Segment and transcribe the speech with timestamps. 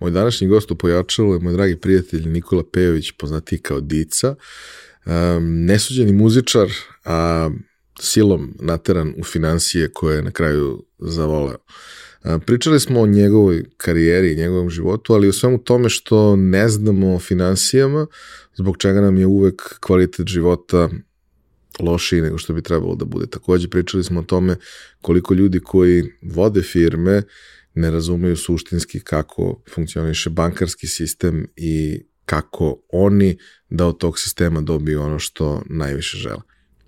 [0.00, 4.34] Moj današnji gost u Pojačalu je moj dragi prijatelj Nikola Pejović, poznati kao Dica,
[5.06, 6.68] um, nesuđeni muzičar,
[7.04, 7.50] a
[8.00, 11.58] silom nateran u financije koje je na kraju zavoleo.
[12.46, 17.14] Pričali smo o njegovoj karijeri i njegovom životu, ali o svemu tome što ne znamo
[17.14, 18.06] o financijama,
[18.56, 20.88] zbog čega nam je uvek kvalitet života
[21.78, 23.26] lošiji nego što bi trebalo da bude.
[23.26, 24.56] Takođe pričali smo o tome
[25.00, 27.22] koliko ljudi koji vode firme
[27.74, 33.38] ne razumeju suštinski kako funkcioniše bankarski sistem i kako oni
[33.68, 36.40] da od tog sistema dobiju ono što najviše žele.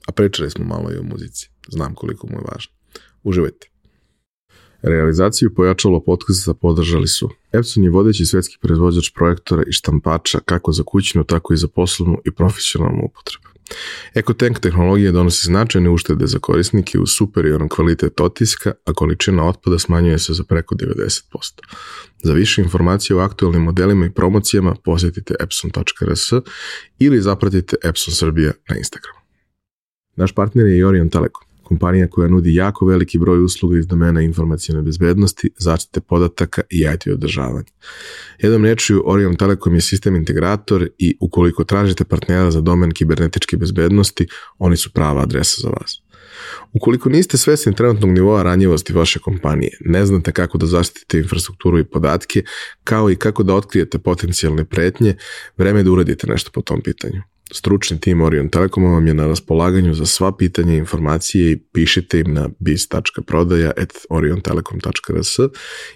[0.06, 1.50] A pričali smo malo i o muzici.
[1.68, 2.72] Znam koliko mu je važno.
[3.22, 3.68] Uživajte.
[4.82, 10.82] Realizaciju pojačalo podcasta podržali su Epson je vodeći svetski proizvođač projektora i štampača kako za
[10.86, 13.48] kućnu, tako i za poslovnu i profesionalnu upotrebu.
[14.14, 20.18] EcoTank tehnologija donosi značajne uštede za korisnike u superioran kvalitet otiska, a količina otpada smanjuje
[20.18, 21.20] se za preko 90%.
[22.22, 26.32] Za više informacije o aktualnim modelima i promocijama posjetite epson.rs
[26.98, 29.18] ili zapratite Epson Srbija na Instagramu.
[30.16, 34.82] Naš partner je Orion Telekom kompanija koja nudi jako veliki broj usluga iz domena informacijone
[34.82, 37.72] bezbednosti, zaštite podataka i IT održavanja.
[38.38, 44.26] Jednom rečju, Orion Telekom je sistem integrator i ukoliko tražite partnera za domen kibernetičke bezbednosti,
[44.58, 46.01] oni su prava adresa za vas.
[46.72, 51.84] Ukoliko niste svesni trenutnog nivoa ranjivosti vaše kompanije, ne znate kako da zaštitite infrastrukturu i
[51.84, 52.42] podatke,
[52.84, 55.16] kao i kako da otkrijete potencijalne pretnje,
[55.56, 57.22] vreme je da uradite nešto po tom pitanju.
[57.52, 62.20] Stručni tim Orion Telekoma vam je na raspolaganju za sva pitanja i informacije i pišite
[62.20, 65.38] im na biz.prodaja.oriontelekom.rs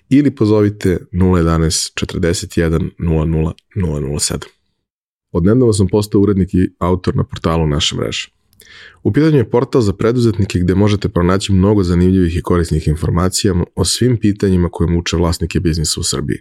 [0.08, 4.44] ili pozovite 011 41 00 007.
[5.32, 8.35] Odnedavno sam postao urednik i autor na portalu naše mreže.
[9.02, 13.84] U pitanju je portal za preduzetnike gde možete pronaći mnogo zanimljivih i korisnih informacija o
[13.84, 16.38] svim pitanjima koje muče vlasnike biznisa u Srbiji.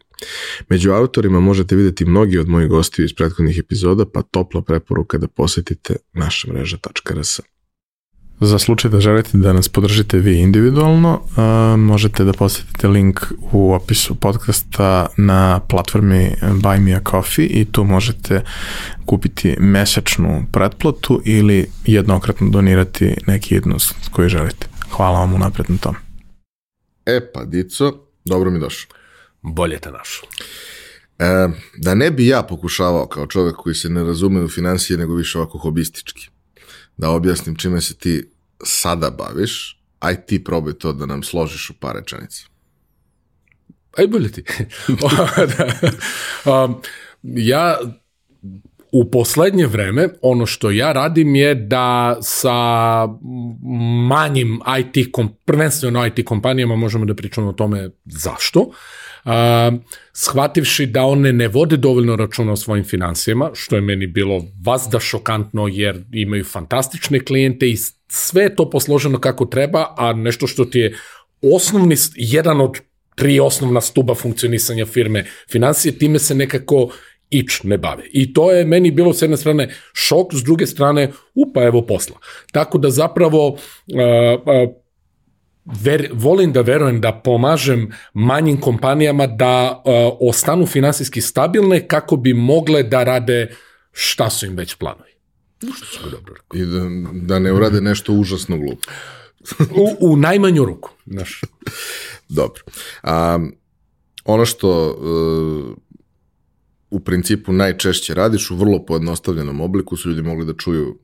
[0.69, 5.28] Među autorima možete videti mnogi od mojih gostiju iz prethodnih epizoda, pa topla preporuka da
[5.28, 7.39] posetite naša mreža.rs.
[8.40, 13.73] Za slučaj da želite da nas podržite vi individualno, uh, možete da posetite link u
[13.73, 18.41] opisu podcasta na platformi Buy Me A Coffee i tu možete
[19.06, 24.68] kupiti mesečnu pretplatu ili jednokratno donirati neki jednost koji želite.
[24.91, 25.95] Hvala vam unapred na tom.
[27.06, 27.94] E pa, Dico,
[28.25, 28.90] dobro mi došao.
[29.41, 30.29] Bolje te našao.
[31.19, 35.16] E, da ne bi ja pokušavao kao čovek koji se ne razume u financije, nego
[35.16, 36.34] više ovako hobistički
[36.97, 38.29] da objasnim čime se ti
[38.63, 42.45] sada baviš, aj ti probaj to da nam složiš u par rečenica.
[43.97, 44.44] Aj bolje ti.
[44.88, 45.67] da.
[46.66, 46.75] um,
[47.23, 47.78] ja
[48.91, 52.53] u poslednje vreme ono što ja radim je da sa
[54.07, 58.75] manjim IT, kom, prvenstveno IT kompanijama možemo da pričamo o tome zašto, uh,
[60.13, 65.00] shvativši da one ne vode dovoljno računa o svojim financijama, što je meni bilo vazda
[65.00, 67.78] šokantno jer imaju fantastične klijente i
[68.08, 70.96] sve je to posloženo kako treba, a nešto što ti je
[71.41, 72.80] osnovni, jedan od
[73.16, 76.90] tri osnovna stuba funkcionisanja firme financije, time se nekako
[77.30, 78.03] ič ne bave.
[78.12, 82.18] I to je meni bilo s jedne strane šok, s druge strane, upa evo posla.
[82.52, 83.57] Tako da zapravo uh,
[83.96, 84.84] uh,
[85.65, 89.91] ver, volim da verujem da pomažem manjim kompanijama da uh,
[90.29, 93.55] ostanu finansijski stabilne kako bi mogle da rade
[93.91, 95.11] šta su im već planovi.
[95.75, 96.61] Što su dobro rekao.
[96.61, 98.91] I da, da ne urade nešto užasno glupo.
[99.81, 100.89] u, u najmanju ruku.
[101.05, 101.41] Znaš.
[102.29, 102.63] Dobro.
[103.03, 103.39] A,
[104.25, 105.77] ono što uh,
[106.89, 110.99] u principu najčešće radiš u vrlo pojednostavljenom obliku su ljudi mogli da čuju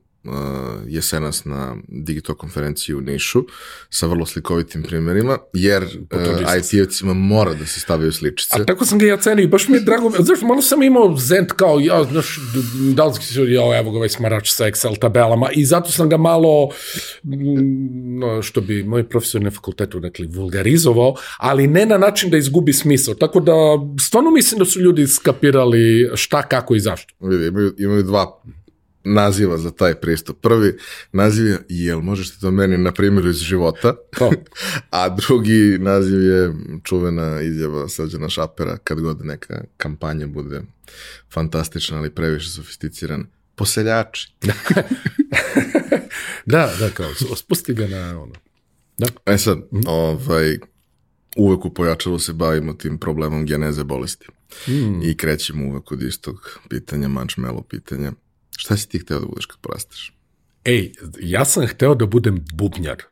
[0.86, 3.44] jesenas na Digito konferenciji u Nišu
[3.90, 6.20] sa vrlo slikovitim primjerima, jer uh,
[6.58, 8.54] IT-evcima mora da se stavljaju sličice.
[8.60, 11.52] A tako sam ga ja cenio, baš mi je drago, znaš, malo sam imao zent
[11.52, 12.40] kao, ja, znaš,
[12.94, 16.16] da li si ja, evo ga ovaj smarač sa Excel tabelama i zato sam ga
[16.16, 16.68] malo,
[18.20, 22.72] no, što bi moji profesori na fakultetu rekli, vulgarizovao, ali ne na način da izgubi
[22.72, 23.52] smisao, tako da
[24.00, 27.14] stvarno mislim da su ljudi skapirali šta, kako i zašto.
[27.20, 28.42] Vidi, imaju, imaju dva
[29.04, 30.40] naziva za taj pristup.
[30.40, 30.78] Prvi
[31.12, 34.32] naziv je, jel možeš ti to meni na primjeru iz života, to.
[34.90, 36.54] a drugi naziv je
[36.84, 40.62] čuvena izjava Srđana Šapera kad god neka kampanja bude
[41.32, 43.26] fantastična, ali previše sofisticiran.
[43.54, 44.34] Poseljači.
[46.52, 48.32] da, da, kao, spusti ga na ono.
[48.98, 49.06] Da.
[49.26, 49.80] E sad, mm.
[49.86, 50.58] ovaj,
[51.36, 54.26] uvek u pojačalu se bavimo tim problemom geneze bolesti.
[54.68, 55.02] Mm.
[55.02, 58.12] I krećemo uvek od istog pitanja, mančmelo pitanja
[58.62, 60.12] Šta si ti hteo da budeš kad porasteš?
[60.64, 63.02] Ej, ja sam hteo da budem bubnjar.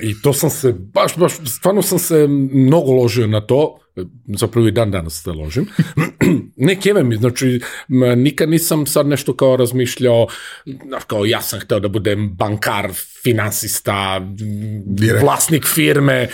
[0.00, 3.78] I to sam se, baš, baš, stvarno sam se mnogo ložio na to,
[4.26, 5.66] zapravo i dan danas se ložim.
[6.66, 7.60] ne keve mi, znači,
[8.16, 10.26] nikad nisam sad nešto kao razmišljao,
[11.06, 12.90] kao ja sam hteo da budem bankar,
[13.22, 14.20] finansista,
[14.84, 15.22] Direkt.
[15.22, 16.28] vlasnik firme,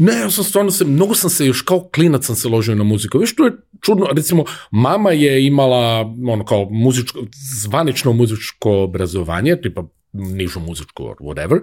[0.00, 2.84] Ne, ja sam stvarno se, mnogo sam se još kao klinac sam se ložio na
[2.84, 3.18] muziku.
[3.18, 7.18] Viš, to je čudno, recimo, mama je imala, ono, kao muzičko,
[7.62, 9.82] zvanično muzičko obrazovanje, tipa
[10.12, 11.60] nižu muzičku or whatever,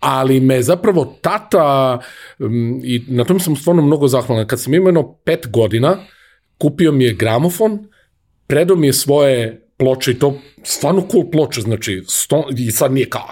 [0.00, 1.98] ali me zapravo tata,
[2.38, 5.96] um, i na tom sam stvarno mnogo zahvalan, kad sam imao pet godina,
[6.58, 7.88] kupio mi je gramofon,
[8.46, 13.08] predao mi je svoje ploče i to stvarno cool ploče, znači Stone, i sad nije
[13.10, 13.26] kao,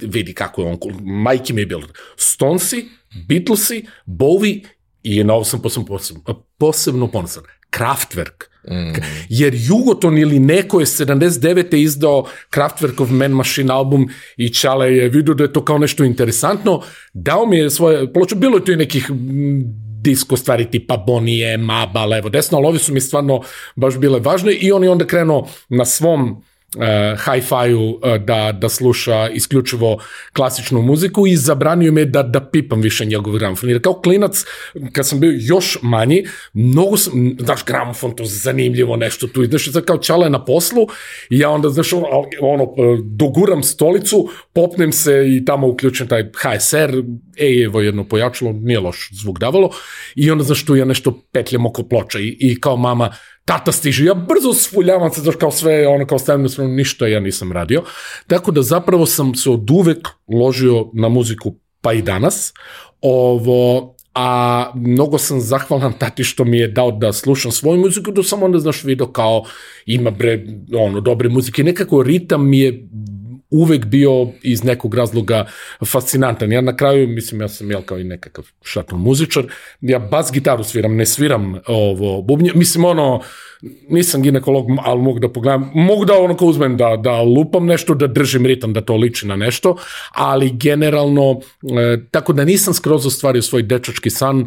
[0.00, 1.82] vidi kako je on cool, majke mi je bilo,
[2.16, 2.88] Stonesi,
[3.28, 4.60] Beatlesi, Bowie
[5.02, 6.22] i na ovo sam posebno, posebno,
[6.58, 8.52] posebno ponosan, Kraftwerk.
[8.68, 8.92] Mm.
[9.28, 11.76] Jer Jugoton ili neko je 79.
[11.76, 16.82] izdao Kraftwerkov Man Machine album i Čale je vidio da je to kao nešto interesantno,
[17.12, 19.10] dao mi je svoje ploče, bilo je tu i nekih
[20.02, 23.42] disko stvari tipa Bonije, Maba, levo, desno, ali ovi su mi stvarno
[23.76, 26.44] baš bile važne i on je onda krenuo na svom
[27.24, 29.98] hi-fi-u uh, da, da sluša isključivo
[30.32, 33.68] klasičnu muziku i zabranio me da, da pipam više njegov gramofon.
[33.70, 34.44] Jer kao klinac,
[34.92, 39.98] kad sam bio još manji, mnogo sam, znaš, gramofon, to zanimljivo nešto tu, znaš, kao
[39.98, 40.86] čale na poslu
[41.30, 42.06] i ja onda, znaš, ono,
[42.40, 42.72] ono,
[43.04, 47.02] doguram stolicu, popnem se i tamo uključim taj HSR,
[47.36, 49.70] ej, evo jedno pojačalo, nije loš zvuk davalo,
[50.14, 53.10] i onda, znaš, tu ja nešto petljam oko ploča i, i kao mama,
[53.44, 57.20] tata stiže, ja brzo sfuljavam se, znaš, kao sve, ono, kao stavim na ništa ja
[57.20, 57.82] nisam radio.
[58.26, 62.52] Tako da zapravo sam se od uvek ložio na muziku, pa i danas.
[63.00, 68.22] Ovo, a mnogo sam zahvalan tati što mi je dao da slušam svoju muziku, da
[68.22, 69.44] sam onda, znaš, video kao
[69.86, 70.44] ima bre,
[70.76, 71.64] ono, dobre muzike.
[71.64, 72.88] Nekako ritam mi je
[73.52, 75.46] uvek bio iz nekog razloga
[75.86, 76.52] fascinantan.
[76.52, 79.44] Ja na kraju, mislim, ja sam jel kao i nekakav šatan muzičar,
[79.80, 83.20] ja bas gitaru sviram, ne sviram ovo bubnje, mislim ono,
[83.88, 87.94] nisam ginekolog, ali mogu da pogledam, mogu da ono kao uzmem da, da lupam nešto,
[87.94, 89.76] da držim ritam, da to liči na nešto,
[90.12, 94.46] ali generalno, e, tako da nisam skroz ostvario svoj dečački san,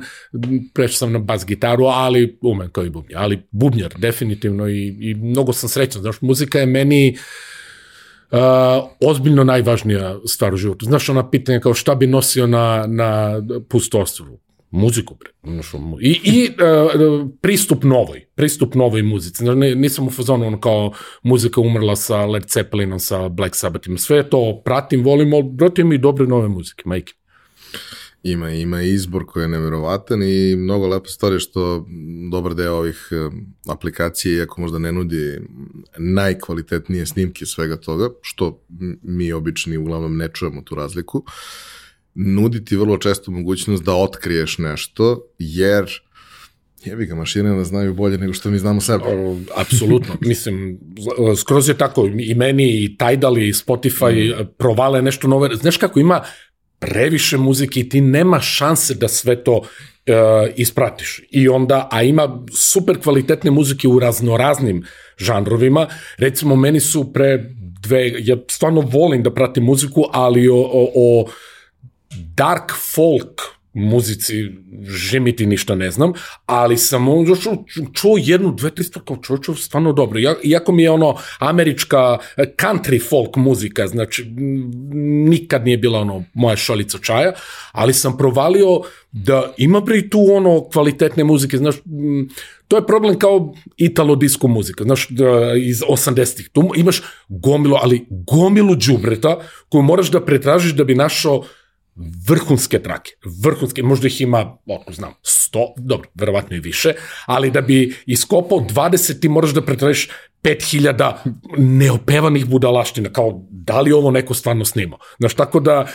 [0.74, 5.14] prešao sam na bas gitaru, ali umem kao i bubnjar, ali bubnjar definitivno i, i
[5.14, 7.55] mnogo sam srećan, znaš, muzika je meni, Uh,
[9.06, 10.86] ozbiljno najvažnija stvar u životu.
[10.86, 14.26] Znaš, ona pitanja kao šta bi nosio na, na pustostvu?
[14.72, 15.30] Muziku, bre.
[16.02, 19.44] I, i uh, pristup novoj, pristup novoj muzici.
[19.44, 20.92] Ne, nisam u fazonu ono kao
[21.24, 23.98] muzika umrla sa Led Zeppelinom, sa Black Sabbathima.
[23.98, 27.14] Sve to pratim, volim, ali pratim i dobre nove muzike, majke.
[28.28, 31.86] Ima, ima izbor koji je neverovatan i mnogo lepa stvar je što
[32.32, 33.30] dobar deo ovih eh,
[33.72, 35.40] aplikacija, iako možda ne nudi
[35.98, 38.62] najkvalitetnije snimke svega toga, što
[39.02, 41.24] mi obični uglavnom ne čujemo tu razliku,
[42.14, 45.86] nudi ti vrlo često mogućnost da otkriješ nešto, jer
[46.86, 49.04] Jebi ga, mašine nas znaju bolje nego što mi znamo sebe.
[49.56, 50.16] Apsolutno.
[50.30, 50.80] Mislim,
[51.38, 52.10] skroz je tako.
[52.20, 54.48] I meni, i Tidal, i Spotify mm.
[54.58, 55.56] provale nešto nove.
[55.56, 56.22] Znaš kako ima
[56.86, 59.66] previše muzike i ti nema šanse da sve to uh,
[60.56, 61.22] ispratiš.
[61.32, 64.84] I onda, a ima super kvalitetne muzike u raznoraznim
[65.18, 65.88] žanrovima.
[66.18, 67.44] Recimo, meni su pre
[67.82, 71.28] dve, ja stvarno volim da pratim muziku, ali o, o, o
[72.36, 73.42] dark folk
[73.76, 74.34] muzici
[74.88, 76.14] žimiti ništa ne znam,
[76.46, 77.06] ali sam
[77.42, 80.20] čuo, čuo jednu, dve, tri stvari kao čuo, stvarno dobro.
[80.44, 84.26] Iako mi je ono američka country folk muzika, znači
[85.30, 87.34] nikad nije bila ono moja šalica čaja,
[87.72, 91.76] ali sam provalio da ima bre tu ono kvalitetne muzike, znaš,
[92.68, 95.08] to je problem kao italo disco muzika, znaš,
[95.62, 96.50] iz 80-ih.
[96.50, 99.40] Tu imaš gomilu, ali gomilu džubreta
[99.70, 101.44] koju moraš da pretražiš da bi našao
[102.28, 103.12] vrhunske trake,
[103.44, 105.14] vrhunske, možda ih ima, oko znam,
[105.56, 106.94] 100, dobro, verovatno i više,
[107.26, 110.10] ali da bi iskopao 20 ti moraš da pretražiš
[110.46, 111.14] 5000
[111.58, 115.00] neopevanih budalaština, kao da li ovo neko stvarno snimao.
[115.20, 115.88] Znaš, tako da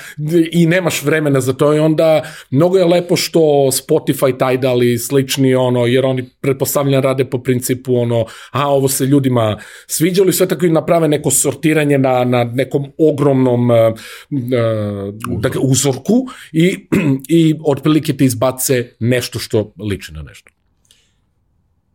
[0.53, 3.41] i nemaš vremena za to i onda mnogo je lepo što
[3.71, 9.07] Spotify, Tidal i slični, ono, jer oni pretpostavljam rade po principu, ono, a ovo se
[9.07, 15.41] ljudima sviđalo i sve tako i naprave neko sortiranje na, na nekom ogromnom uh, uh,
[15.41, 16.87] dakle, uzorku i,
[17.29, 20.51] i otprilike ti izbace nešto što liči na nešto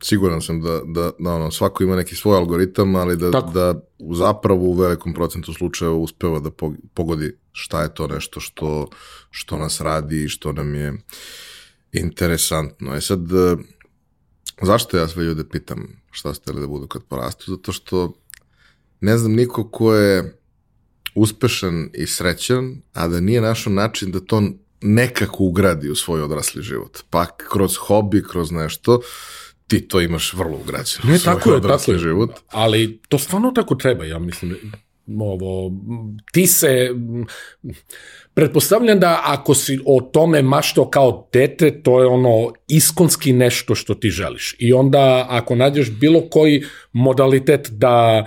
[0.04, 3.52] siguran sam da, da, da ono, svako ima neki svoj algoritam, ali da, Tako.
[3.52, 3.82] da
[4.16, 6.52] zapravo u velikom procentu slučajeva uspeva da
[6.94, 8.90] pogodi šta je to nešto što,
[9.30, 10.94] što nas radi i što nam je
[11.92, 12.96] interesantno.
[12.96, 13.20] E sad,
[14.62, 17.52] zašto ja sve ljude pitam šta ste da budu kad porastu?
[17.52, 18.14] Zato što
[19.02, 20.40] ne znam niko ko je
[21.16, 24.44] uspešan i srećan, a da nije našao način da to
[24.86, 27.00] nekako ugradi u svoj odrasli život.
[27.10, 29.02] Pa kroz hobi, kroz nešto,
[29.68, 31.04] ti to imaš vrlo ugrađeno.
[31.04, 31.98] Ne, tako je, tako je.
[31.98, 32.32] Život.
[32.48, 34.56] Ali to stvarno tako treba, ja mislim.
[35.20, 35.72] Ovo,
[36.32, 36.90] ti se,
[38.34, 43.96] pretpostavljam da ako si o tome mašto kao dete, to je ono iskonski nešto što
[43.96, 44.56] ti želiš.
[44.60, 46.64] I onda ako nađeš bilo koji
[46.94, 48.26] modalitet da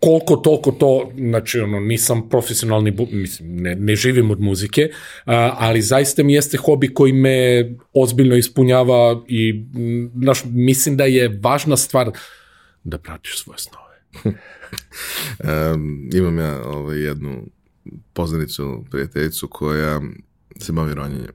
[0.00, 4.90] koliko toliko to, znači ono, nisam profesionalni, mislim, ne, ne živim od muzike,
[5.24, 9.64] a, ali zaista mi jeste hobi koji me ozbiljno ispunjava i
[10.22, 12.10] znaš, mislim da je važna stvar
[12.84, 13.88] da pratiš svoje snove.
[15.74, 17.46] um, imam ja ovaj, jednu
[18.12, 20.00] poznanicu, prijateljicu koja
[20.60, 21.32] se bavi ronjenjem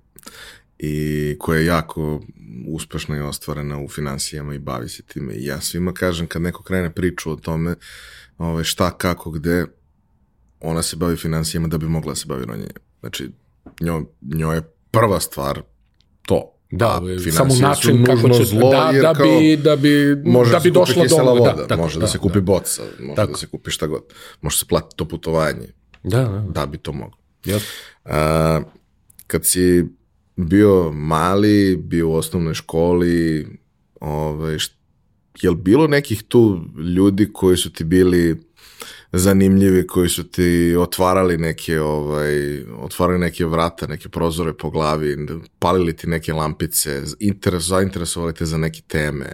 [0.80, 2.22] i koja je jako
[2.68, 5.34] uspešna i ostvarena u financijama i bavi se time.
[5.34, 7.76] I ja svima kažem kad neko krene priču o tome
[8.38, 9.66] ovaj, šta, kako, gde,
[10.60, 12.82] ona se bavi financijama da bi mogla da se bavi ronjenjem.
[13.00, 13.30] Znači,
[13.82, 14.62] njoj, njoj je
[14.92, 15.62] prva stvar
[16.22, 16.50] to.
[16.72, 20.80] Da, samo način kako će zlo, da, da bi da bi može da bi da
[20.80, 22.42] došla do voda, da, tako, može da, da se kupi da.
[22.42, 23.32] boca, može tako.
[23.32, 24.04] da se kupi šta god.
[24.42, 25.68] Može se platiti to putovanje.
[26.04, 26.46] Da, da.
[26.50, 27.18] Da bi to moglo.
[27.44, 27.62] Yep.
[28.06, 28.62] A,
[29.28, 29.86] kad si
[30.36, 33.48] bio mali, bio u osnovnoj školi,
[34.00, 34.60] ovaj, je
[35.52, 36.62] li bilo nekih tu
[36.96, 38.38] ljudi koji su ti bili
[39.14, 45.18] zanimljivi, koji su ti otvarali neke, ovaj, otvarali neke vrata, neke prozore po glavi,
[45.60, 49.26] palili ti neke lampice, interes, zainteresovali te za neke teme?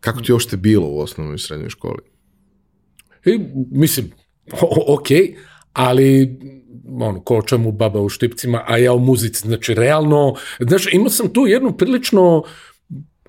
[0.00, 2.02] Kako ti uopšte bilo u osnovnoj i srednjoj školi?
[3.24, 3.38] I,
[3.70, 4.10] mislim,
[4.86, 5.06] ok,
[5.72, 6.38] ali
[7.00, 11.32] ono, ko čemu baba u štipcima, a ja u muzici, znači realno, znaš, imao sam
[11.32, 12.44] tu jednu prilično uh,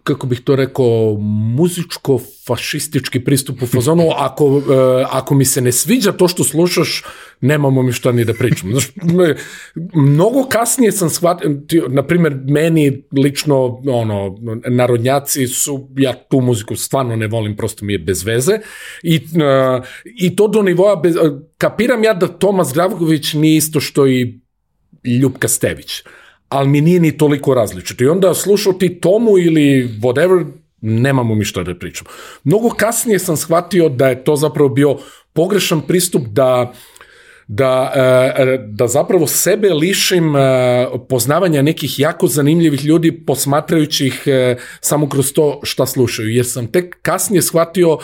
[0.03, 1.17] kako bih to rekao,
[1.58, 4.63] muzičko-fašistički pristup u fazonu, ako, uh,
[5.12, 7.03] ako mi se ne sviđa to što slušaš,
[7.41, 8.72] nemamo mi šta ni da pričam.
[8.72, 8.88] Znaš,
[9.93, 17.15] mnogo kasnije sam shvatio, na primjer, meni lično, ono, narodnjaci su, ja tu muziku stvarno
[17.15, 18.60] ne volim, prosto mi je bez veze,
[19.03, 21.15] i, uh, i to do nivoa, bez,
[21.58, 24.39] kapiram ja da Tomas Zdravković nije isto što i
[25.03, 26.01] Ljubka Stević.
[26.01, 26.20] Uh,
[26.51, 28.03] ali mi nije ni toliko različito.
[28.03, 30.46] I onda slušao ti Tomu ili whatever,
[30.81, 32.08] nemamo mi što da pričam.
[32.43, 34.98] Mnogo kasnije sam shvatio da je to zapravo bio
[35.34, 36.74] pogrešan pristup da
[37.48, 37.93] da,
[38.38, 40.39] e, da zapravo sebe lišim e,
[41.10, 46.29] poznavanja nekih jako zanimljivih ljudi posmatrajući ih e, samo kroz to šta slušaju.
[46.29, 47.98] Jer sam tek kasnije shvatio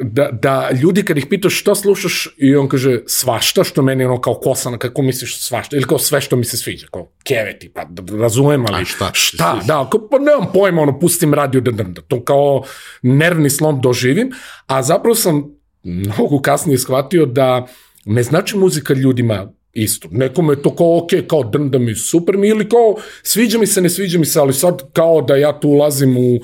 [0.00, 4.20] da, da ljudi kad ih pitaš šta slušaš i on kaže svašta, što meni ono
[4.20, 7.86] kao kosana, kako misliš svašta, ili kao sve što mi se sviđa, kao keveti, pa
[8.20, 9.60] razumem, ali A šta, šta?
[9.66, 12.62] da, kao, pa nemam pojma, ono, pustim radio, da, da, da, to kao
[13.02, 14.30] nervni slom doživim,
[14.66, 15.44] a zapravo sam
[15.82, 17.66] mnogo kasnije shvatio da
[18.04, 20.08] ne znači muzika ljudima isto.
[20.10, 23.80] Nekome je to kao, ok, kao drnda mi super mi, ili kao, sviđa mi se,
[23.80, 26.40] ne sviđa mi se, ali sad kao da ja tu ulazim u,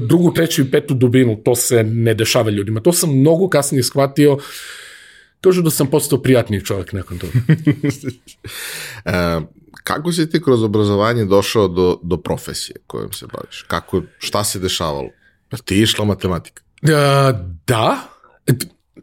[0.00, 2.80] drugu, treću i petu dubinu, to se ne dešava ljudima.
[2.80, 4.38] To sam mnogo kasnije shvatio,
[5.40, 7.32] kažu da sam postao prijatniji čovjek nakon toga.
[9.04, 9.40] e,
[9.84, 13.64] kako si ti kroz obrazovanje došao do, do profesije kojom se baviš?
[13.68, 15.08] Kako, šta se dešavalo?
[15.64, 16.62] Ti išla matematika?
[16.82, 16.90] Uh,
[17.66, 17.98] da,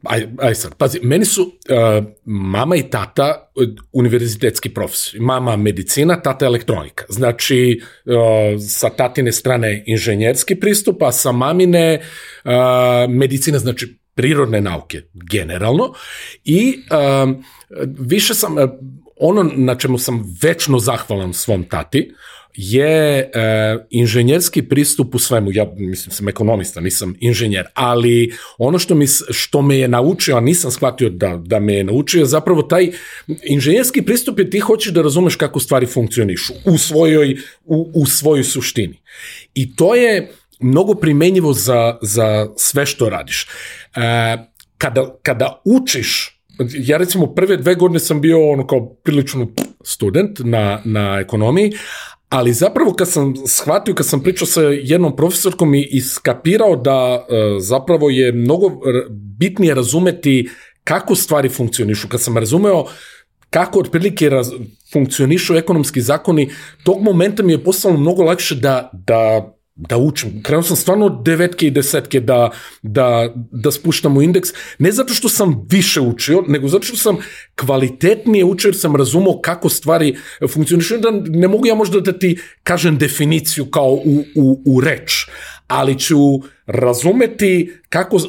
[0.03, 3.51] aj, aj sad, pazi, meni su uh, mama i tata
[3.91, 5.19] univerzitetski profesori.
[5.19, 7.05] Mama medicina, tata elektronika.
[7.09, 8.13] Znači, uh,
[8.67, 12.01] sa tatine strane inženjerski pristup, a sa mamine
[12.43, 12.51] uh,
[13.09, 15.93] medicina, znači prirodne nauke generalno.
[16.43, 17.35] I uh,
[17.99, 18.69] više sam, uh,
[19.19, 22.11] ono na čemu sam večno zahvalan svom tati,
[22.55, 23.29] je e,
[23.89, 25.51] inženjerski pristup u svemu.
[25.53, 30.39] Ja mislim sam ekonomista, nisam inženjer, ali ono što, mi, što me je naučio, a
[30.39, 32.91] nisam shvatio da, da me je naučio, zapravo taj
[33.43, 38.43] inženjerski pristup je ti hoćeš da razumeš kako stvari funkcionišu u svojoj, u, u svojoj
[38.43, 39.01] suštini.
[39.53, 43.47] I to je mnogo primenjivo za, za sve što radiš.
[43.95, 44.37] E,
[44.77, 46.35] kada, kada učiš
[46.73, 49.47] ja recimo prve dve godine sam bio ono kao prilično
[49.83, 51.71] student na, na ekonomiji,
[52.29, 57.59] ali zapravo kad sam shvatio, kad sam pričao sa jednom profesorkom i iskapirao da e,
[57.59, 58.71] zapravo je mnogo
[59.09, 60.49] bitnije razumeti
[60.83, 62.85] kako stvari funkcionišu, kad sam razumeo
[63.49, 64.51] kako otprilike raz,
[64.93, 66.49] funkcionišu ekonomski zakoni,
[66.83, 70.43] tog momenta mi je postalo mnogo lakše da, da da učim.
[70.43, 72.49] Krenuo sam stvarno devetke i desetke da,
[72.81, 77.17] da, da spuštam u indeks, ne zato što sam više učio, nego zato što sam
[77.55, 80.15] kvalitetnije učio jer sam razumao kako stvari
[80.49, 80.97] funkcionišu.
[80.97, 85.27] Da ne mogu ja možda da ti kažem definiciju kao u, u, u reč,
[85.67, 86.17] ali ću
[86.65, 88.19] razumeti kako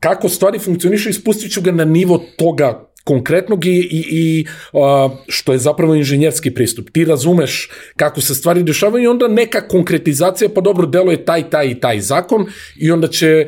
[0.00, 5.08] kako stvari funkcionišu i spustit ću ga na nivo toga konkretnog i, i, i a,
[5.28, 6.90] što je zapravo inženjerski pristup.
[6.90, 11.50] Ti razumeš kako se stvari dešavaju i onda neka konkretizacija, pa dobro, delo je taj,
[11.50, 12.46] taj i taj zakon
[12.76, 13.46] i onda će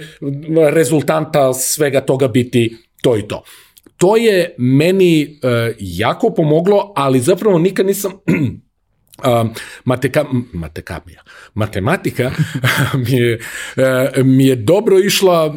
[0.72, 3.42] rezultanta svega toga biti to i to.
[3.96, 8.12] To je meni uh, jako pomoglo, ali zapravo nikad nisam
[9.24, 9.50] Uh,
[9.84, 11.22] mateka, matekamija,
[11.54, 12.30] matematika
[13.06, 13.40] mi je,
[13.76, 15.54] uh, mi je dobro išla, uh,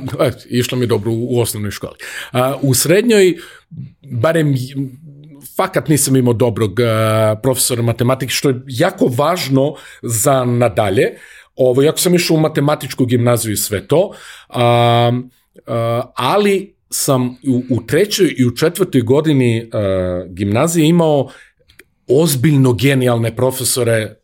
[0.49, 1.95] išla mi je dobro u, u osnovnoj školi.
[2.33, 3.37] Uh, u srednjoj,
[4.01, 4.55] barem
[5.57, 6.79] fakat nisam imao dobrog
[7.43, 11.07] profesora matematike, što je jako važno za nadalje.
[11.55, 14.13] Ovo, jako sam išao u matematičku gimnaziju i sve to,
[14.49, 14.55] uh,
[16.15, 19.69] ali sam u, u trećoj i u četvrtoj godini
[20.29, 21.29] gimnazije imao
[22.11, 24.15] ozbiljno genijalne profesore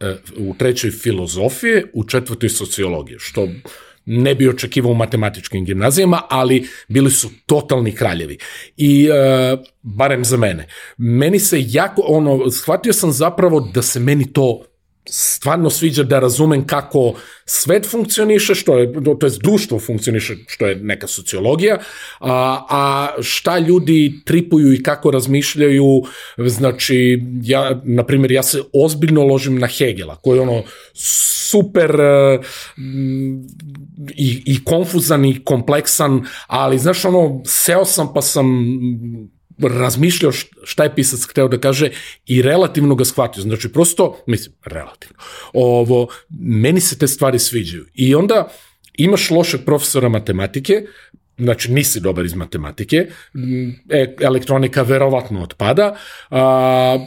[0.00, 3.48] uh, u trećoj filozofije, u četvrtoj sociologije, što
[4.06, 8.38] ne bi očekivao u matematičkim gimnazijama, ali bili su totalni kraljevi.
[8.76, 14.32] I, uh, barem za mene, meni se jako, ono, shvatio sam zapravo da se meni
[14.32, 14.62] to
[15.10, 20.76] stvarno sviđa da razumem kako svet funkcioniše, što je, to je društvo funkcioniše, što je
[20.76, 21.78] neka sociologija,
[22.20, 26.02] a, a šta ljudi tripuju i kako razmišljaju,
[26.36, 30.62] znači, ja, na primjer, ja se ozbiljno ložim na Hegela, koji je ono
[31.50, 32.44] super uh,
[34.16, 38.46] i, i konfuzan i kompleksan, ali znaš ono, seo sam pa sam
[39.58, 40.32] razmišljao
[40.64, 41.90] šta je pisac hteo da kaže
[42.26, 43.42] i relativno ga shvatio.
[43.42, 45.16] Znači, prosto, mislim, relativno.
[45.52, 46.08] Ovo,
[46.40, 47.86] meni se te stvari sviđaju.
[47.94, 48.48] I onda
[48.94, 50.82] imaš lošeg profesora matematike,
[51.38, 53.06] znači nisi dobar iz matematike,
[53.88, 55.96] e, elektronika verovatno otpada,
[56.30, 57.06] a,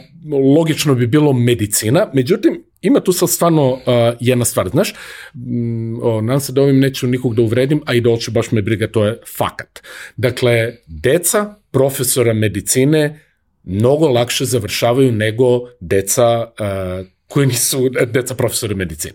[0.56, 3.80] logično bi bilo medicina, međutim, ima tu sad stvarno uh,
[4.20, 4.94] jedna stvar, znaš,
[5.34, 8.50] mm, o, nadam se da ovim neću nikog da uvredim, a i da oću baš
[8.50, 9.82] me briga, to je fakat.
[10.16, 13.20] Dakle, deca profesora medicine
[13.64, 19.14] mnogo lakše završavaju nego deca uh, koji nisu deca profesora medicine.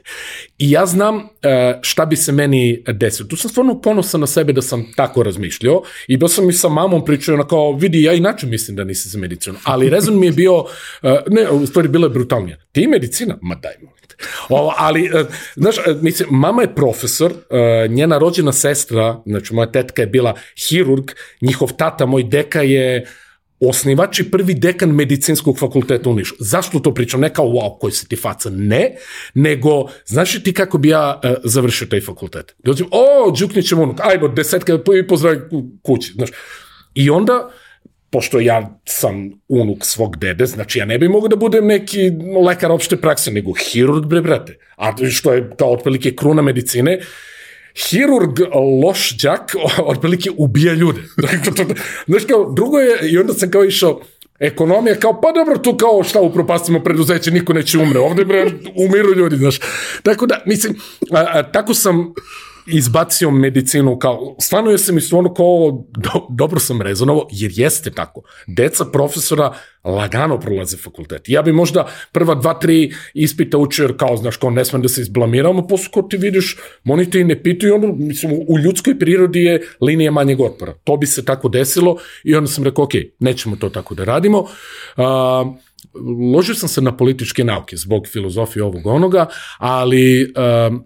[0.58, 1.26] I ja znam uh,
[1.82, 3.30] šta bi se meni desilo.
[3.30, 6.70] Tu sam stvarno ponosan na sebe da sam tako razmišljao i da sam i sa
[6.70, 9.56] mamom pričao na kao, vidi, ja inače mislim da nisi za medicinu.
[9.64, 10.68] Ali rezon mi je bio, uh,
[11.28, 12.58] ne, u stvari bilo je brutalnije.
[12.72, 13.38] Ti medicina?
[13.42, 14.16] Ma daj, molim te.
[14.50, 15.12] Ovo, ali,
[15.56, 17.34] znaš, mislim, mama je profesor,
[17.90, 20.34] njena rođena sestra, znači moja tetka je bila
[20.68, 23.08] hirurg, njihov tata, moj deka je uh,
[23.60, 26.36] osnivač i prvi dekan medicinskog fakulteta u Nišu.
[26.40, 27.22] Zašto to pričam?
[27.22, 28.50] Ne kao, wow, koji se ti faca?
[28.50, 28.96] Ne,
[29.34, 32.56] nego, znaš li ti kako bi ja uh, završio taj fakultet?
[32.64, 35.40] Dođem, o, Đuknićem unuk, ajmo, desetka i pozdravi
[35.82, 36.30] kući, znaš.
[36.94, 37.50] I onda,
[38.10, 42.12] pošto ja sam unuk svog dede, znači ja ne bi mogu da budem neki
[42.46, 44.58] lekar opšte prakse, nego hirurg, bre, brate.
[44.76, 47.00] A što je kao otprilike kruna medicine,
[47.76, 48.40] hirurg
[48.84, 51.02] loš đak otprilike ubija ljude.
[52.08, 54.02] Znaš kao, drugo je, i onda sam kao išao,
[54.40, 59.14] ekonomija kao, pa dobro, tu kao šta upropastimo preduzeće, niko neće umre, ovde bre, umiru
[59.14, 59.60] ljudi, znaš.
[60.04, 60.76] Tako da, mislim,
[61.12, 62.14] a, a, tako sam
[62.68, 67.92] izbacio medicinu kao, stvarno ja sam isto ono kao, do, dobro sam rezonovo, jer jeste
[67.92, 68.22] tako.
[68.48, 71.30] Deca profesora lagano prolaze fakultet.
[71.30, 74.88] Ja bi možda prva dva, tri ispita učio, jer kao, znaš, kao ne smem da
[74.88, 79.00] se izblamiramo, posle ko ti vidiš, oni te i ne pitaju, ono, mislim, u ljudskoj
[79.00, 80.74] prirodi je linija manjeg otpora.
[80.84, 84.40] To bi se tako desilo i onda sam rekao, ok, nećemo to tako da radimo.
[84.40, 84.48] Uh,
[86.34, 89.26] ložio sam se na političke nauke zbog filozofije ovog onoga,
[89.58, 90.82] ali uh,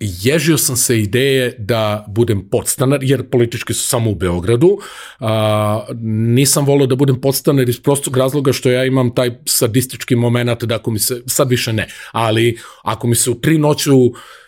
[0.00, 4.78] ježio sam se ideje da budem podstanar, jer politički su samo u Beogradu.
[5.20, 10.64] A, nisam volio da budem podstanar iz prostog razloga što ja imam taj sadistički moment
[10.64, 13.92] da ako mi se, sad više ne, ali ako mi se u tri noću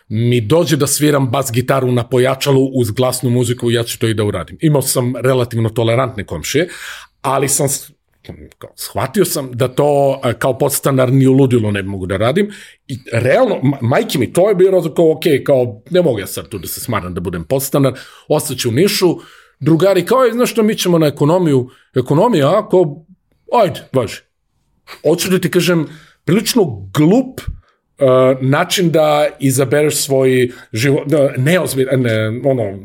[0.09, 4.15] mi dođe da sviram bas gitaru na pojačalu uz glasnu muziku, ja ću to i
[4.15, 4.59] da uradim.
[4.61, 6.69] Imao sam relativno tolerantne komšije,
[7.23, 7.69] ali sam
[8.59, 12.51] kao, shvatio sam da to kao podstanar ni u ludilu ne mogu da radim
[12.89, 16.59] i realno, majke mi, to je bilo kao, ok, kao, ne mogu ja sad tu
[16.59, 17.93] da se smaram da budem podstanar,
[18.29, 19.17] ostaću u Nišu,
[19.61, 23.05] drugari, kao, znaš što, mi ćemo na ekonomiju, ekonomija, a, kao,
[23.53, 24.21] ajde, važi.
[25.03, 25.87] Hoću da ti kažem,
[26.25, 27.60] prilično glup Uh,
[28.41, 31.03] način da izabereš svoj život,
[31.37, 32.79] neozbiljno, ne, ono,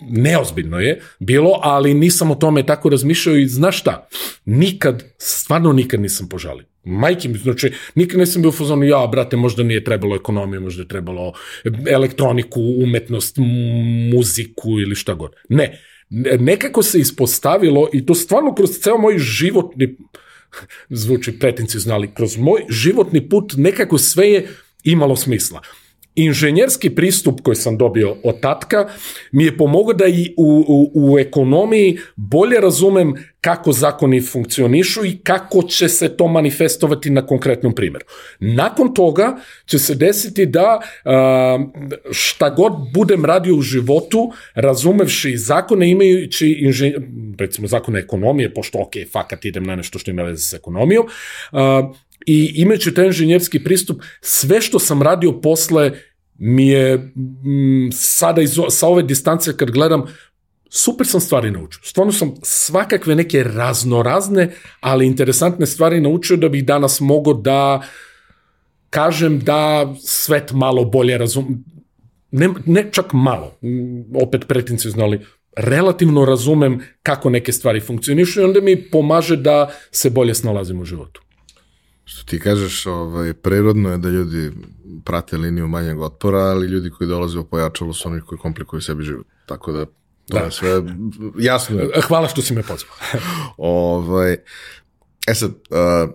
[0.00, 4.08] neozbiljno je bilo, ali nisam o tome tako razmišljao i znaš šta,
[4.44, 6.66] nikad, stvarno nikad nisam požalio.
[6.84, 10.82] Majke mi, znači, nikad nisam bio u fazonu, ja, brate, možda nije trebalo ekonomiju, možda
[10.82, 11.32] je trebalo
[11.90, 13.36] elektroniku, umetnost,
[14.12, 15.32] muziku ili šta god.
[15.48, 15.78] Ne,
[16.38, 19.96] nekako se ispostavilo i to stvarno kroz ceo moj životni
[20.88, 24.48] zvuči pretencijozno, ali kroz moj životni put nekako sve je
[24.84, 25.60] imalo smisla.
[26.14, 28.88] Inženjerski pristup koji sam dobio od tatka
[29.32, 35.18] mi je pomogao da i u, u, u ekonomiji bolje razumem kako zakoni funkcionišu i
[35.22, 38.04] kako će se to manifestovati na konkretnom primjeru.
[38.40, 40.80] Nakon toga će se desiti da
[42.10, 47.02] šta god budem radio u životu, razumevši zakone imajući inženjer,
[47.38, 51.06] recimo zakone ekonomije, pošto ok, fakat idem na nešto što ima veze s ekonomijom,
[52.26, 55.92] i imajući taj inženjerski pristup, sve što sam radio posle
[56.38, 60.04] mi je m, sada iz, sa ove distance kad gledam
[60.70, 61.80] super sam stvari naučio.
[61.84, 67.82] Stvarno sam svakakve neke raznorazne, ali interesantne stvari naučio da bih danas mogao da
[68.90, 71.64] kažem da svet malo bolje razum...
[72.30, 73.58] Ne, ne čak malo,
[74.22, 75.20] opet pretinci znali,
[75.56, 80.84] relativno razumem kako neke stvari funkcionišu i onda mi pomaže da se bolje snalazim u
[80.84, 81.22] životu.
[82.04, 84.52] Što ti kažeš, ovaj, prirodno je da ljudi
[85.04, 89.04] prate liniju manjeg otpora, ali ljudi koji dolaze u pojačalo su oni koji komplikuju sebi
[89.04, 89.26] život.
[89.46, 89.92] Tako da, to
[90.38, 90.40] da.
[90.40, 90.82] je sve
[91.38, 91.80] jasno.
[91.80, 91.90] Je.
[92.08, 92.96] Hvala što si me pozvao.
[93.56, 94.36] ovaj,
[95.26, 96.14] e sad, uh,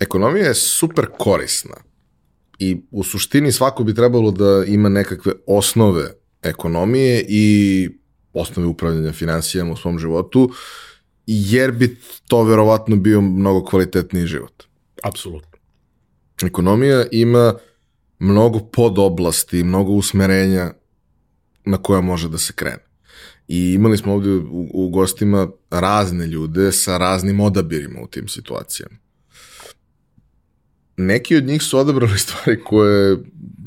[0.00, 1.76] ekonomija je super korisna
[2.58, 7.88] i u suštini svako bi trebalo da ima nekakve osnove ekonomije i
[8.32, 10.50] osnove upravljanja financijama u svom životu,
[11.26, 11.96] jer bi
[12.28, 14.64] to verovatno bio mnogo kvalitetniji život.
[15.02, 15.58] Apsolutno.
[16.42, 17.54] Ekonomija ima
[18.18, 20.72] mnogo podoblasti, mnogo usmerenja
[21.64, 22.84] na koja može da se krene.
[23.48, 28.96] I imali smo ovde u, u gostima razne ljude sa raznim odabirima u tim situacijama.
[30.96, 33.18] Neki od njih su odabrali stvari koje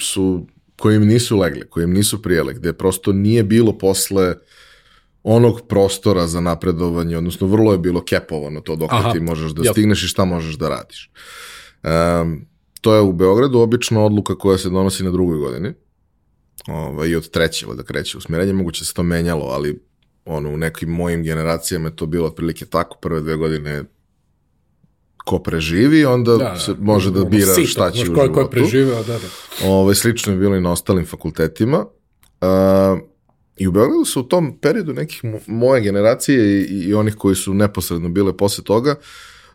[0.02, 4.36] su koje im nisu legle, koje im nisu prijele, gde prosto nije bilo posle
[5.28, 10.04] onog prostora za napredovanje, odnosno vrlo je bilo kepovano to dok ti možeš da stigneš
[10.04, 11.12] i šta možeš da radiš.
[11.84, 12.46] Um,
[12.82, 15.74] to je u Beogradu obično odluka koja se donosi na drugoj godini
[16.68, 19.80] ovaj, i od treće da kreće usmjerenje, moguće se to menjalo, ali
[20.26, 23.84] ono, u nekim mojim generacijama je to bilo otprilike tako, prve dve godine
[25.18, 26.60] ko preživi, onda da, da.
[26.60, 28.34] se može da bira sito, šta će u životu.
[28.34, 29.28] Ko je preživeo, da, da.
[29.64, 31.86] Ove, ovaj, slično je bilo i na ostalim fakultetima.
[32.42, 33.00] Uh,
[33.58, 37.54] I u Beogradu su u tom periodu nekih moje generacije i, i onih koji su
[37.54, 38.96] neposredno bile posle toga,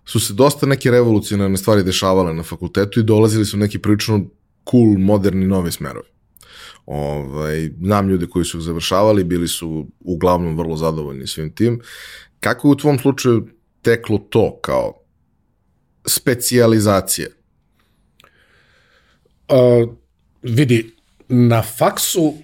[0.05, 4.25] su se dosta neke revolucionarne stvari dešavale na fakultetu i dolazili su neki prilično
[4.71, 6.09] cool, moderni, novi smerovi.
[6.87, 11.81] Ovaj, znam ljude koji su završavali, bili su uglavnom vrlo zadovoljni svim tim.
[12.41, 13.49] Kako je u tvom slučaju
[13.83, 14.95] teklo to kao
[16.07, 17.29] specijalizacija?
[19.49, 19.95] Uh,
[20.43, 20.97] vidi,
[21.29, 22.35] na faksu,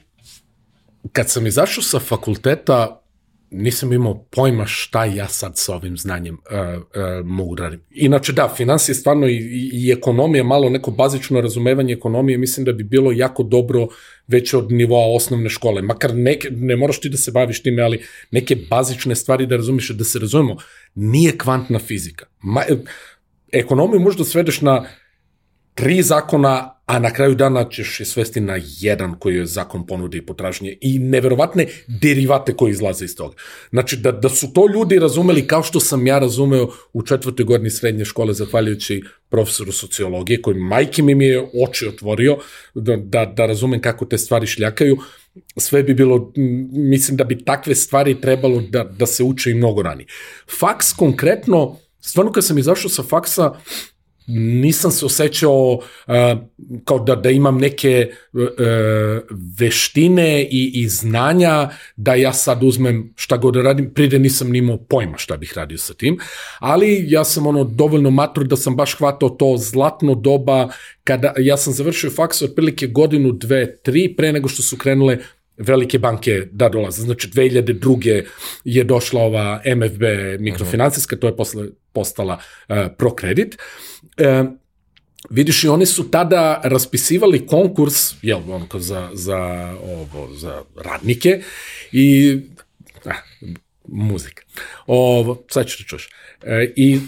[1.12, 3.03] kad sam izašao sa fakulteta,
[3.51, 7.81] nisam imao pojma šta ja sad sa ovim znanjem uh, uh, mogu da radim.
[7.90, 12.73] Inače da, financije stvarno i, i, i ekonomija, malo neko bazično razumevanje ekonomije, mislim da
[12.73, 13.87] bi bilo jako dobro
[14.27, 15.83] već od nivoa osnovne škole.
[15.83, 19.88] Makar neke, ne moraš ti da se baviš time, ali neke bazične stvari da razumiješ,
[19.88, 20.57] da se razumemo,
[20.95, 22.27] nije kvantna fizika.
[22.40, 22.62] Ma,
[23.53, 24.85] ekonomiju možda svedeš na
[25.75, 30.18] tri zakona, a na kraju dana ćeš je svesti na jedan koji je zakon ponude
[30.18, 33.37] i potražnje i neverovatne derivate koji izlaze iz toga.
[33.70, 37.70] Znači, da, da su to ljudi razumeli kao što sam ja razumeo u četvrtoj godini
[37.70, 42.38] srednje škole, zahvaljujući profesoru sociologije, koji majke mi je oči otvorio
[42.75, 44.96] da, da, da razumem kako te stvari šljakaju,
[45.57, 46.33] sve bi bilo,
[46.72, 50.07] mislim da bi takve stvari trebalo da, da se uče i mnogo ranije.
[50.61, 53.53] Faks konkretno, stvarno kad sam izašao sa faksa,
[54.27, 56.15] nisam se osjećao uh,
[56.85, 58.41] kao da, da imam neke uh,
[59.59, 64.77] veštine i, i znanja da ja sad uzmem šta god da radim, pride nisam nimao
[64.77, 66.19] pojma šta bih radio sa tim,
[66.59, 70.69] ali ja sam ono dovoljno matur da sam baš hvatao to zlatno doba
[71.05, 75.19] kada ja sam završio faks otprilike godinu, dve, tri pre nego što su krenule
[75.57, 77.03] velike banke da dolaze.
[77.03, 78.25] Znači 2002.
[78.65, 80.03] je došla ova MFB
[80.41, 83.55] mikrofinancijska, to je posle postala uh, Prokredit.
[83.55, 83.96] Uh,
[85.31, 89.38] vidiš i oni su tada raspisivali konkurs jel, onko, za, za,
[89.83, 91.40] ovo, za radnike
[91.92, 92.38] i
[93.05, 93.11] a,
[93.88, 94.42] muzika.
[94.87, 96.09] Ovo, sad ću da čuš.
[96.42, 96.99] E, I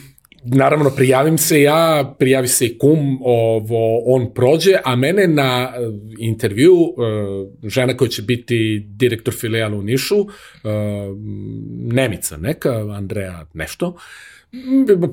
[0.45, 5.81] naravno prijavim se ja, prijavi se i kum, ovo, on prođe, a mene na e,
[6.19, 10.27] intervju, e, žena koja će biti direktor filijala u Nišu, e,
[11.93, 13.97] Nemica neka, Andreja nešto,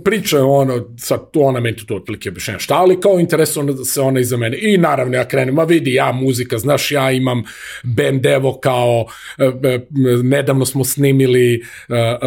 [0.03, 4.19] priča je ono, sad ona meni tu otprilike objašnjena šta, ali kao interesuje se ona
[4.19, 4.57] iza mene.
[4.61, 7.43] I naravno ja krenem, ma vidi, ja muzika, znaš, ja imam
[7.83, 9.05] band evo kao,
[9.37, 9.79] e, e,
[10.23, 11.61] nedavno smo snimili e,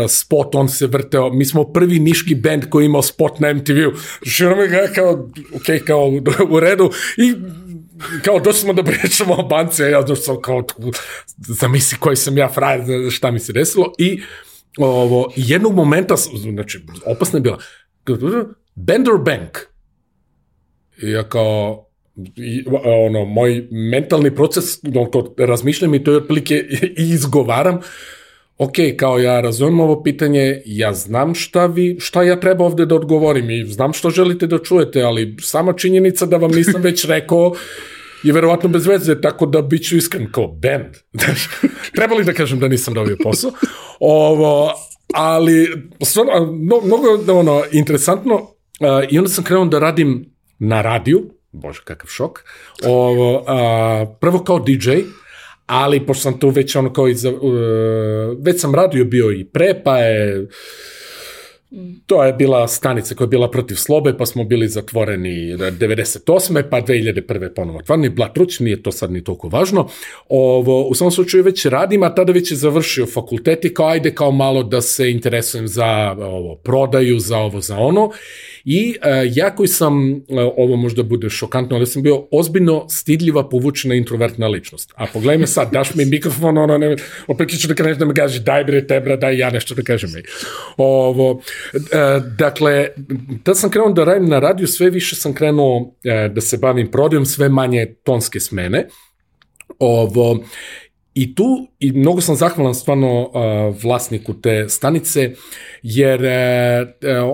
[0.09, 3.93] spot, on se vrteo, mi smo prvi niški band koji imao spot na MTV-u.
[4.23, 5.13] Što mi ga kao,
[5.55, 6.13] ok, kao
[6.51, 6.91] u redu.
[7.17, 7.35] I
[8.25, 10.65] kao došli smo da pričamo o banci, a ja došao sam kao,
[11.39, 14.21] zamisli koji sam ja frajer, šta mi se desilo, i
[14.79, 17.59] ovo, jednog momenta, znači, opasna je bila,
[18.75, 19.59] Bender Bank.
[21.03, 21.87] I ja kao,
[22.37, 22.65] i,
[23.07, 26.55] ono, moj mentalni proces, no, to razmišljam i to je otprilike
[27.03, 27.81] i izgovaram,
[28.59, 32.95] ok, kao ja razumem ovo pitanje, ja znam šta vi, šta ja treba ovde da
[32.95, 37.55] odgovorim i znam što želite da čujete, ali sama činjenica da vam nisam već rekao
[38.23, 40.97] je verovatno bez veze, tako da bit ću iskren kao band.
[41.97, 43.51] treba li da kažem da nisam dobio posao?
[44.01, 44.73] Ovo,
[45.15, 45.69] ali
[46.05, 46.53] stvarno,
[46.85, 48.51] mnogo ono, interesantno uh,
[49.11, 52.45] i onda sam krenuo da radim na radiju, bože kakav šok,
[52.85, 53.47] ovo, uh,
[54.21, 54.91] prvo kao DJ,
[55.67, 57.53] ali pošto sam tu već ono kao i za, uh,
[58.41, 60.49] već sam radio bio i pre, pa je
[62.07, 66.63] To je bila stanica koja je bila protiv slobe, pa smo bili zatvoreni 98.
[66.71, 67.55] pa 2001.
[67.55, 68.09] ponovo otvoreni.
[68.09, 69.89] Blatruć, nije to sad ni toliko važno.
[70.29, 74.15] Ovo, u svom slučaju već radim, a tada već je završio fakultet i kao ajde
[74.15, 78.11] kao malo da se interesujem za ovo, prodaju, za ovo, za ono.
[78.65, 80.21] I uh, ja koji sam, uh,
[80.57, 84.93] ovo možda bude šokantno, ali sam bio ozbiljno stidljiva, povučena introvertna ličnost.
[84.97, 88.15] A pogledaj me sad, daš mi mikrofon, ono, ne, opet ću da kreneš da me
[88.15, 90.11] gaži, daj bre, te bra, daj ja nešto da kažem.
[90.77, 91.41] Ovo,
[92.39, 92.89] dakle,
[93.45, 95.93] da sam krenuo da radim na radiju, sve više sam krenuo uh,
[96.35, 98.89] da se bavim prodajom, sve manje tonske smene.
[99.79, 100.45] Ovo,
[101.19, 105.31] I tu, i mnogo sam zahvalan stvarno uh, vlasniku te stanice,
[105.83, 106.29] jer uh,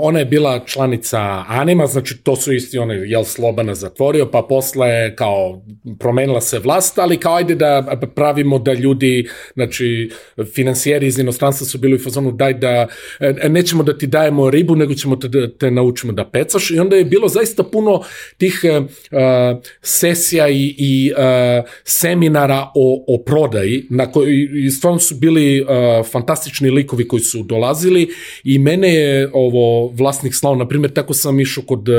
[0.01, 5.17] ona je bila članica Anima, znači to su isti one, jel Slobana zatvorio, pa posle
[5.17, 5.63] kao
[5.99, 10.11] promenila se vlast, ali kao ajde da pravimo da ljudi, znači
[10.55, 12.87] financijeri iz inostranstva su bili u fazonu daj da,
[13.21, 16.71] e, nećemo da ti dajemo ribu, nego ćemo te, te naučimo da pecaš.
[16.71, 18.03] I onda je bilo zaista puno
[18.39, 25.15] tih uh, sesija i, i uh, seminara o, o prodaji, na koji i stvarno su
[25.15, 25.69] bili uh,
[26.07, 28.09] fantastični likovi koji su dolazili
[28.45, 31.95] i mene je ovo vlasnik slao, na primjer, tako sam išao kod uh,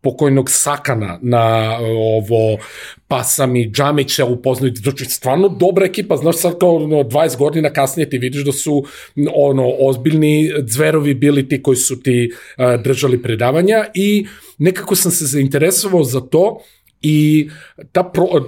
[0.00, 2.58] pokojnog Sakana na uh, ovo,
[3.08, 7.70] pa sam i Džamića upoznao, znači stvarno dobra ekipa, znaš sad kao no, 20 godina
[7.70, 8.84] kasnije ti vidiš da su
[9.34, 14.26] ono ozbiljni zverovi bili ti koji su ti uh, držali predavanja i
[14.58, 16.62] nekako sam se zainteresovao za to
[17.02, 17.50] i
[17.92, 18.40] ta pro, uh,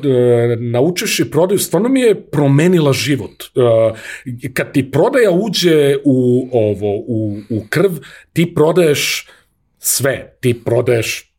[0.58, 3.44] naučivši prodaju stvarno mi je promenila život.
[3.54, 3.98] Uh,
[4.52, 7.90] kad ti prodaja uđe u ovo u, u krv,
[8.32, 9.28] ti prodaješ
[9.78, 11.30] sve, ti prodaješ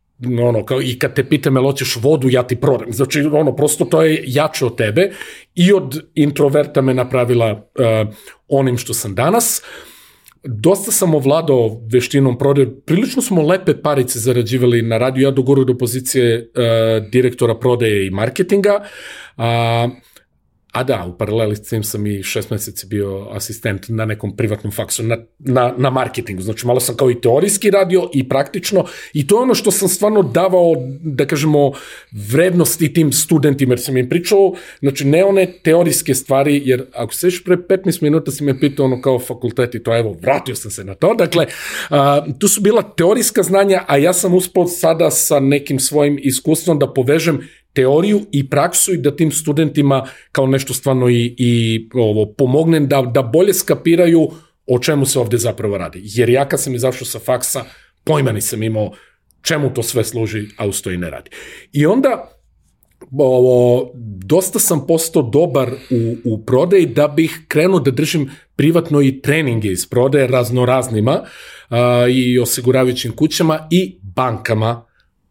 [0.42, 2.92] ono, kao, i kad te pita me loćeš vodu, ja ti prodam.
[2.92, 5.12] Znači, ono, prosto to je jače od tebe
[5.56, 8.14] i od introverta me napravila uh,
[8.48, 9.62] onim što sam danas.
[9.62, 9.95] Uh,
[10.46, 15.78] dosta sam ovladao veštinom prodaje, prilično smo lepe parice zarađivali na radiju, ja dogoru do
[15.78, 18.80] pozicije uh, direktora prodaje i marketinga,
[19.38, 19.44] uh,
[20.76, 24.74] A da, u paraleli s tim sam i šest meseci bio asistent na nekom privatnom
[24.74, 26.42] faksu, na, na, na marketingu.
[26.42, 29.88] Znači, malo sam kao i teorijski radio i praktično i to je ono što sam
[29.88, 31.72] stvarno davao, da kažemo,
[32.12, 37.28] vrednosti tim studentima, jer sam im pričao, znači, ne one teorijske stvari, jer ako se
[37.28, 40.72] još pre 15 minuta si me pitao ono kao fakultet i to, evo, vratio sam
[40.72, 41.14] se na to.
[41.14, 41.46] Dakle,
[41.90, 46.80] a, tu su bila teorijska znanja, a ja sam uspao sada sa nekim svojim iskustvom
[46.80, 47.42] da povežem
[47.76, 53.02] teoriju i praksu i da tim studentima kao nešto stvarno i, i ovo, pomognem da,
[53.02, 54.32] da bolje skapiraju
[54.68, 56.02] o čemu se ovde zapravo radi.
[56.04, 57.64] Jer ja kad sam izašao sa faksa,
[58.04, 58.92] pojma nisam imao
[59.42, 61.30] čemu to sve služi, a usto i ne radi.
[61.72, 62.32] I onda
[63.12, 63.92] ovo,
[64.26, 69.72] dosta sam postao dobar u, u prodaji da bih krenuo da držim privatno i treninge
[69.72, 71.22] iz prodaje raznoraznima
[71.70, 74.85] a, i osiguravajućim kućama i bankama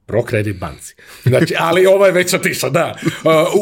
[0.06, 0.94] Prokredit banci.
[1.22, 2.94] Znači, ali ovo je već otišla, da.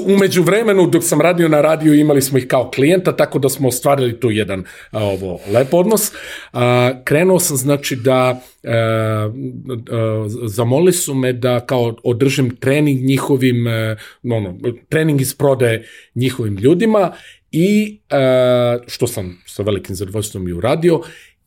[0.07, 3.69] Umeđu vremenu, dok sam radio na radiju, imali smo ih kao klijenta, tako da smo
[3.69, 6.13] ostvarili tu jedan ovo lep odnos.
[7.05, 13.67] Krenuo sam, znači, da uh, uh, zamolili su me da kao održim trening njihovim,
[14.23, 17.13] ono, trening iz prode njihovim ljudima
[17.51, 18.01] i
[18.87, 21.01] što sam sa velikim zadovoljstvom i uradio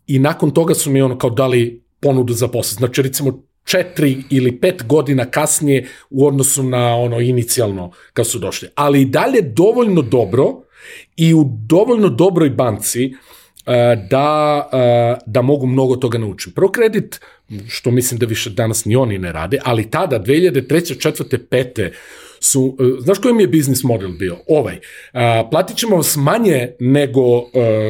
[0.08, 2.78] i nakon toga su mi ono kao dali ponudu za posao.
[2.78, 8.70] Znači, recimo, četiri ili pet godina kasnije u odnosu na ono inicijalno kad su došli.
[8.76, 10.62] Ali i dalje dovoljno dobro
[11.18, 13.14] i u dovoljno dobroj banci
[14.10, 16.56] da, e, da mogu mnogo toga naučiti.
[16.56, 17.20] Prokredit,
[17.68, 21.12] što mislim da više danas ni oni ne rade, ali tada, 2003.
[21.12, 21.38] 4.
[21.52, 21.90] 5
[22.40, 24.38] su, e, znaš koji mi je biznis model bio?
[24.48, 24.80] Ovaj.
[25.52, 27.22] Platit ćemo vas manje nego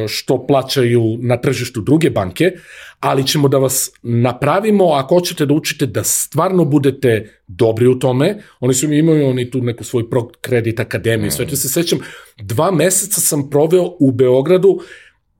[0.08, 2.52] što plaćaju na tržištu druge banke,
[3.00, 8.42] ali ćemo da vas napravimo, ako hoćete da učite da stvarno budete dobri u tome,
[8.60, 11.98] oni su mi imaju oni tu neku svoj pro kredit akademiju, sve to se sećam,
[12.36, 14.80] dva meseca sam proveo u Beogradu,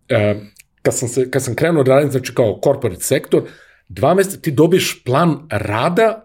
[0.09, 0.35] e,
[0.83, 3.43] kad, sam se, kad sam krenuo da radim, znači kao corporate sektor,
[3.89, 6.23] dva meseca ti dobiješ plan rada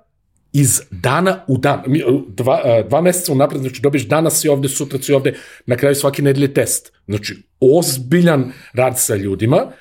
[0.54, 1.84] iz dana u dan.
[2.28, 5.34] Dva, e, dva meseca unapred, znači dobiješ danas si ovde, sutra si ovde,
[5.65, 6.94] na kraju svaki nedelje test.
[7.08, 9.72] Znači, ozbiljan rad sa ljudima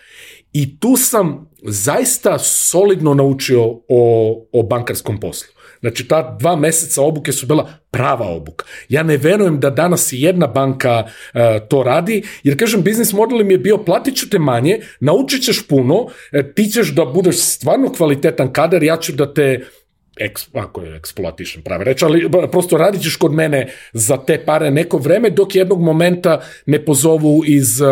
[0.53, 5.61] I tu sam zaista solidno naučio o, o bankarskom poslu.
[5.81, 8.67] Znači, ta dva meseca obuke su bila prava obuka.
[8.89, 13.41] Ja ne verujem da danas i jedna banka uh, to radi, jer kažem, biznis model
[13.41, 17.37] im je bio platit ću te manje, naučit ćeš puno, e, ti ćeš da budeš
[17.37, 19.65] stvarno kvalitetan kadar, ja ću da te
[20.17, 24.71] eks, ako je exploitation prave reč, ali prosto radit ćeš kod mene za te pare
[24.71, 27.89] neko vreme, dok jednog momenta ne pozovu iz uh,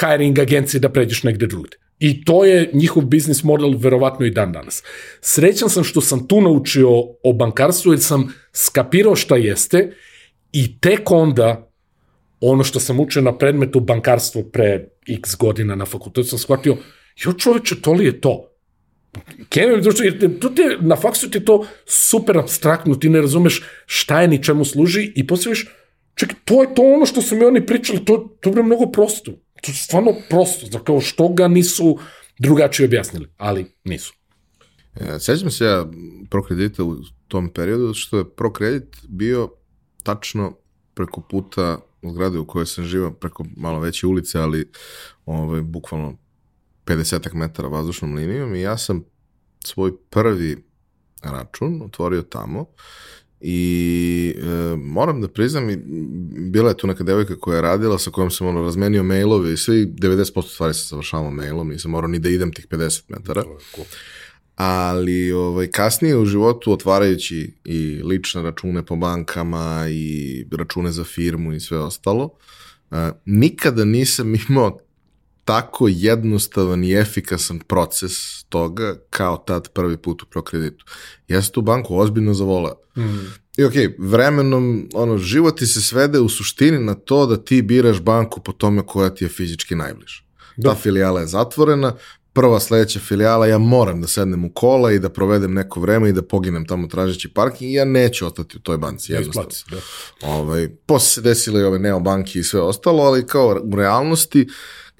[0.00, 1.76] hiring agencije da pređeš negde drugde.
[2.00, 4.82] I to je njihov biznis model verovatno i dan danas.
[5.20, 6.88] Srećan sam što sam tu naučio
[7.22, 9.96] o bankarstvu jer sam skapirao šta jeste
[10.52, 11.72] i tek onda
[12.40, 16.76] ono što sam učio na predmetu bankarstvo pre x godina na fakultetu sam shvatio,
[17.24, 18.44] jo čoveče, to li je to?
[19.48, 24.20] Kevin, jer tu ti je, na faksu ti to super abstraktno, ti ne razumeš šta
[24.20, 25.52] je ni čemu služi i posle
[26.14, 29.32] čekaj, to je to ono što su mi oni pričali, to, to je mnogo prosto.
[29.62, 31.98] To je stvarno prosto, kao što ga nisu
[32.38, 34.14] drugačije objasnili, ali nisu.
[34.94, 35.86] E, sećam se ja
[36.30, 36.96] prokredita u
[37.28, 39.50] tom periodu, što je prokredit bio
[40.02, 40.56] tačno
[40.94, 41.78] preko puta
[42.12, 44.70] zgrade u kojoj sam živao, preko malo veće ulice, ali
[45.26, 46.16] ovaj, bukvalno
[46.86, 49.04] 50 metara vazdušnom linijom i ja sam
[49.64, 50.64] svoj prvi
[51.22, 52.66] račun otvorio tamo
[53.40, 55.68] i e, moram da priznam,
[56.50, 59.56] bila je tu neka devojka koja je radila sa kojom sam ono razmenio mailove i
[59.56, 63.44] svi 90% stvari sam završavao mailom, nisam morao ni da idem tih 50 metara.
[64.56, 71.52] Ali ovaj, kasnije u životu otvarajući i lične račune po bankama i račune za firmu
[71.52, 72.30] i sve ostalo,
[72.90, 74.78] e, nikada nisam imao
[75.48, 80.84] tako jednostavan i efikasan proces toga kao tad prvi put u prokreditu.
[81.28, 82.74] Ja sam tu banku ozbiljno zavolao.
[82.96, 83.02] Mm.
[83.56, 87.62] I okej, okay, vremenom, ono, život ti se svede u suštini na to da ti
[87.62, 90.22] biraš banku po tome koja ti je fizički najbliža.
[90.56, 90.68] Da.
[90.68, 91.94] Ta filijala je zatvorena,
[92.32, 96.12] prva sledeća filijala, ja moram da sednem u kola i da provedem neko vreme i
[96.12, 99.50] da poginem tamo tražeći parking i ja neću ostati u toj banci, jednostavno.
[99.70, 99.76] Da.
[100.28, 104.48] Ovaj, posle se desile i ove neobanki i sve ostalo, ali kao u realnosti,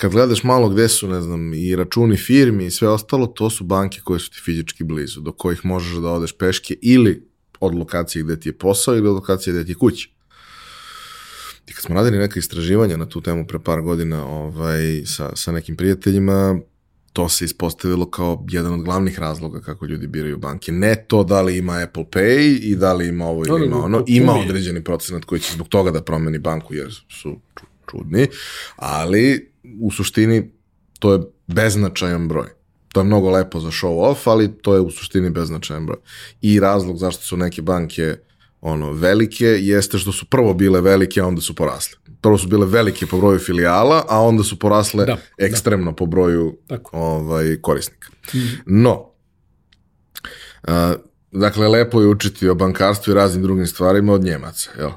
[0.00, 3.64] kad gledaš malo gde su, ne znam, i računi firmi i sve ostalo, to su
[3.64, 7.28] banke koje su ti fizički blizu, do kojih možeš da odeš peške ili
[7.60, 10.08] od lokacije gde ti je posao ili od lokacije gde ti je kuća.
[11.66, 15.52] I kad smo radili neka istraživanja na tu temu pre par godina ovaj, sa, sa
[15.52, 16.60] nekim prijateljima,
[17.12, 20.72] to se ispostavilo kao jedan od glavnih razloga kako ljudi biraju banke.
[20.72, 24.04] Ne to da li ima Apple Pay i da li ima ovo ili ima ono.
[24.06, 27.36] Ima određeni procenat koji će zbog toga da promeni banku jer su
[27.90, 28.26] čudni,
[28.76, 30.50] ali u suštini
[30.98, 32.48] to je beznačajan broj.
[32.92, 35.98] To je mnogo lepo za show off, ali to je u suštini beznačajan broj.
[36.40, 38.16] I razlog zašto su neke banke
[38.60, 41.98] ono velike jeste što su prvo bile velike, a onda su porasle.
[42.20, 45.44] Prvo su bile velike po broju filijala, a onda su porasle da, da.
[45.46, 45.96] ekstremno da.
[45.96, 46.96] po broju Tako.
[46.96, 48.08] ovaj korisnika.
[48.34, 48.38] Mm.
[48.66, 49.10] No,
[50.62, 50.94] a,
[51.32, 54.70] Dakle, lepo je učiti o bankarstvu i raznim drugim stvarima od Njemaca.
[54.78, 54.90] Jel?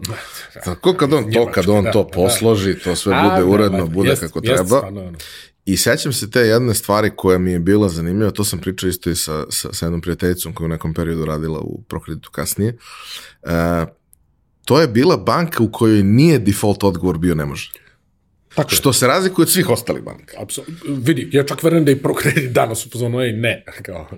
[0.66, 4.82] Tako kad on to, kad on to posloži, to sve bude uredno, bude kako treba.
[5.66, 9.10] I sećam se te jedne stvari koja mi je bila zanimljiva, to sam pričao isto
[9.10, 12.78] i sa, sa, sa jednom prijateljicom koja u nekom periodu radila u Prokreditu kasnije.
[13.44, 13.86] E,
[14.66, 17.72] to je bila banka u kojoj nije default odgovor bio ne može.
[18.56, 20.38] Tako što se razlikuje od svih ostalih banka.
[20.42, 20.76] Apsolutno.
[20.96, 23.66] Vidi, ja čak verujem da i Prokredit danas u pozonu, ne.
[23.86, 24.10] Kao,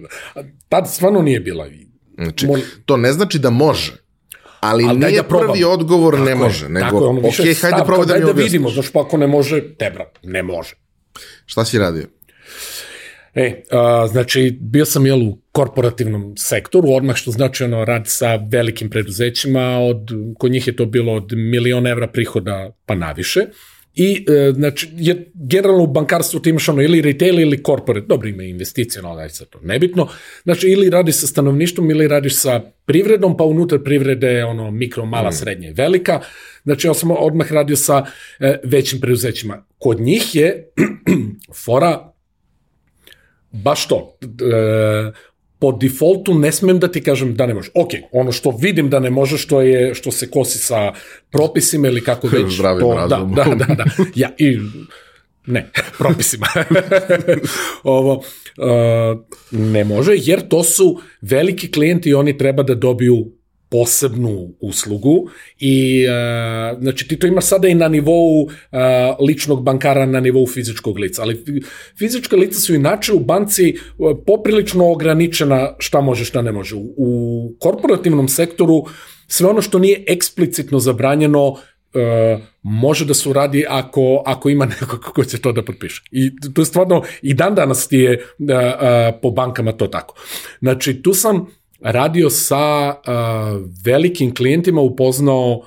[0.70, 1.68] tad stvarno nije bila
[2.18, 2.48] Znači,
[2.86, 4.04] to ne znači da može.
[4.60, 8.06] Ali, ali nije da prvi odgovor tako ne može, nego, tako, ono, ok, hajde probaj
[8.06, 8.36] da mi objasniš.
[8.36, 10.76] da vidimo, znaš, pa ako ne može, te brat, ne može.
[11.46, 12.08] Šta si radio?
[13.36, 18.36] E, a, znači, bio sam jel u korporativnom sektoru, odmah što znači ono rad sa
[18.36, 23.46] velikim preduzećima, od, kod njih je to bilo od miliona evra prihoda pa naviše.
[23.96, 28.28] I, e, znači, je, generalno u bankarstvu ti imaš ono ili retail ili corporate, dobro
[28.30, 30.08] ima investicije, no daj sad to nebitno,
[30.44, 35.06] znači ili radiš sa stanovništvom ili radiš sa privredom, pa unutar privrede je ono mikro,
[35.06, 35.34] mala, mm.
[35.34, 36.20] srednja i velika,
[36.64, 38.06] znači ja sam odmah radio sa
[38.40, 39.66] e, većim preuzećima.
[39.78, 40.72] Kod njih je
[41.66, 42.14] fora
[43.52, 45.12] baš to, e,
[45.64, 47.72] po defaultu ne smem da ti kažem da ne možeš.
[47.74, 50.94] Ok, ono što vidim da ne može, što je što se kosi sa
[51.32, 52.56] propisima ili kako već.
[52.56, 53.36] Zdravim to, razumom.
[53.36, 53.86] Da, da, da, da.
[54.16, 54.60] Ja, i,
[55.46, 56.48] ne, propisima.
[57.84, 59.20] Ovo, uh,
[59.52, 63.32] ne može, jer to su veliki klijenti i oni treba da dobiju
[63.74, 68.50] posebnu uslugu i uh, znači ti to imaš sada i na nivou uh,
[69.28, 71.44] ličnog bankara na nivou fizičkog lica, ali
[71.98, 76.76] fizička lica su inače u banci uh, poprilično ograničena šta može šta ne može.
[76.76, 78.86] U, u korporativnom sektoru
[79.28, 81.60] sve ono što nije eksplicitno zabranjeno uh,
[82.64, 86.04] može da se uradi ako, ako ima neko ko će to da potpiše.
[86.12, 90.16] I to je stvarno, i dan danas ti je uh, uh, po bankama to tako.
[90.62, 91.48] Znači, tu sam
[91.84, 92.96] radio sa
[93.86, 95.62] velikim klijentima, upoznao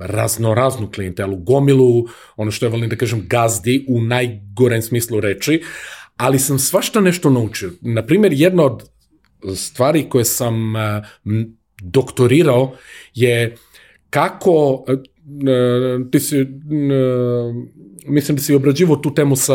[0.00, 2.04] razno raznu klijentelu, gomilu,
[2.36, 5.62] ono što je volim da kažem gazdi u najgorem smislu reči,
[6.16, 7.70] ali sam svašta nešto naučio.
[7.80, 8.90] Naprimjer, jedna od
[9.56, 10.54] stvari koje sam
[11.82, 12.72] doktorirao
[13.14, 13.56] je
[14.10, 14.84] kako
[16.10, 16.46] ti si
[18.08, 19.54] mislim da si obrađivo tu temu sa,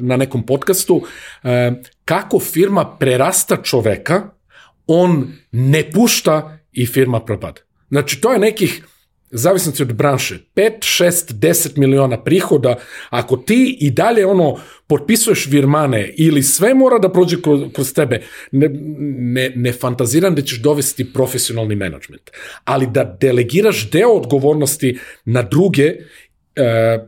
[0.00, 1.02] na nekom podcastu,
[2.04, 4.35] kako firma prerasta čoveka
[4.86, 7.60] on ne pušta i firma propada.
[7.88, 8.84] Znači, to je nekih,
[9.30, 12.76] zavisno od branše, 5, 6, 10 miliona prihoda,
[13.10, 14.56] ako ti i dalje ono
[14.86, 18.22] potpisuješ virmane ili sve mora da prođe kroz, kroz tebe,
[18.52, 18.68] ne,
[19.08, 22.30] ne, ne fantaziram da ćeš dovesti profesionalni menadžment,
[22.64, 25.94] ali da delegiraš deo odgovornosti na druge,
[26.56, 26.98] e,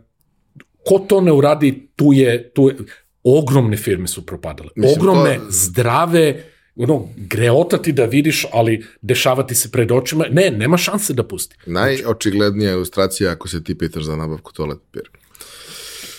[0.86, 2.76] ko to ne uradi, tu je, tu je,
[3.24, 4.70] ogromne firme su propadale.
[4.76, 5.44] Mislim, ogromne, to...
[5.48, 6.47] zdrave,
[6.78, 11.56] ono, greotati da vidiš, ali dešavati se pred očima, ne, nema šanse da pusti.
[11.66, 15.10] Najočiglednija ilustracija ako se ti pitaš za nabavku toalet papira.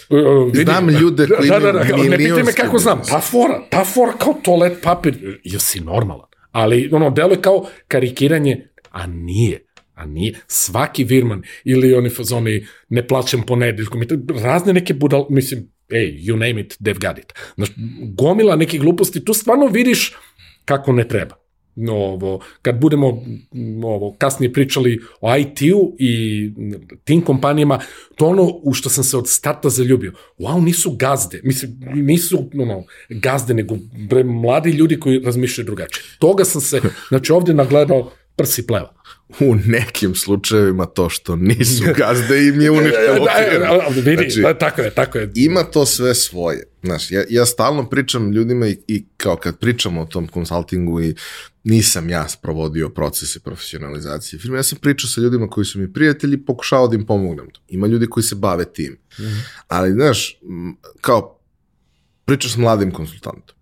[0.10, 3.86] Uh, znam ljude koji da, da, da, ne pitaj me kako znam, ta fora, ta
[3.86, 6.28] fora kao toalet papir, jesi normalan.
[6.52, 10.34] Ali, ono, delo je kao karikiranje, a nije a nije.
[10.48, 14.02] Svaki virman ili oni fazoni ne plaćam ponedeljkom,
[14.44, 17.34] razne neke budal, mislim, ej, you name it, they've got it.
[17.56, 17.70] Znaš,
[18.16, 20.16] gomila neke gluposti, tu stvarno vidiš
[20.70, 21.36] kako ne treba.
[21.90, 23.08] Ovo, kad budemo
[23.84, 26.52] ovo, kasnije pričali o IT-u i
[27.04, 27.80] tim kompanijama,
[28.16, 30.14] to ono u što sam se od starta zaljubio.
[30.38, 33.76] Wow, nisu gazde, mislim, nisu no, gazde, nego
[34.10, 36.04] bre, mladi ljudi koji razmišljaju drugačije.
[36.20, 38.94] Toga sam se, znači ovde nagledao prsi pleva
[39.40, 44.42] u nekim slučajevima to što nisu gazde im je uništilo da, da, da, vidi, znači,
[44.42, 45.32] da, tako je, tako je.
[45.36, 46.64] Ima to sve svoje.
[46.84, 51.16] Znaš, ja, ja stalno pričam ljudima i, i kao kad pričamo o tom konsultingu i
[51.64, 56.34] nisam ja sprovodio procese profesionalizacije firme, ja sam pričao sa ljudima koji su mi prijatelji
[56.34, 57.48] i pokušao da im pomognem.
[57.68, 58.94] Ima ljudi koji se bave tim.
[58.94, 59.42] Mm -hmm.
[59.68, 60.40] Ali, znaš,
[61.02, 61.40] kao
[62.26, 63.56] pričao s mladim konsultantom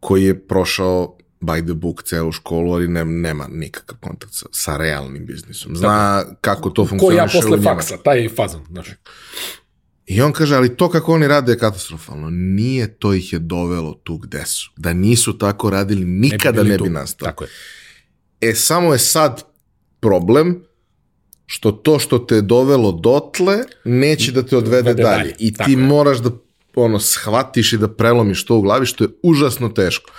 [0.00, 4.76] koji je prošao by the book celu školu, ali ne, nema nikakav kontakt sa, sa
[4.76, 5.76] realnim biznisom.
[5.76, 6.34] Zna Tako.
[6.40, 8.64] kako to funkcioniše Ko ja posle faksa, taj fazon.
[8.70, 8.92] Znači.
[10.12, 12.30] I on kaže, ali to kako oni rade je katastrofalno.
[12.30, 14.70] Nije to ih je dovelo tu gde su.
[14.76, 17.30] Da nisu tako radili, nikada ne bi, ne bi nastalo.
[17.30, 17.50] Tako je.
[18.40, 19.42] E, samo je sad
[20.00, 20.62] problem
[21.46, 25.18] što to što te je dovelo dotle neće da te odvede, odvede dalje.
[25.18, 25.34] dalje.
[25.38, 25.76] I tako ti je.
[25.76, 26.30] moraš da
[26.74, 30.10] ono, shvatiš i da prelomiš to u glavi, što je užasno teško.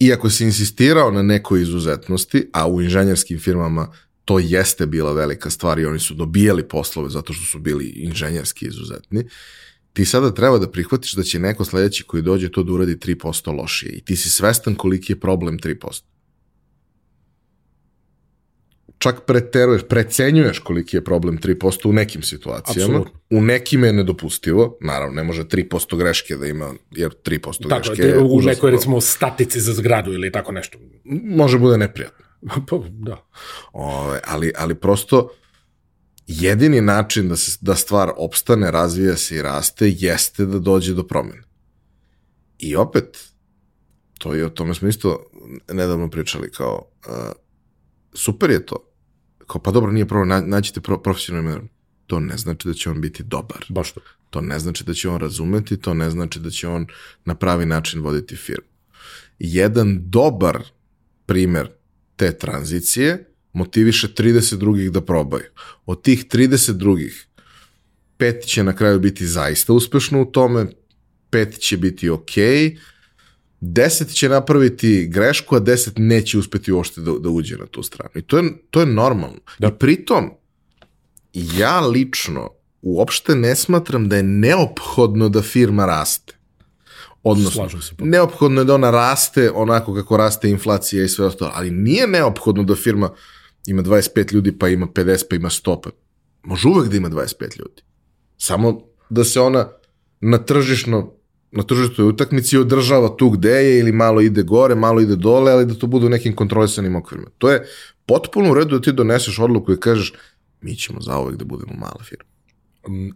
[0.00, 3.92] Iako si insistirao na nekoj izuzetnosti, a u inženjerskim firmama
[4.30, 8.66] to jeste bila velika stvar i oni su dobijali poslove zato što su bili inženjerski
[8.66, 9.24] izuzetni,
[9.92, 13.56] ti sada treba da prihvatiš da će neko sledeći koji dođe to da uradi 3%
[13.56, 16.02] lošije i ti si svestan koliki je problem 3%
[18.98, 22.94] čak preteruješ, precenjuješ koliki je problem 3% u nekim situacijama.
[22.94, 23.20] Absolutno.
[23.30, 28.02] U nekim je nedopustivo, naravno, ne može 3% greške da ima, jer 3% tako, greške
[28.02, 30.78] je u nekoj, recimo, statici za zgradu ili tako nešto.
[31.24, 32.29] Može bude neprijatno.
[32.68, 33.24] pa, da.
[33.72, 35.28] Ove, ali, ali prosto,
[36.26, 41.06] jedini način da, se, da stvar opstane, razvija se i raste, jeste da dođe do
[41.06, 41.42] promjene.
[42.58, 43.18] I opet,
[44.18, 45.26] to je o tome smo isto
[45.72, 47.14] nedavno pričali, kao, uh,
[48.14, 48.76] super je to,
[49.46, 51.68] kao pa dobro nije problem, nađite pro, profesionalni
[52.06, 53.66] to ne znači da će on biti dobar.
[53.68, 54.00] Baš to.
[54.30, 56.86] To ne znači da će on razumeti, to ne znači da će on
[57.24, 58.66] na pravi način voditi firmu.
[59.38, 60.62] Jedan dobar
[61.26, 61.70] primer
[62.20, 65.44] te tranzicije motiviše 30 drugih da probaju.
[65.86, 67.26] Od tih 30 drugih
[68.16, 70.66] pet će na kraju biti zaista uspešno u tome,
[71.30, 72.78] pet će biti okej, okay,
[73.60, 78.10] 10 će napraviti grešku, a 10 neće uspeti uopšte da, da uđe na tu stranu.
[78.14, 79.40] I to je, to je normalno.
[79.58, 79.68] Da.
[79.68, 80.30] I pritom,
[81.32, 82.50] ja lično
[82.82, 86.39] uopšte ne smatram da je neophodno da firma raste.
[87.22, 87.68] Odnosno,
[87.98, 92.62] neophodno je da ona raste onako kako raste inflacija i sve ostalo, ali nije neophodno
[92.62, 93.10] da firma
[93.66, 95.90] ima 25 ljudi, pa ima 50, pa ima 100, pa
[96.42, 97.82] može uvek da ima 25 ljudi.
[98.36, 99.68] Samo da se ona
[100.20, 101.20] na tržišno
[101.52, 105.66] na tržištoj utakmici održava tu gde je ili malo ide gore, malo ide dole, ali
[105.66, 107.28] da to bude u nekim kontrolisanim okvirima.
[107.38, 107.66] To je
[108.06, 110.12] potpuno u redu da ti doneseš odluku i kažeš
[110.60, 112.24] mi ćemo zaovek da budemo mala firma.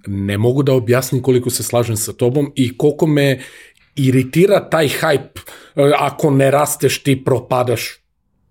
[0.07, 3.41] Ne mogu da objasnim koliko se slažem sa tobom i koliko me
[3.97, 5.41] iritira taj hype
[5.77, 8.05] e, ako ne rasteš ti propadaš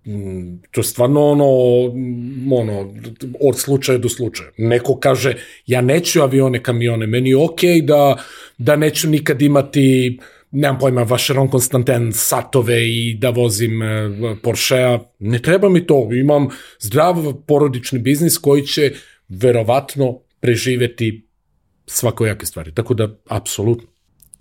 [0.06, 1.44] Mm, to je stvarno ono,
[2.56, 2.94] ono,
[3.40, 4.50] od slučaja do slučaja.
[4.56, 5.34] Neko kaže,
[5.66, 8.16] ja neću avione, kamione, meni je okej okay da,
[8.58, 10.18] da neću nikad imati
[10.50, 14.10] nemam pojma, Vacheron Konstantin satove i da vozim e,
[14.42, 16.48] Porschea, ne treba mi to, imam
[16.80, 18.92] zdrav porodični biznis koji će
[19.28, 21.26] verovatno preživeti
[21.86, 23.93] svakojake stvari, tako da, apsolutno.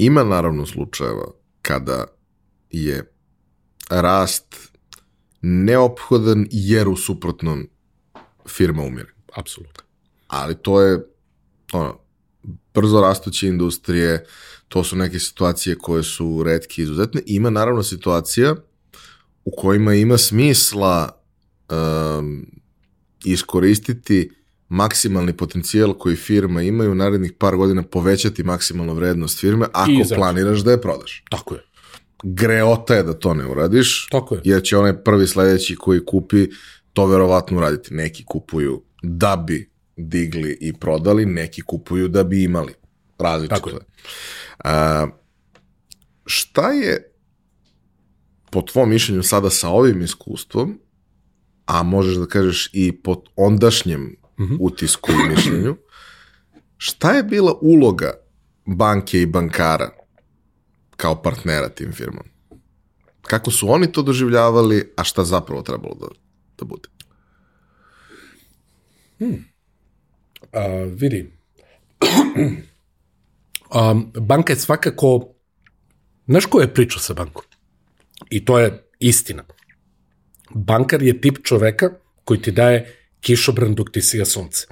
[0.03, 1.31] Ima naravno slučajeva
[1.61, 2.05] kada
[2.69, 3.11] je
[3.89, 4.55] rast
[5.41, 7.67] neophodan jer u suprotnom
[8.47, 9.13] firma umire.
[9.35, 9.83] Apsolutno.
[10.27, 11.05] Ali to je
[11.73, 11.99] ono,
[12.73, 14.25] brzo rastuće industrije,
[14.67, 17.21] to su neke situacije koje su redke i izuzetne.
[17.25, 18.55] Ima naravno situacija
[19.45, 21.23] u kojima ima smisla
[21.69, 22.45] um,
[23.25, 24.31] iskoristiti
[24.73, 30.15] maksimalni potencijal koji firma ima i u narednih par godina povećati maksimalnu vrednost firme ako
[30.15, 31.23] planiraš da je prodaš.
[31.29, 31.61] Tako je
[32.23, 34.41] greota je da to ne uradiš, Tako je.
[34.43, 36.47] jer će onaj prvi sledeći koji kupi
[36.93, 37.93] to verovatno uraditi.
[37.93, 42.73] Neki kupuju da bi digli i prodali, neki kupuju da bi imali.
[43.19, 43.75] Različito Tako je.
[44.63, 45.07] A,
[46.25, 47.11] šta je
[48.51, 50.79] po tvom mišljenju sada sa ovim iskustvom,
[51.65, 54.57] a možeš da kažeš i po ondašnjem mm -hmm.
[54.59, 55.75] utisku i mišljenju,
[56.77, 58.13] šta je bila uloga
[58.65, 59.89] banke i bankara
[60.95, 62.23] kao partnera tim firmom.
[63.21, 66.07] Kako su oni to doživljavali, a šta zapravo trebalo da,
[66.57, 66.89] da bude?
[69.19, 69.45] Hmm.
[70.53, 71.33] A, vidi,
[73.69, 75.33] a, banka je svakako,
[76.27, 77.43] znaš ko je priča sa bankom?
[78.29, 79.43] I to je istina.
[80.53, 81.89] Bankar je tip čoveka
[82.23, 84.67] koji ti daje kišobran dok ti sija sunce.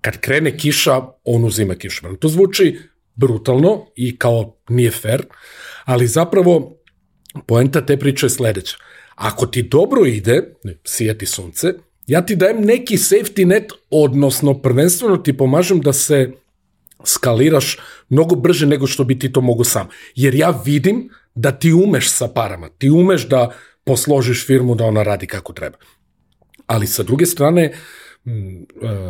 [0.00, 2.16] Kad krene kiša, on uzima kišobran.
[2.16, 2.78] To zvuči
[3.14, 5.26] brutalno i kao nije fair,
[5.84, 6.76] ali zapravo
[7.46, 8.76] poenta te priče je sledeća.
[9.14, 11.74] Ako ti dobro ide, sijati sunce,
[12.06, 16.30] ja ti dajem neki safety net, odnosno prvenstveno ti pomažem da se
[17.04, 17.78] skaliraš
[18.08, 19.88] mnogo brže nego što bi ti to mogo sam.
[20.14, 23.50] Jer ja vidim da ti umeš sa parama, ti umeš da
[23.84, 25.78] posložiš firmu da ona radi kako treba.
[26.70, 27.72] Ali sa druge strane, e,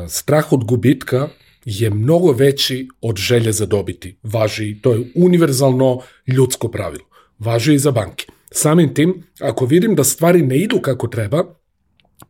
[0.09, 1.29] strah od gubitka
[1.65, 4.17] je mnogo veći od želje za dobiti.
[4.23, 7.05] Važi, to je univerzalno ljudsko pravilo.
[7.39, 8.27] Važi i za banke.
[8.51, 11.45] Samim tim, ako vidim da stvari ne idu kako treba,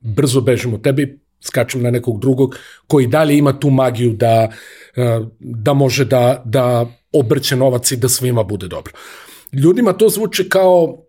[0.01, 2.57] brzo bežimo tebi, skačem na nekog drugog
[2.87, 4.51] koji dalje ima tu magiju da,
[4.97, 8.93] eh, da može da, da obrće novac i da svima bude dobro.
[9.53, 11.05] Ljudima to zvuči kao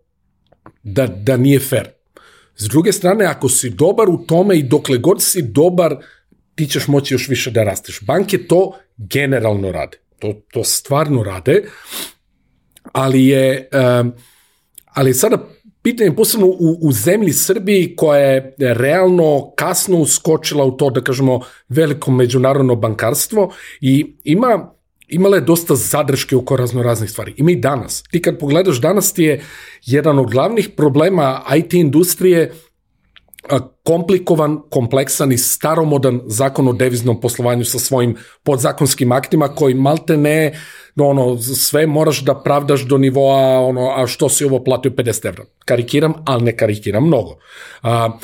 [0.82, 2.01] da, da nije fair.
[2.62, 5.96] S druge strane, ako si dobar u tome i dokle god si dobar,
[6.54, 8.00] ti ćeš moći još više da rasteš.
[8.06, 9.98] Banke to generalno rade.
[10.18, 11.62] To, to stvarno rade,
[12.92, 13.68] ali je,
[14.00, 14.12] um,
[14.84, 15.48] ali sada
[15.82, 21.40] pitanje posebno u, u zemlji Srbiji koja je realno kasno uskočila u to, da kažemo,
[21.68, 24.74] veliko međunarodno bankarstvo i ima
[25.12, 27.34] imala je dosta zadrške oko razno raznih stvari.
[27.36, 28.02] I danas.
[28.02, 29.42] Ti kad pogledaš danas ti je
[29.86, 32.52] jedan od glavnih problema IT industrije
[33.82, 40.52] komplikovan, kompleksan i staromodan zakon o deviznom poslovanju sa svojim podzakonskim aktima koji malte ne
[40.96, 45.44] ono, sve moraš da pravdaš do nivoa ono, a što si ovo platio 50 evra.
[45.64, 47.36] Karikiram, ali ne karikiram mnogo.
[47.82, 48.18] A,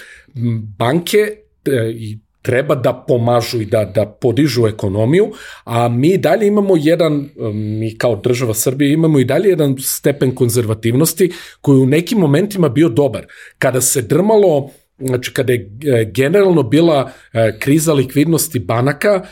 [0.79, 1.19] banke
[1.65, 5.33] e, i treba da pomažu i da, da podižu ekonomiju,
[5.65, 11.33] a mi dalje imamo jedan, mi kao država Srbije imamo i dalje jedan stepen konzervativnosti
[11.61, 13.27] koji u nekim momentima bio dobar.
[13.59, 19.23] Kada se drmalo znači kada je e, generalno bila e, kriza likvidnosti banaka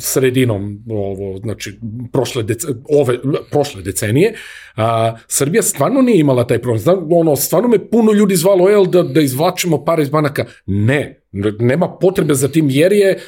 [0.00, 1.78] sredinom ovo znači
[2.12, 3.18] prošle dece, ove
[3.50, 4.34] prošle decenije
[4.76, 6.78] a, Srbija stvarno nije imala taj problem.
[6.78, 10.44] Znam, ono stvarno me puno ljudi zvalo jel da da izvlačimo pare iz banaka?
[10.66, 11.20] Ne.
[11.58, 13.18] Nema potrebe za tim jer je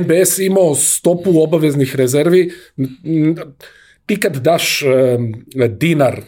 [0.00, 2.50] NBS imao stopu obaveznih rezervi
[4.06, 4.86] ti kad daš e,
[5.68, 6.20] dinar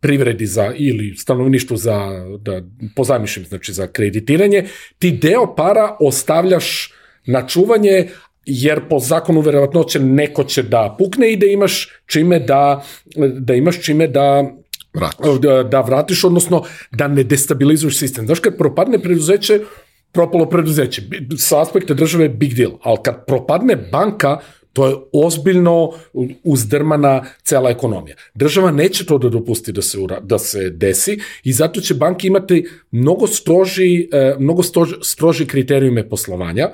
[0.00, 2.62] privredi za ili stanovništvu za da
[2.96, 4.64] pozajmišem znači za kreditiranje,
[4.98, 6.92] ti deo para ostavljaš
[7.26, 8.08] na čuvanje
[8.46, 12.84] jer po zakonu verovatnoće neko će da pukne i da imaš čime da
[13.38, 14.44] da imaš čime da
[14.94, 15.40] vratiš.
[15.42, 18.26] Da, da vratiš, odnosno da ne destabilizuješ sistem.
[18.26, 19.60] Znaš, kad propadne preduzeće,
[20.12, 21.02] propalo preduzeće.
[21.38, 24.38] Sa aspekta države big deal, ali kad propadne banka,
[24.74, 25.92] To je ozbiljno
[26.44, 28.16] uzdrmana cela ekonomija.
[28.34, 32.26] Država neće to da dopusti da se, ura, da se desi i zato će banke
[32.26, 36.70] imati mnogo stroži, e, mnogo stroži, stroži kriterijume poslovanja.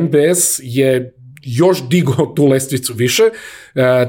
[0.00, 3.30] NBS je još digo tu lestvicu više, e,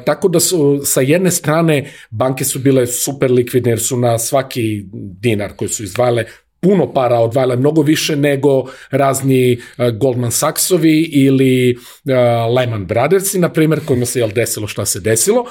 [0.05, 4.85] tako da su sa jedne strane banke su bile super likvidne jer su na svaki
[4.93, 6.25] dinar koji su izdvajale
[6.65, 13.49] puno para odvajale, mnogo više nego razni uh, Goldman Sachsovi ili uh, Lehman Brothersi, na
[13.49, 15.47] primjer, kojima se jel desilo šta se desilo, uh,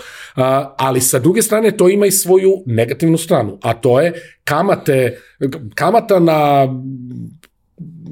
[0.77, 4.13] ali sa druge strane to ima i svoju negativnu stranu, a to je
[4.45, 5.19] kamate,
[5.75, 6.69] kamata na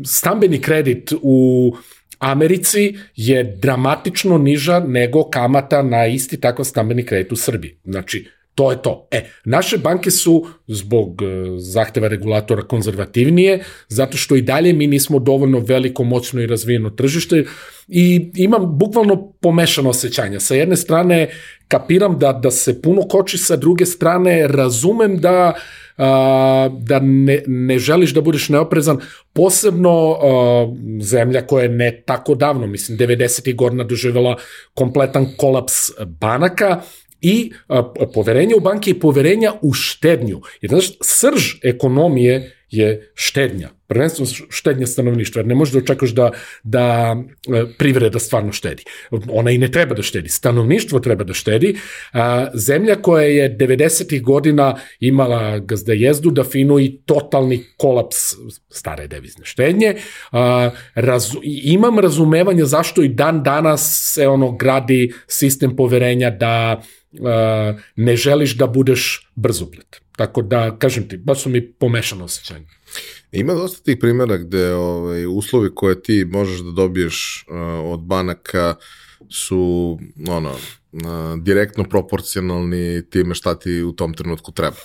[0.06, 1.72] stambeni kredit u
[2.18, 7.76] Americi je dramatično niža nego kamata na isti takav stambeni kredit u Srbiji.
[7.84, 9.08] Znači, To je to.
[9.10, 11.26] E, naše banke su zbog e,
[11.58, 17.44] zahteva regulatora konzervativnije, zato što i dalje mi nismo dovoljno veliko, moćno i razvijeno tržište
[17.88, 20.40] i imam bukvalno pomešano osjećanje.
[20.40, 21.30] Sa jedne strane
[21.68, 25.54] kapiram da, da se puno koči, sa druge strane razumem da
[25.96, 28.98] a, da ne, ne želiš da budeš neoprezan,
[29.32, 30.66] posebno a,
[31.00, 33.54] zemlja koja je ne tako davno, mislim 90.
[33.56, 34.36] godina doživjela
[34.74, 35.74] kompletan kolaps
[36.06, 36.80] banaka,
[37.22, 40.40] i a, poverenja u banke i poverenja u štednju.
[40.60, 46.30] Jer znaš, srž ekonomije je štednja, prvenstveno štednja stanovništva, jer ne možeš da očekaš da,
[46.62, 48.84] da e, privreda stvarno štedi.
[49.30, 51.74] Ona i ne treba da štedi, stanovništvo treba da štedi.
[52.12, 54.22] A, zemlja koja je 90.
[54.22, 58.16] godina imala gazda jezdu, da finu i totalni kolaps
[58.70, 59.94] stare devizne štednje,
[60.32, 60.70] a,
[61.62, 66.82] imam razumevanja zašto i dan danas se ono gradi sistem poverenja da
[67.96, 70.00] ne želiš da budeš brzoplet.
[70.16, 72.66] Tako da, kažem ti, baš su mi pomešano osjećanje.
[73.32, 77.56] Ima dosta tih primjera gde ovaj, uslovi koje ti možeš da dobiješ uh,
[77.92, 78.74] od banaka
[79.28, 79.98] su
[80.28, 81.00] ono, uh,
[81.42, 84.76] direktno proporcionalni time šta ti u tom trenutku treba.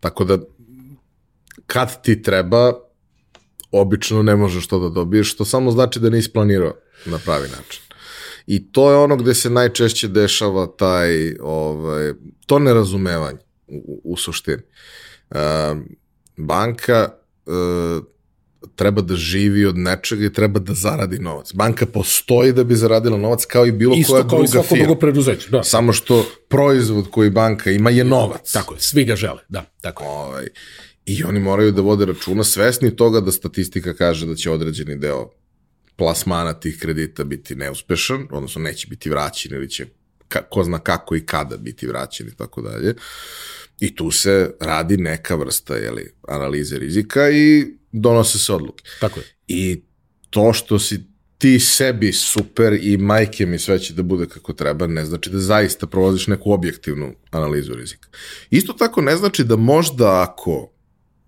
[0.00, 0.38] Tako da
[1.66, 2.72] kad ti treba,
[3.70, 6.74] obično ne možeš to da dobiješ, što samo znači da nisi planirao
[7.06, 7.87] na pravi način.
[8.48, 12.12] I to je ono gde se najčešće dešava taj, ovaj,
[12.46, 14.62] to nerazumevanje u, u suštini.
[15.30, 15.36] Uh,
[16.36, 17.08] banka
[17.46, 18.04] uh,
[18.74, 21.52] treba da živi od nečega i treba da zaradi novac.
[21.54, 24.84] Banka postoji da bi zaradila novac kao i bilo Isto koja kao druga i firma.
[24.84, 25.62] drugo preduzeće, da.
[25.64, 28.52] Samo što proizvod koji banka ima je novac.
[28.52, 30.10] Tako je, svi ga žele, da, tako je.
[30.10, 30.46] Ovaj,
[31.06, 35.30] I oni moraju da vode računa svesni toga da statistika kaže da će određeni deo
[35.98, 39.86] plasmana tih kredita biti neuspešan, odnosno neće biti vraćen ili će
[40.28, 42.94] ka, ko zna kako i kada biti vraćen i tako dalje.
[43.80, 48.84] I tu se radi neka vrsta jeli, analize rizika i donose se odluke.
[49.00, 49.26] Tako je.
[49.48, 49.82] I
[50.30, 51.04] to što si
[51.38, 55.38] ti sebi super i majke mi sve će da bude kako treba, ne znači da
[55.38, 58.08] zaista prolaziš neku objektivnu analizu rizika.
[58.50, 60.70] Isto tako ne znači da možda ako,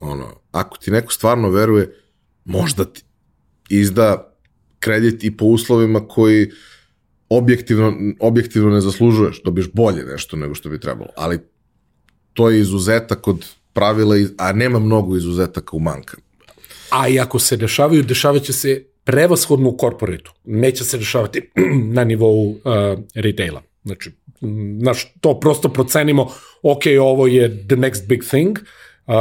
[0.00, 1.94] ono, ako ti neko stvarno veruje,
[2.44, 3.02] možda ti
[3.68, 4.29] izda
[4.80, 6.50] kredit i po uslovima koji
[7.28, 11.10] objektivno, objektivno ne zaslužuješ, dobiješ bolje nešto nego što bi trebalo.
[11.16, 11.38] Ali
[12.32, 16.22] to je izuzetak od pravila, a nema mnogo izuzetaka u bankama.
[16.90, 20.32] A i ako se dešavaju, dešavat će se prevashodno u korporetu.
[20.44, 21.50] Neće se dešavati
[21.96, 22.58] na nivou uh,
[23.14, 23.62] retaila.
[23.84, 24.10] Znači,
[24.80, 26.30] naš, to prosto procenimo,
[26.62, 28.58] ok, ovo je the next big thing,
[29.06, 29.14] uh,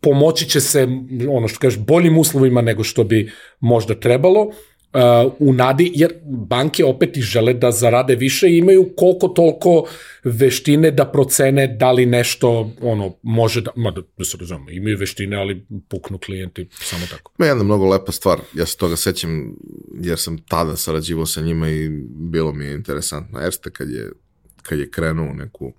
[0.00, 0.88] pomoći će se,
[1.30, 4.50] ono što kažeš, boljim uslovima nego što bi možda trebalo,
[4.92, 9.88] uh, u nadi, jer banke opet i žele da zarade više i imaju koliko toliko
[10.24, 14.98] veštine da procene da li nešto ono može da, ma da, da se razumemo, imaju
[14.98, 17.32] veštine, ali puknu klijenti samo tako.
[17.38, 19.56] Ma jedna mnogo lepa stvar, ja se toga sećam
[20.00, 21.88] jer sam tada sarađivao sa njima i
[22.30, 23.40] bilo mi je interesantno.
[23.40, 24.10] Erste kad je,
[24.62, 25.72] kad je krenuo neku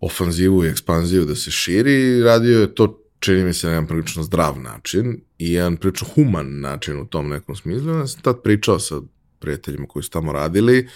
[0.00, 4.22] ofanzivu i ekspanziju da se širi, radio je to čini mi se na jedan prilično
[4.22, 7.90] zdrav način i jedan prilično human način u tom nekom smislu.
[7.90, 9.00] Ja sam tad pričao sa
[9.38, 10.88] prijateljima koji su tamo radili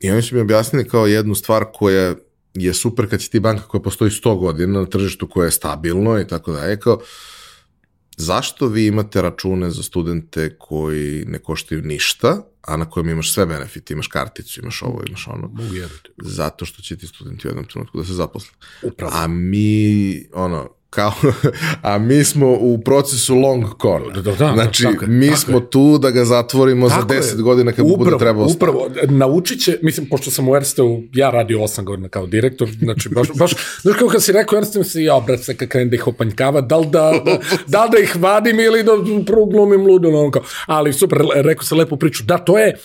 [0.00, 2.14] i oni su mi objasnili kao jednu stvar koja
[2.54, 6.20] je super kad si ti banka koja postoji 100 godina na tržištu koje je stabilno
[6.20, 7.00] i tako dalje, kao
[8.16, 13.46] zašto vi imate račune za studente koji ne koštaju ništa, a na kojem imaš sve
[13.46, 15.48] benefite, imaš karticu, imaš ovo, imaš ono.
[15.48, 15.74] Mogu.
[16.22, 18.50] Zato što će ti studenti u jednom trenutku da se zaposle.
[18.82, 19.12] Upravo.
[19.14, 21.12] A mi, ono, kao,
[21.82, 24.12] a mi smo u procesu long corner.
[24.14, 27.14] Da, da, da, znači, tako je, mi tako smo tu da ga zatvorimo Tako za
[27.14, 27.22] je.
[27.22, 28.46] 10 godina kad bude upravo, trebalo.
[28.50, 33.08] Upravo, naučit će, mislim, pošto sam u Ersteu, ja radio 8 godina kao direktor, znači
[33.08, 35.96] baš, baš, znaš kako kad si rekao Ersteu, si ja, brat, se kad krenem da
[35.96, 38.92] ih opanjkava, da li da, da, da, li da ih vadim ili da
[39.26, 42.76] prvo glumim ludo, ono kao, ali super, rekao se lepu priču, da, to je,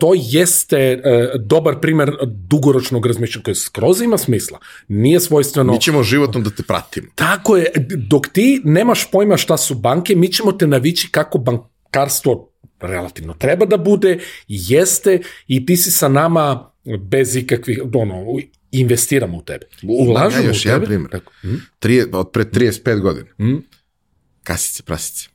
[0.00, 4.58] to jeste e, dobar primer dugoročnog razmišljanja koje skroz ima smisla.
[4.88, 5.72] Nije svojstveno...
[5.72, 7.06] Mi ćemo životno da te pratimo.
[7.14, 12.50] Tako je, dok ti nemaš pojma šta su banke, mi ćemo te navići kako bankarstvo
[12.80, 14.18] relativno treba da bude,
[14.48, 16.70] jeste i ti si sa nama
[17.00, 18.24] bez ikakvih, ono,
[18.70, 19.66] investiramo u tebe.
[19.82, 20.86] Ulažemo još u jedan tebe.
[20.86, 21.10] primjer.
[21.10, 21.54] Tako, hm?
[21.78, 23.26] Trije, od pre 35 godina.
[23.38, 23.56] Mm.
[24.42, 25.28] Kasice, prasice,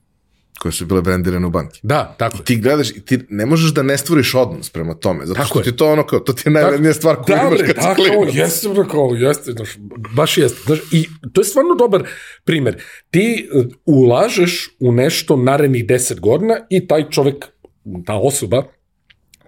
[0.64, 1.80] koje su bile brendirane u banki.
[1.84, 2.44] Da, tako je.
[2.44, 5.60] Ti gledaš i ti ne možeš da ne stvoriš odnos prema tome, zato Tako što
[5.60, 5.64] je.
[5.64, 8.36] ti to ono kao, to ti je najvrednija stvar koju da, imaš kad tako, klinac.
[8.36, 9.70] jeste, bre, kao, jeste, znaš,
[10.16, 10.60] baš jeste.
[10.66, 12.04] Znaš, I to je stvarno dobar
[12.44, 12.82] primer.
[13.10, 17.46] Ti uh, ulažeš u nešto narednih 10 godina i taj čovek,
[18.06, 18.64] ta osoba,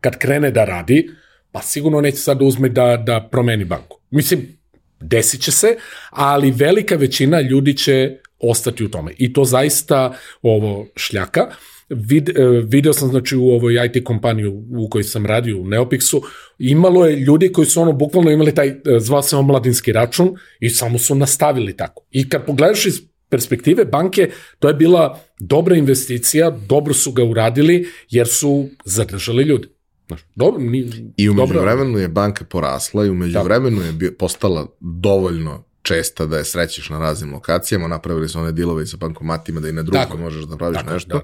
[0.02, 1.10] kad krene da radi,
[1.52, 4.00] pa sigurno neće sad da uzme da, da promeni banku.
[4.12, 4.58] Mislim,
[5.00, 5.78] desit će se,
[6.10, 8.18] ali velika većina ljudi će
[8.50, 9.14] ostati u tome.
[9.18, 11.42] I to zaista ovo šljaka.
[11.90, 12.34] Vid, e,
[12.64, 14.46] video sam znači u ovoj IT kompaniji
[14.78, 16.22] u kojoj sam radio u Neopixu,
[16.60, 20.70] imalo je ljudi koji su ono bukvalno imali taj, e, zvao se omladinski račun i
[20.70, 22.04] samo su nastavili tako.
[22.12, 24.30] I kad pogledaš iz perspektive banke,
[24.60, 29.68] to je bila dobra investicija, dobro su ga uradili jer su zadržali ljudi.
[30.08, 34.68] Znaš, dobro, ni, I umeđu dobra- vremenu je banka porasla i umeđu vremenu je postala
[34.80, 39.60] dovoljno česta da je srećeš na raznim lokacijama, napravili su one dilove i sa bankomatima
[39.60, 40.24] da i na drugo Tako je.
[40.24, 41.18] možeš da praviš Tako je, nešto.
[41.18, 41.22] da.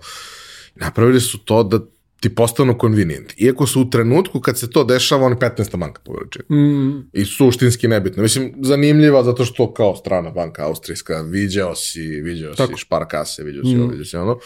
[0.86, 1.80] Napravili su to da
[2.20, 3.34] ti postanu convenient.
[3.38, 5.78] Iako su u trenutku kad se to dešava, oni 15.
[5.78, 6.46] banka po veličini.
[6.50, 8.24] Mm, I suštinski nebitno.
[8.24, 12.74] Mislim, zanimljiva zato što kao strana banka austrijska, viđao si, viđao Tako.
[12.74, 14.40] si šparkase, viđao si ovo, viđao si ono,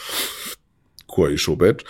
[1.05, 1.81] ko je išao u Beč,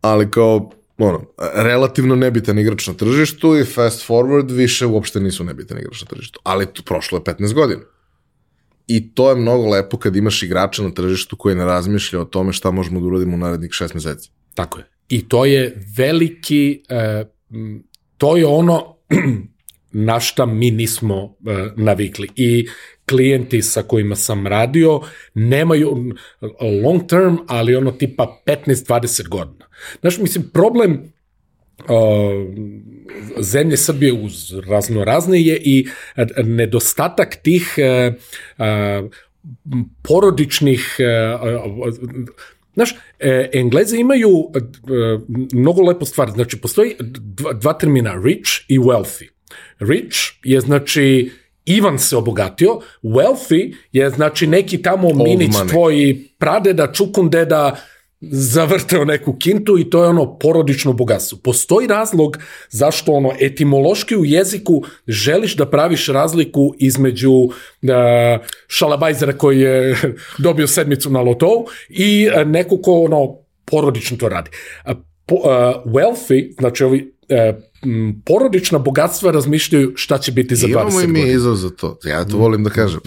[0.00, 1.24] ali kao, ono,
[1.54, 6.40] relativno nebitan igrač na tržištu i fast forward više uopšte nisu nebitan igrač na tržištu.
[6.42, 7.82] Ali to prošlo je 15 godina.
[8.86, 12.52] I to je mnogo lepo kad imaš igrača na tržištu koji ne razmišlja o tome
[12.52, 14.30] šta možemo da uradimo u narednih šest meseci.
[14.54, 14.84] Tako je.
[15.08, 16.82] I to je veliki,
[17.50, 17.82] m,
[18.16, 18.96] to je ono
[20.08, 22.28] na šta mi nismo e, navikli.
[22.36, 22.66] I
[23.08, 25.00] klijenti sa kojima sam radio
[25.34, 26.12] nemaju
[26.84, 29.63] long term, ali ono tipa 15-20 godina.
[30.00, 31.12] Znaš, mislim, problem
[31.78, 31.86] uh,
[33.40, 35.86] zemlje Srbije uz razno razne je i
[36.44, 37.82] nedostatak tih e,
[38.58, 39.02] e,
[40.02, 41.36] porodičnih e,
[42.74, 44.60] Znaš, e, Engleze imaju e,
[45.52, 46.30] mnogo lepo stvar.
[46.30, 49.28] Znači, postoji dva, dva termina, rich i wealthy.
[49.78, 51.30] Rich je, znači,
[51.64, 55.68] Ivan se obogatio, wealthy je, znači, neki tamo minić money.
[55.68, 57.76] tvoj pradeda, čukundeda,
[58.30, 61.38] zavrteo neku kintu i to je ono porodično bogatstvo.
[61.42, 62.38] Postoji razlog
[62.70, 67.50] zašto ono etimološki u jeziku želiš da praviš razliku između uh,
[68.68, 69.96] šalabajzera koji je
[70.44, 74.50] dobio sedmicu na lotovu i uh, neko ko ono porodično to radi.
[74.86, 74.96] Uh,
[75.26, 75.42] po, uh,
[75.84, 77.56] wealthy, znači ovi uh,
[78.26, 81.36] porodična bogatstva razmišljaju šta će biti za 20 Imamo i mi godina.
[81.36, 81.98] izraz za to.
[82.04, 83.00] Ja to volim da kažem.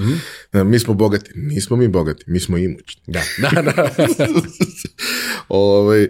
[0.53, 1.31] E, Mi smo bogati.
[1.35, 3.01] Nismo mi bogati, mi smo imućni.
[3.07, 3.89] Da, da, da.
[5.49, 6.09] ovaj, e,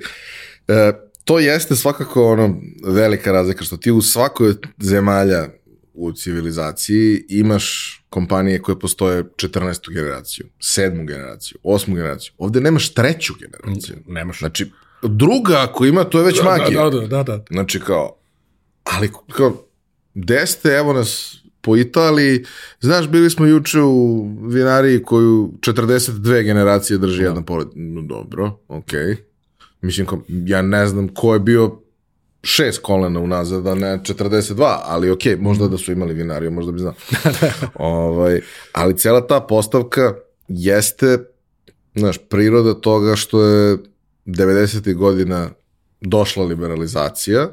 [1.23, 5.47] to jeste svakako ono velika razlika što ti u svakoj od zemalja
[5.93, 9.93] u civilizaciji imaš kompanije koje postoje 14.
[9.93, 11.07] generaciju, 7.
[11.07, 11.95] generaciju, 8.
[11.95, 12.31] generaciju.
[12.37, 13.95] Ovde nemaš treću generaciju.
[14.07, 14.39] Nemaš.
[14.39, 14.71] Znači,
[15.03, 16.89] druga ako ima, to je već magija.
[16.89, 17.43] Da, da, da, da.
[17.49, 18.19] Znači kao,
[18.91, 19.53] ali kao,
[20.13, 22.45] gde ste, evo nas po Italiji,
[22.79, 27.67] znaš, bili smo juče u vinariji koju 42 generacije drži jedna pored.
[27.75, 28.99] No, dobro, okej.
[28.99, 29.15] Okay.
[29.81, 31.81] Mislim, kao, ja ne znam ko je bio
[32.43, 36.79] šest kolena unazad, a ne 42, ali okay, možda da su imali vinariju, možda bi
[36.79, 36.93] znao.
[37.75, 40.13] ovaj, ali cela ta postavka
[40.47, 41.17] jeste,
[41.95, 43.77] znaš, priroda toga što je
[44.25, 44.95] 90.
[44.95, 45.49] godina
[46.01, 47.49] došla liberalizacija,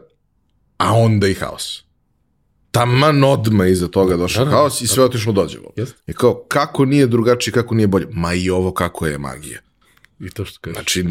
[0.84, 1.84] a onda i haos.
[2.70, 4.56] taman odma iza toga došao Da, da.
[4.56, 5.70] haos i sve otišlo dođevo.
[5.76, 5.96] Jeste.
[6.06, 8.06] I kao, kako nije drugačije, kako nije bolje?
[8.12, 9.58] Ma i ovo kako je magija.
[10.20, 10.74] I to što kažeš.
[10.76, 11.04] Znači,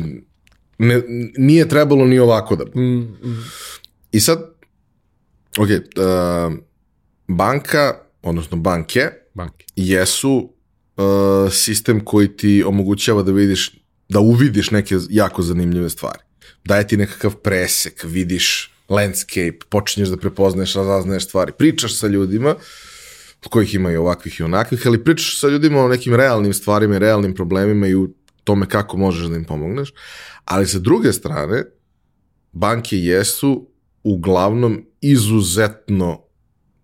[0.77, 1.01] ne,
[1.37, 2.81] nije trebalo ni ovako da.
[2.81, 3.45] Mm, mm.
[4.11, 4.39] I sad,
[5.57, 6.53] ok, uh,
[7.27, 9.01] banka, odnosno banke,
[9.33, 9.65] Banke.
[9.75, 10.49] jesu
[10.97, 11.03] uh,
[11.51, 13.71] sistem koji ti omogućava da vidiš,
[14.09, 16.19] da uvidiš neke jako zanimljive stvari.
[16.65, 22.55] Daje ti nekakav presek, vidiš landscape, počinješ da prepoznaješ, razaznaješ stvari, pričaš sa ljudima,
[23.45, 26.95] od kojih ima i ovakvih i onakvih, ali pričaš sa ljudima o nekim realnim stvarima
[26.95, 28.09] i realnim problemima i u
[28.43, 29.93] tome kako možeš da im pomogneš.
[30.45, 31.63] Ali sa druge strane,
[32.51, 33.69] banke jesu
[34.03, 36.21] uglavnom izuzetno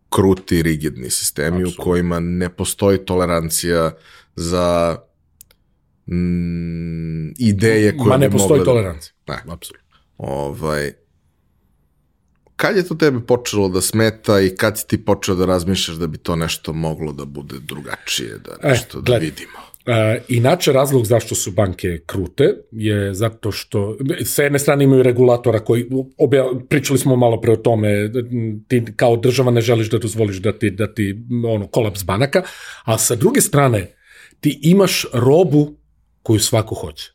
[0.10, 1.84] kruti rigidni sistemi Apsolutno.
[1.84, 3.91] u kojima ne postoji tolerancija
[4.36, 4.97] za
[6.08, 9.14] mm, ideje koje Ma ne postoji mogle da- tolerancija.
[9.28, 9.36] Ne.
[9.47, 9.97] Apsolutno.
[10.18, 10.93] Ovaj,
[12.60, 16.07] kad je to tebi počelo da smeta i kad si ti počeo da razmišljaš da
[16.07, 19.26] bi to nešto moglo da bude drugačije, da nešto da gledaj.
[19.26, 19.60] vidimo?
[19.86, 25.60] E, inače, razlog zašto su banke krute je zato što sa jedne strane imaju regulatora
[25.60, 25.86] koji,
[26.18, 28.12] obja, pričali smo malo pre o tome,
[28.68, 31.16] ti kao država ne želiš da dozvoliš da ti, da ti
[31.47, 32.43] ono, kolaps banaka,
[32.84, 33.93] a sa druge strane
[34.39, 35.78] ti imaš robu
[36.24, 37.12] koju svako hoće.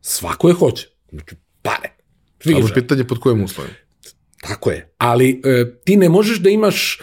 [0.00, 0.88] Svako je hoće.
[1.10, 1.88] Znači, pare.
[2.46, 3.83] Ali pitanje pod kojim uslovima?
[4.48, 4.88] Tako je.
[4.98, 7.00] Ali e, ti ne možeš da imaš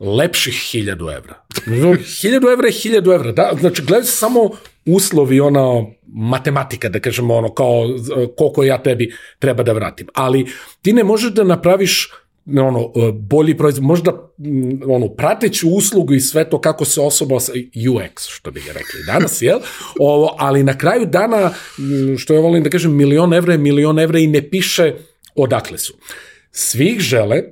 [0.00, 1.44] lepših hiljadu evra.
[2.20, 3.32] Hiljadu evra je hiljadu evra.
[3.32, 4.50] Da, znači, gledaj se samo
[4.86, 7.82] uslovi, ono, matematika, da kažemo, ono, kao
[8.36, 10.06] koliko ja tebi treba da vratim.
[10.14, 10.46] Ali
[10.82, 12.10] ti ne možeš da napraviš
[12.46, 14.12] ono, e, bolji proizvod, možda
[14.86, 19.04] ono, prateću uslugu i sve to kako se osoba, os- UX, što bi ga rekli
[19.06, 19.58] danas, jel?
[20.00, 21.50] Ovo, ali na kraju dana,
[22.18, 24.94] što ja volim da kažem, milion evra je milion evra i ne piše
[25.34, 25.94] odakle su.
[25.94, 26.33] Svi
[26.94, 27.42] ih žele,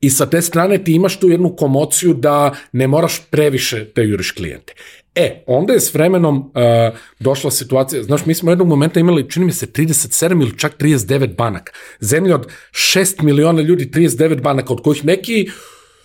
[0.00, 4.30] I sa te strane ti imaš tu jednu komociju da ne moraš previše da juriš
[4.30, 4.74] klijente.
[5.14, 9.46] E, onda je s vremenom uh, došla situacija, znaš, mi smo jednog momenta imali, čini
[9.46, 11.72] mi se, 37 ili čak 39 banaka.
[12.00, 15.48] Zemlja od 6 miliona ljudi, 39 banaka, od kojih neki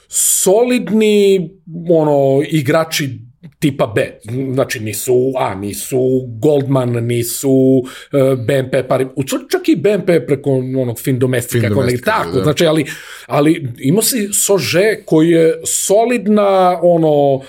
[0.07, 1.49] solidni
[1.89, 3.19] ono, igrači
[3.59, 4.19] tipa B.
[4.53, 9.07] Znači nisu A, nisu Goldman, nisu uh, BNP, pari,
[9.51, 12.43] čak, i BNP preko onog fin domestika, Fin kako ne, domestika, tako, da.
[12.43, 12.85] znači, ali,
[13.25, 17.41] ali imao si Sože koji je solidna, ono,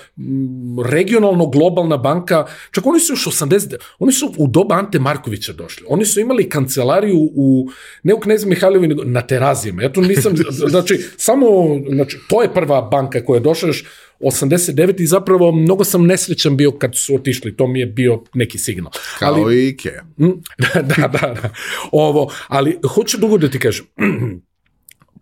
[0.85, 5.85] regionalno globalna banka, čak oni su još 80, oni su u doba Ante Markovića došli,
[5.89, 7.69] oni su imali kancelariju u,
[8.03, 10.33] ne u Knez Mihajlovi, nego na terazijama, ja to nisam,
[10.73, 11.47] znači, samo,
[11.89, 13.85] znači, to je prva banka koja je došla još
[14.23, 18.57] 89 i zapravo mnogo sam nesrećan bio kad su otišli, to mi je bio neki
[18.57, 18.91] signal.
[19.19, 20.03] Kao Ali, i Ikea.
[20.17, 20.25] Mm,
[20.63, 21.49] da, da, da, da.
[21.91, 23.85] Ovo, ali hoću dugo da ti kažem,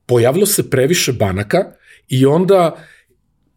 [0.05, 1.57] pojavilo se previše banaka
[2.07, 2.85] i onda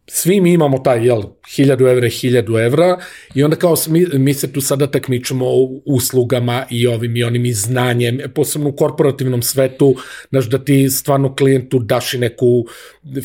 [0.07, 1.21] svi mi imamo taj, jel,
[1.57, 2.97] 1000 evra, 1000 evra
[3.33, 7.45] i onda kao mi, mi se tu sada takmičemo o uslugama i ovim i onim
[7.45, 9.95] i znanjem, posebno u korporativnom svetu,
[10.29, 12.65] znaš, da ti stvarno klijentu daš i neku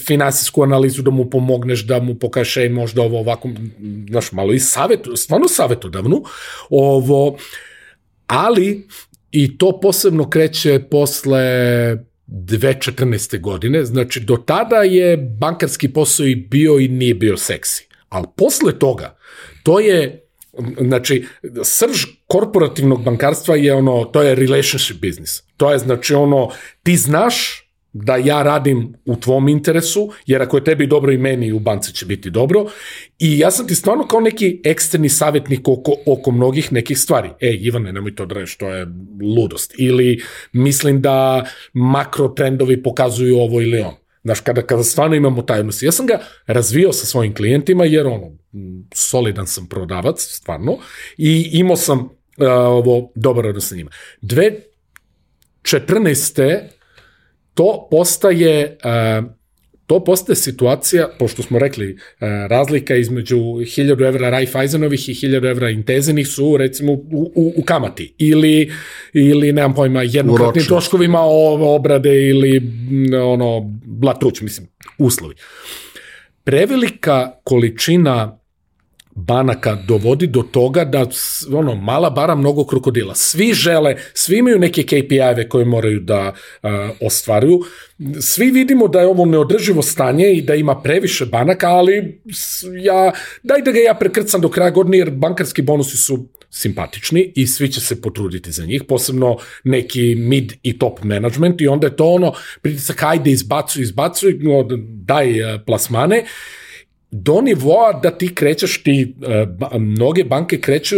[0.07, 3.51] finansijsku analizu da mu pomogneš, da mu pokažeš, ej, možda ovo ovako,
[4.11, 6.23] znaš, malo i savjetu, stvarno savjetodavnu,
[6.71, 7.37] ovo,
[8.27, 8.87] ali
[9.31, 11.41] i to posebno kreće posle
[12.31, 13.41] 2014.
[13.41, 17.89] godine, znači do tada je bankarski posao i bio i nije bio seksi.
[18.09, 19.17] Ali posle toga,
[19.63, 20.25] to je,
[20.81, 21.27] znači,
[21.65, 25.43] srž korporativnog bankarstva je ono, to je relationship business.
[25.57, 26.51] To je znači ono,
[26.83, 31.53] ti znaš da ja radim u tvom interesu, jer ako je tebi dobro i meni
[31.53, 32.67] u banci će biti dobro.
[33.19, 37.31] I ja sam ti stvarno kao neki eksterni savjetnik oko, oko mnogih nekih stvari.
[37.41, 38.87] Ej, Ivane, nemoj to da radiš, to je
[39.37, 39.75] ludost.
[39.79, 40.23] Ili
[40.53, 43.97] mislim da makro trendovi pokazuju ovo ili ono.
[44.25, 45.83] Znaš, kada, kada stvarno imamo taj odnos.
[45.83, 48.33] Ja sam ga razvio sa svojim klijentima, jer ono,
[48.95, 50.79] solidan sam prodavac, stvarno,
[51.19, 52.09] i imao sam uh,
[52.51, 53.91] ovo dobar odnos sa njima.
[54.21, 54.61] Dve
[55.63, 56.61] 14
[57.55, 59.25] to postaje uh,
[59.91, 61.99] to postaje situacija, pošto smo rekli, uh,
[62.49, 68.15] razlika između 1000 evra Raiffeisenovih i 1000 evra Intezenih su recimo u, u, u kamati
[68.19, 68.73] ili,
[69.13, 72.63] ili nemam pojma, jednokratnim troškovima obrade ili
[73.23, 75.35] ono, blatruć, mislim, uslovi.
[76.45, 78.40] Prevelika količina
[79.15, 81.07] banaka dovodi do toga da
[81.53, 83.15] ono mala bara mnogo krokodila.
[83.15, 86.33] Svi žele, svi imaju neke KPI-eve koje moraju da
[86.63, 87.61] uh, ostvaruju.
[88.21, 92.21] Svi vidimo da je ovo neodrživo stanje i da ima previše banaka, ali
[92.83, 97.47] ja daj da ga ja prekrcam do kraja godine jer bankarski bonusi su simpatični i
[97.47, 101.97] svi će se potruditi za njih, posebno neki mid i top management i onda je
[101.97, 102.33] to ono
[102.63, 104.39] pritisak ajde izbacuj, izbacuj,
[105.05, 106.25] daj uh, plasmane
[107.11, 110.97] do nivoa da ti krećeš, ti, uh, mnoge banke kreću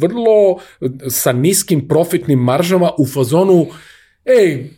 [0.00, 0.58] vrlo
[1.08, 3.66] sa niskim profitnim maržama u fazonu
[4.24, 4.70] ej,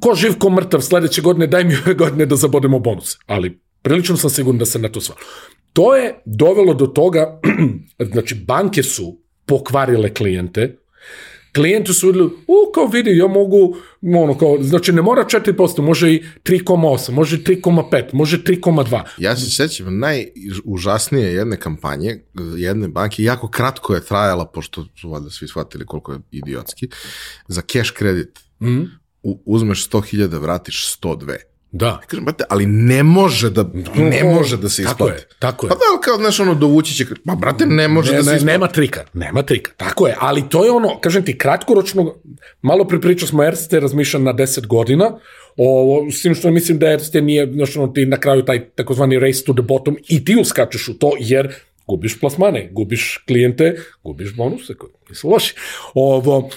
[0.00, 3.18] ko živ, ko mrtav sledeće godine, daj mi ove godine da zabodemo bonuse.
[3.26, 5.14] Ali prilično sam siguran da se na to sva.
[5.72, 7.40] To je dovelo do toga,
[8.12, 10.76] znači banke su pokvarile klijente,
[11.54, 16.12] klijenti su vidjeli, u, kao vidi, ja mogu, ono, kao, znači ne mora 4%, može
[16.12, 19.02] i 3,8, može 3,5, može 3,2.
[19.18, 22.20] Ja se sećam najužasnije jedne kampanje,
[22.56, 26.88] jedne banke, jako kratko je trajala, pošto su valjda svi shvatili koliko je idiotski,
[27.48, 28.38] za cash kredit.
[28.60, 28.82] Mm.
[29.22, 31.36] U, uzmeš 100.000, vratiš 102.
[31.76, 32.00] Da.
[32.06, 34.98] Kažem, brate, ali ne može da, ne može da se isplati.
[34.98, 35.68] Tako je, tako je.
[35.68, 38.36] Pa da, kao, znaš, ono, dovući će, pa, brate, ne može ne, da se ne,
[38.36, 38.52] isplati.
[38.52, 42.14] Nema trika, nema trika, tako je, ali to je ono, kažem ti, kratkoročno,
[42.62, 45.18] malo pre pričao smo Erste razmišljan na 10 godina,
[45.56, 49.18] o, s tim što mislim da Erste nije, znaš, ono, ti na kraju taj takozvani
[49.18, 51.54] race to the bottom i ti uskačeš u to, jer
[51.86, 55.54] gubiš plasmane, gubiš klijente, gubiš bonuse, koji nisu loši.
[55.94, 56.50] Ovo,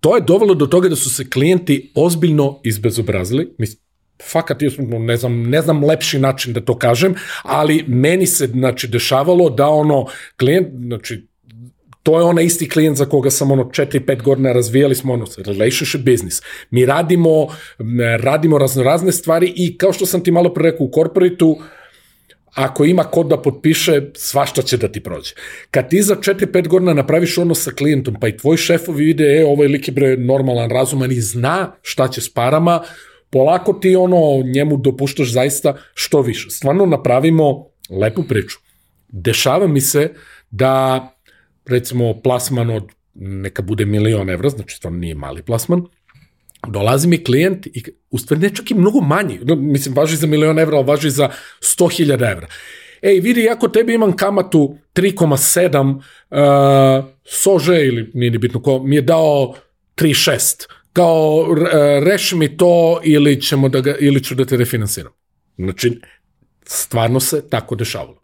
[0.00, 3.87] to je dovelo do toga da su se klijenti ozbiljno izbezobrazili, mislim,
[4.22, 4.58] fakat,
[4.98, 9.66] ne znam, ne znam lepši način da to kažem, ali meni se, znači, dešavalo da
[9.66, 10.06] ono,
[10.36, 11.28] klijent, znači,
[12.02, 16.00] to je onaj isti klijent za koga sam ono 4-5 godina razvijali smo ono relationship
[16.00, 16.42] business.
[16.70, 17.48] Mi radimo,
[18.20, 21.58] radimo razno razne stvari i kao što sam ti malo pre rekao u korporitu,
[22.54, 25.34] ako ima kod da potpiše, svašta će da ti prođe.
[25.70, 29.44] Kad ti za 4-5 godina napraviš odnos sa klijentom, pa i tvoji šefovi vide, e,
[29.46, 32.80] ovaj lik je bre normalan, razuman i zna šta će s parama,
[33.30, 36.50] polako ti ono njemu dopuštaš zaista što više.
[36.50, 38.58] Stvarno napravimo lepu priču.
[39.08, 40.14] Dešava mi se
[40.50, 41.04] da
[41.66, 45.82] recimo plasman od neka bude milion evra, znači stvarno nije mali plasman,
[46.66, 50.58] dolazi mi klijent i u stvari ne čak i mnogo manji, mislim važi za milion
[50.58, 52.46] evra, ali važi za 100.000 evra.
[53.02, 55.94] Ej, vidi, ako tebi imam kamatu 3,7,
[57.00, 59.54] uh, Sože ili nije ni bitno ko, mi je dao
[59.96, 60.68] 3,6
[60.98, 61.54] kao
[62.02, 65.12] reši mi to ili, ćemo da ga, ili ću da te refinansiram.
[65.56, 66.00] Znači,
[66.64, 68.22] stvarno se tako dešavalo.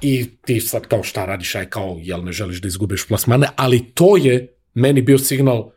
[0.00, 3.84] I ti sad kao šta radiš, aj kao, jel ne želiš da izgubiš plasmane, ali
[3.94, 5.70] to je meni bio signal,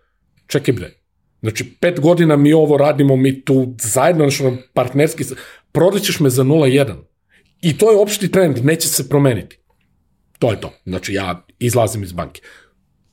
[0.47, 0.91] čekaj bre,
[1.41, 5.23] znači pet godina mi ovo radimo, mi tu zajedno, znači partnerski,
[5.71, 6.95] prodaćeš me za 0,1.
[7.61, 9.57] I to je opšti trend, neće se promeniti.
[10.39, 10.73] To je to.
[10.85, 12.41] Znači ja izlazim iz banke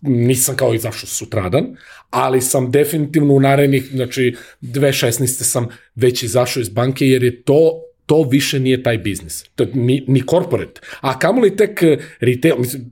[0.07, 1.77] nisam kao izašao sutradan,
[2.11, 5.27] ali sam definitivno u narednih, znači 2016.
[5.27, 9.45] sam već izašao iz banke jer je to to više nije taj biznis.
[9.55, 10.81] To, ni, ni corporate.
[11.01, 12.91] A kamoli tek eh, retail, mislim,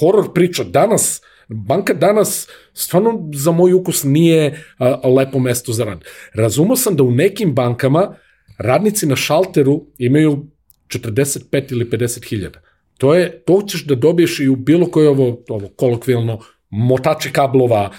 [0.00, 0.64] horror priča.
[0.64, 6.04] Danas, banka danas stvarno za moj ukus nije a, lepo mesto za rad.
[6.34, 8.14] Razumao sam da u nekim bankama
[8.58, 10.46] radnici na šalteru imaju
[10.88, 12.60] 45 ili 50 hiljada.
[12.98, 16.40] To je, to ćeš da dobiješ i u bilo koje ovo, ovo kolokvijalno
[16.70, 17.90] motači kablova,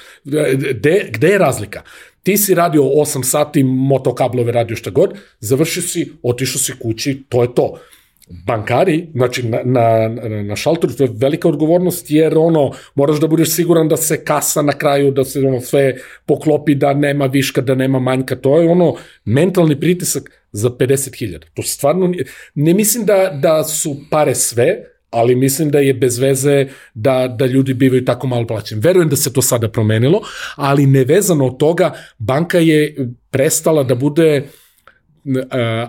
[0.73, 1.81] gde, gde je razlika?
[2.23, 7.41] Ti si radio 8 sati, motokablove radio šta god, završio si, otišao si kući, to
[7.41, 7.79] je to.
[8.45, 10.07] Bankari, znači na, na,
[10.43, 14.61] na šalteru, to je velika odgovornost jer ono, moraš da budeš siguran da se kasa
[14.61, 18.69] na kraju, da se ono sve poklopi, da nema viška, da nema manjka, to je
[18.69, 21.39] ono mentalni pritisak za 50.000.
[21.53, 22.13] To stvarno,
[22.55, 27.45] ne mislim da, da su pare sve, ali mislim da je bez veze da, da
[27.45, 28.81] ljudi bivaju tako malo plaćeni.
[28.81, 30.21] Verujem da se to sada promenilo,
[30.55, 32.95] ali nevezano od toga, banka je
[33.29, 34.43] prestala da bude,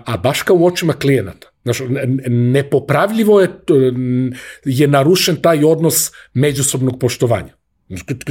[0.05, 1.50] a baš kao u očima klijenata.
[1.63, 1.81] Znaš,
[2.27, 3.49] nepopravljivo je,
[4.65, 7.53] je narušen taj odnos međusobnog poštovanja.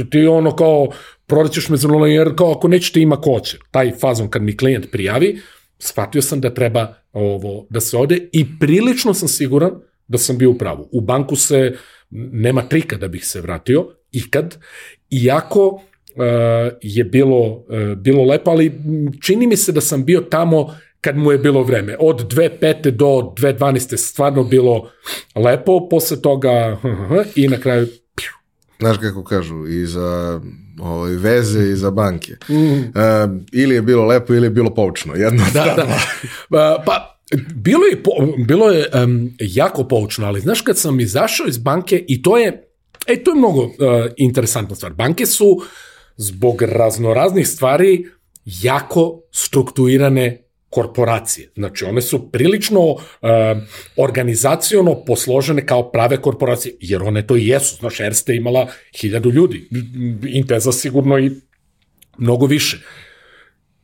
[0.09, 0.87] Ti ono kao,
[1.25, 3.57] prodaćeš me nula, jer kao ako nećete ima ko će.
[3.71, 5.39] Taj fazon kad mi klijent prijavi,
[5.79, 9.71] shvatio sam da treba ovo, da se ode i prilično sam siguran
[10.07, 10.89] da sam bio u pravu.
[10.91, 11.75] U banku se
[12.31, 14.57] nema trika da bih se vratio ikad,
[15.09, 15.81] iako uh,
[16.81, 18.71] je bilo, uh, bilo lepo, ali
[19.21, 21.95] čini mi se da sam bio tamo kad mu je bilo vreme.
[21.99, 22.91] Od 2005.
[22.91, 23.97] do 2012.
[23.97, 24.89] stvarno bilo
[25.35, 26.77] lepo, posle toga
[27.35, 27.87] i na kraju
[28.81, 30.41] Znaš kako kažu, i za
[30.79, 32.33] ovaj, veze i za banke.
[32.49, 32.53] Mm.
[32.55, 32.83] Uh,
[33.51, 35.15] ili je bilo lepo ili je bilo poučno.
[35.15, 35.99] Jedno da, da.
[36.49, 37.19] Pa, pa
[37.55, 38.01] bilo je,
[38.45, 42.69] bilo je um, jako poučno, ali znaš kad sam izašao iz banke i to je,
[43.07, 43.71] e, to je mnogo uh,
[44.17, 44.93] interesantna stvar.
[44.93, 45.61] Banke su
[46.17, 48.05] zbog raznoraznih stvari
[48.45, 51.51] jako strukturirane korporacije.
[51.55, 52.99] Znači, one su prilično uh,
[53.97, 57.75] organizaciono posložene kao prave korporacije, jer one to i jesu.
[57.75, 58.67] Znaš, Erste imala
[59.01, 59.69] hiljadu ljudi,
[60.27, 61.31] Inteza sigurno i
[62.17, 62.77] mnogo više.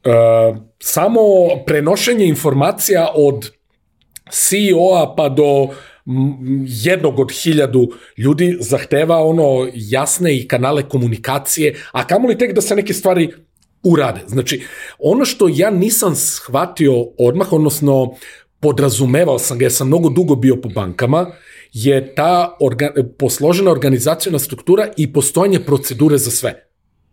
[0.06, 1.22] Uh, samo
[1.66, 3.52] prenošenje informacija od
[4.30, 5.68] CEO-a pa do
[6.68, 12.76] jednog od hiljadu ljudi zahteva ono jasne i kanale komunikacije, a kamoli tek da se
[12.76, 13.34] neke stvari
[13.92, 14.22] urade.
[14.28, 14.64] Znači,
[15.00, 18.16] ono što ja nisam shvatio odmah, odnosno
[18.60, 21.32] podrazumevao sam ga, jer sam mnogo dugo bio po bankama,
[21.74, 26.68] je ta orga, posložena organizacijona struktura i postojanje procedure za sve.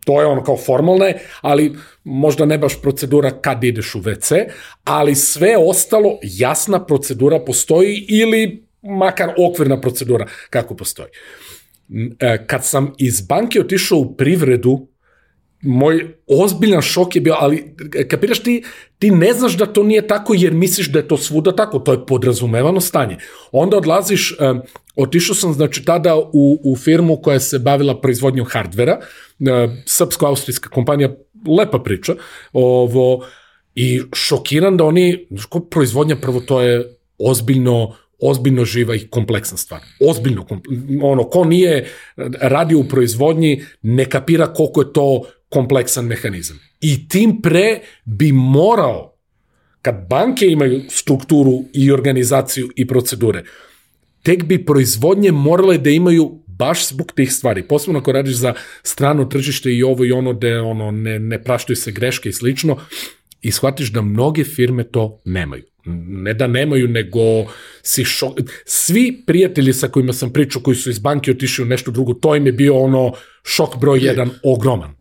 [0.05, 4.45] To je ono kao formalne, ali možda ne baš procedura kad ideš u WC,
[4.83, 11.09] ali sve ostalo, jasna procedura postoji ili makar okvirna procedura kako postoji.
[12.19, 14.87] E, kad sam iz banke otišao u privredu,
[15.65, 17.75] moj ozbiljan šok je bio, ali
[18.09, 18.63] kapiraš ti,
[18.99, 21.91] ti ne znaš da to nije tako jer misliš da je to svuda tako, to
[21.91, 23.17] je podrazumevano stanje.
[23.51, 24.61] Onda odlaziš, um,
[24.95, 28.99] otišao sam znači tada u, u firmu koja se bavila proizvodnjom hardvera,
[29.85, 31.15] srpsko-austrijska kompanija,
[31.57, 32.15] lepa priča,
[32.53, 33.25] ovo,
[33.75, 39.81] i šokiran da oni, znači, proizvodnja prvo to je ozbiljno ozbiljno živa i kompleksna stvar.
[40.09, 40.45] Ozbiljno,
[41.01, 41.89] ono, ko nije
[42.41, 46.59] radio u proizvodnji, ne kapira koliko je to kompleksan mehanizam.
[46.81, 49.17] I tim pre bi morao,
[49.81, 53.43] kad banke imaju strukturu i organizaciju i procedure,
[54.23, 57.67] tek bi proizvodnje morale da imaju baš zbog tih stvari.
[57.67, 61.75] Posebno ako radiš za strano tržište i ovo i ono gde ono, ne, ne praštuju
[61.75, 62.77] se greške i slično,
[63.41, 65.63] i shvatiš da mnoge firme to nemaju.
[65.85, 67.19] Ne da nemaju, nego
[67.81, 68.39] si šok...
[68.65, 72.35] Svi prijatelji sa kojima sam pričao, koji su iz banke otišli u nešto drugo, to
[72.35, 74.94] im je bio ono šok broj jedan ogroman.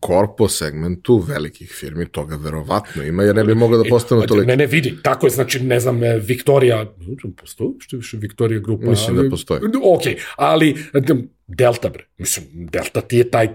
[0.00, 4.46] Korpo segmentu velikih firmi toga verovatno ima, jer ne bi moglo da postanu toliko.
[4.46, 6.94] Ne, ne, vidi, tako je, znači, ne znam, e, Viktorija,
[7.40, 8.90] postoji što više Viktorija grupa?
[8.90, 9.60] Mislim da postoji.
[9.82, 10.02] Ok,
[10.36, 10.76] ali
[11.56, 13.48] Delta, bre, mislim, Delta ti je taj,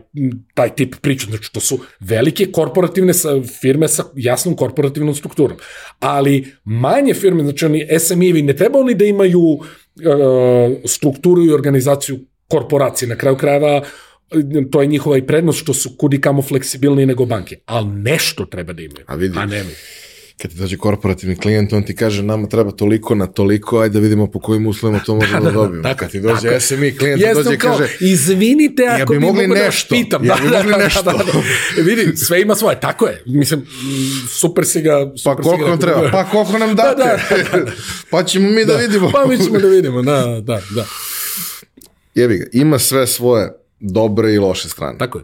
[0.54, 3.30] taj tip priča, znači to su velike korporativne sa,
[3.62, 5.58] firme sa jasnom korporativnom strukturom,
[6.00, 9.62] ali manje firme, znači oni SME-vi, ne treba oni da imaju uh,
[10.86, 13.82] strukturu i organizaciju korporacije, na kraju krajeva
[14.72, 18.74] to je njihova i prednost što su kudi kamo fleksibilniji nego banke, ali nešto treba
[18.74, 19.76] da imaju, a, vidi, a nemaju
[20.38, 24.00] kad ti dođe korporativni klijent, on ti kaže nama treba toliko na toliko, ajde da
[24.00, 25.84] vidimo po kojim uslovima to možemo da, da, da, dobijemo.
[25.84, 29.26] Da, kad ti dođe tako, SME klijent, Jesam dođe i kaže, izvinite ako ja bi,
[29.26, 30.26] mogli mogu nešto, da pitam.
[30.26, 31.02] Ja bi mogli nešto.
[31.02, 31.82] Da, da, da.
[31.82, 33.24] Vidi, sve ima svoje, tako je.
[33.26, 33.66] Mislim,
[34.30, 35.12] super si ga...
[35.18, 36.10] Super pa koliko nam treba?
[36.12, 37.04] Pa koliko nam date?
[37.04, 37.18] da,
[37.52, 37.72] da, da.
[38.10, 39.12] pa ćemo mi da, da vidimo.
[39.12, 40.86] Pa mi ćemo da vidimo, da, da, da.
[42.16, 44.98] Jebi ga, ima sve svoje dobre i loše strane.
[44.98, 45.24] Tako je.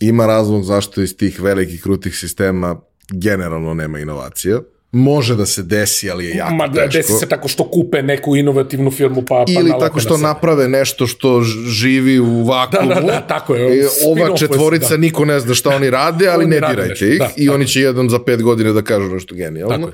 [0.00, 2.80] Ima razlog zašto iz tih velikih krutih sistema
[3.12, 4.60] generalno nema inovacija
[4.96, 6.92] može da se desi, ali je jako Ma, teško.
[6.92, 10.68] Desi se tako što kupe neku inovativnu firmu pa, pa Ili tako što na naprave
[10.68, 12.88] nešto što živi u vakumu.
[12.88, 13.78] Da, da, da, tako je.
[13.78, 14.96] I ova četvorica, da.
[14.96, 17.18] niko ne zna šta oni rade, ali oni ne dirajte ih.
[17.18, 19.90] Da, I oni će jednom za pet godina da kažu nešto genijalno.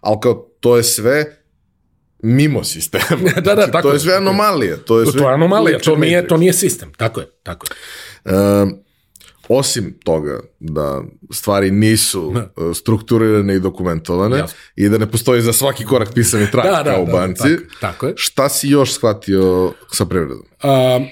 [0.00, 1.36] Ali kao, to je sve
[2.26, 3.04] mimo sistema.
[3.44, 4.76] da, da, tako to je sve anomalije.
[4.76, 6.92] To je, sve to je anomalija, to nije, to nije sistem.
[6.96, 8.62] Tako je, tako je.
[8.62, 8.78] Um,
[9.48, 11.02] osim toga da
[11.32, 12.40] stvari nisu ne.
[12.40, 14.58] E, strukturirane i dokumentovane Jasno.
[14.76, 17.56] i da ne postoji za svaki korak pisani trag da, da, kao u da, banci,
[17.56, 18.12] tako, tako je.
[18.16, 20.42] šta si još shvatio sa privredom?
[20.62, 21.06] Um,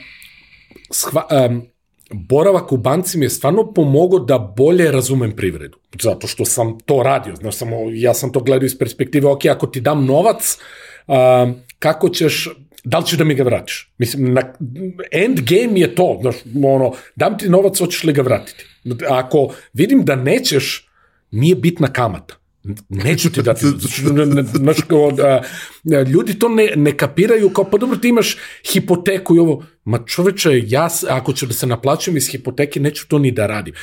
[0.90, 1.62] shva, um,
[2.10, 5.78] boravak u banci mi je stvarno pomogao da bolje razumem privredu.
[6.02, 7.36] Zato što sam to radio.
[7.36, 10.58] Znaš, samo, ja sam to gledao iz perspektive, ok, ako ti dam novac,
[11.07, 12.48] um, kako ćeš
[12.84, 13.92] da li ćeš da mi ga vratiš?
[13.98, 14.42] Mislim, na,
[15.11, 18.64] end game je to, znaš, ono, dam ti novac, hoćeš li ga vratiti?
[19.09, 20.88] Ako vidim da nećeš,
[21.30, 22.34] nije bitna kamata.
[22.88, 23.66] Neću ti dati.
[24.55, 24.76] Znaš,
[26.12, 28.36] ljudi to ne, ne kapiraju kao, pa dobro, ti imaš
[28.72, 29.64] hipoteku i ovo.
[29.84, 33.74] Ma čoveče, ja, ako ću da se naplaćujem iz hipoteke, neću to ni da radim.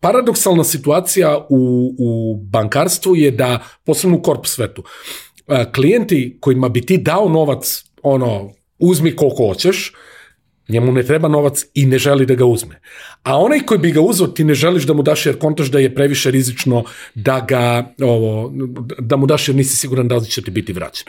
[0.00, 4.84] Paradoksalna situacija u, u bankarstvu je da, posebno u korp svetu,
[5.74, 9.92] klijenti kojima bi ti dao novac ono, uzmi koliko hoćeš,
[10.68, 12.80] njemu ne treba novac i ne želi da ga uzme.
[13.22, 15.78] A onaj koji bi ga uzeo, ti ne želiš da mu daš jer kontaš da
[15.78, 16.84] je previše rizično
[17.14, 18.52] da ga, ovo,
[18.98, 21.06] da mu daš jer nisi siguran da li će ti biti vraćan.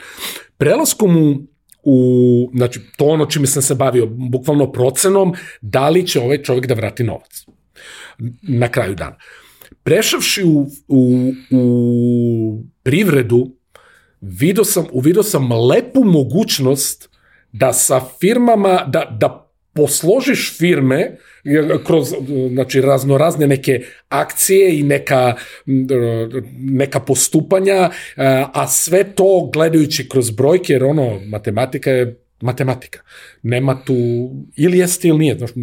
[0.58, 1.54] Prelaskom u
[1.84, 6.66] u, znači, to ono čime sam se bavio, bukvalno procenom, da li će ovaj čovjek
[6.66, 7.44] da vrati novac
[8.42, 9.16] na kraju dana.
[9.82, 13.56] Prešavši u, u, u privredu,
[14.24, 17.08] video sam, uvidio sam lepu mogućnost
[17.52, 21.16] da sa firmama, da, da posložiš firme
[21.86, 22.08] kroz
[22.52, 25.34] znači raznorazne neke akcije i neka
[26.58, 27.90] neka postupanja
[28.52, 33.00] a sve to gledajući kroz brojke jer ono matematika je matematika.
[33.42, 33.94] Nema tu
[34.56, 35.54] ili jeste ili nije znači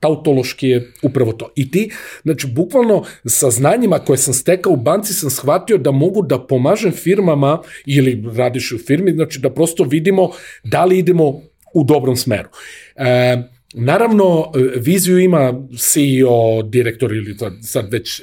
[0.00, 1.52] tautološki je upravo to.
[1.56, 1.90] I ti,
[2.22, 6.92] znači, bukvalno sa znanjima koje sam stekao u banci sam shvatio da mogu da pomažem
[6.92, 10.30] firmama ili radiš u firmi, znači da prosto vidimo
[10.64, 11.40] da li idemo
[11.74, 12.48] u dobrom smeru.
[12.96, 13.36] E,
[13.74, 18.22] Naravno, viziju ima CEO, direktor ili sad već, e,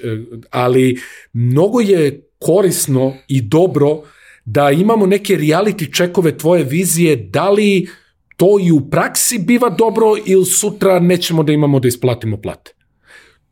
[0.50, 0.98] ali
[1.34, 4.02] mnogo je korisno i dobro
[4.46, 7.88] da imamo neke reality čekove tvoje vizije, da li
[8.36, 12.72] to i u praksi biva dobro ili sutra nećemo da imamo da isplatimo plate.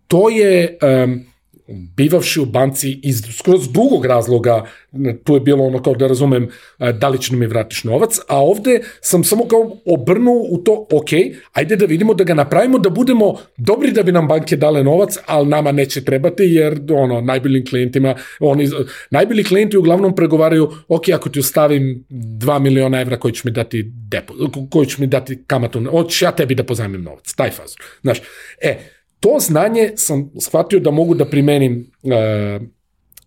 [0.08, 1.26] To je um,
[1.68, 4.66] bivavši u banci iz skroz drugog razloga,
[5.24, 6.50] tu je bilo ono kao da razumem
[7.00, 11.10] da li će mi vratiš novac, a ovde sam samo kao obrnuo u to, ok,
[11.54, 15.18] ajde da vidimo da ga napravimo, da budemo dobri da bi nam banke dale novac,
[15.26, 18.70] ali nama neće trebati jer ono, najboljim klijentima, oni,
[19.10, 23.92] najbolji klijenti uglavnom pregovaraju, ok, ako ti ostavim 2 miliona evra koji će mi dati
[24.10, 24.34] depo,
[24.70, 27.82] koji će mi dati kamatu, hoćeš ja tebi da pozajmim novac, taj fazor.
[28.02, 28.22] Znaš,
[28.62, 28.78] e,
[29.24, 32.60] to znanje sam shvatio da mogu da primenim e,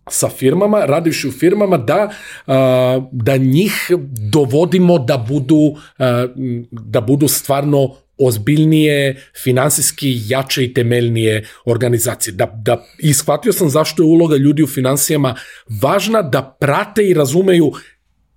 [0.09, 2.09] sa firmama, radivši u firmama, da,
[2.47, 2.53] e,
[3.11, 3.91] da njih
[4.31, 6.27] dovodimo da budu, e,
[6.71, 12.33] da budu stvarno ozbiljnije, finansijski jače i temeljnije organizacije.
[12.33, 15.35] Da, da, I shvatio sam zašto je uloga ljudi u finansijama
[15.81, 17.71] važna da prate i razumeju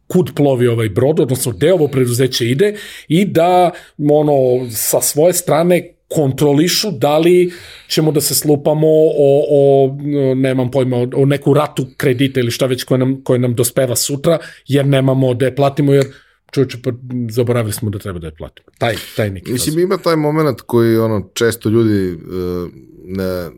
[0.06, 2.74] kud plovi ovaj brod, odnosno gde ovo preduzeće ide
[3.08, 3.70] i da
[4.10, 7.52] ono, sa svoje strane kontrolišu da li
[7.88, 8.86] ćemo da se slupamo
[9.18, 9.96] o, o
[10.34, 13.96] nemam pojma, o, o neku ratu kredita ili šta već koje nam, koje nam dospeva
[13.96, 16.06] sutra, jer nemamo da je platimo, jer
[16.50, 16.90] čovječe, pa
[17.30, 18.68] zaboravili smo da treba da je platimo.
[18.78, 19.82] Taj, taj neki Mislim, razum.
[19.82, 22.70] ima taj moment koji ono, često ljudi uh,
[23.04, 23.50] ne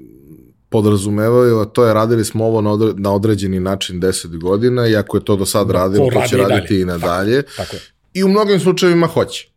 [0.69, 4.97] podrazumevaju, a to je radili smo ovo na, odre, na određeni način 10 godina i
[4.97, 6.83] ako je to do sad da, radilo, to, to će raditi i, dalje.
[6.83, 7.43] i nadalje.
[7.43, 7.77] Tako, tako
[8.15, 9.52] I u mnogim slučajevima hoće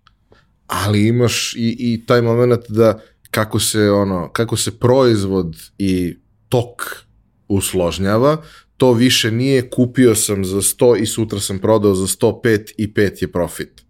[0.68, 3.00] ali imaš i, i taj moment da
[3.32, 6.18] kako se ono, kako se proizvod i
[6.50, 7.06] tok
[7.48, 8.44] usložnjava,
[8.78, 13.22] to više nije kupio sam za 100 i sutra sam prodao za 105 i 5
[13.22, 13.82] je profit.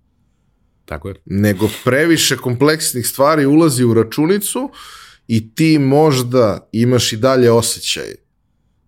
[0.86, 1.16] Tako je.
[1.26, 4.70] Nego previše kompleksnih stvari ulazi u računicu
[5.28, 8.16] i ti možda imaš i dalje osjećaj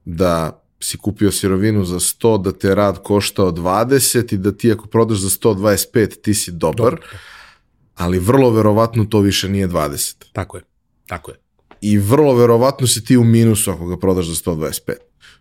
[0.05, 4.87] da si kupio sirovinu za 100, da te rad koštao 20 i da ti ako
[4.87, 6.91] prodaš za 125 ti si dobar.
[6.91, 7.07] Dobar
[7.97, 10.15] ali vrlo verovatno to više nije 20.
[10.33, 10.63] Tako je,
[11.07, 11.37] tako je.
[11.81, 14.93] I vrlo verovatno si ti u minusu ako ga prodaš za 125.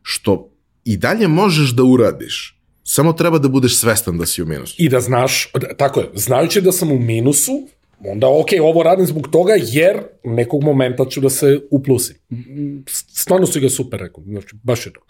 [0.02, 0.50] Što
[0.84, 4.74] i dalje možeš da uradiš, samo treba da budeš svestan da si u minusu.
[4.78, 7.68] I da znaš, tako je, znajući da sam u minusu,
[8.04, 12.16] onda ok, ovo radim zbog toga jer nekog momenta ću da se uplusim.
[13.12, 15.00] Stvarno si ga super rekao, znači baš je to.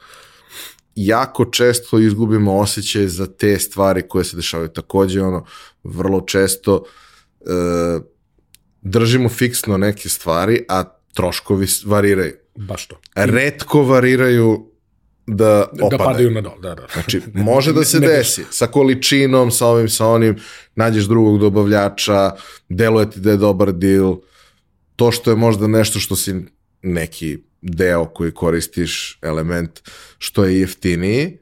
[0.95, 4.69] Jako često izgubimo osjećaj za te stvari koje se dešavaju.
[4.69, 5.45] Takođe, ono,
[5.85, 6.87] vrlo često uh,
[7.47, 8.01] e,
[8.83, 12.35] držimo fiksno neke stvari, a troškovi variraju.
[12.55, 13.01] Baš to.
[13.15, 14.71] Redko variraju
[15.27, 15.91] da opadaju.
[15.91, 16.87] Da padaju na dol, da, da.
[16.93, 20.37] Znači, može da se desi sa količinom, sa ovim, sa onim,
[20.75, 22.31] nađeš drugog dobavljača,
[22.69, 24.17] deluje ti da je dobar deal,
[24.97, 26.35] to što je možda nešto što si
[26.83, 29.81] neki deo koji koristiš, element,
[30.19, 31.39] što je jeftiniji,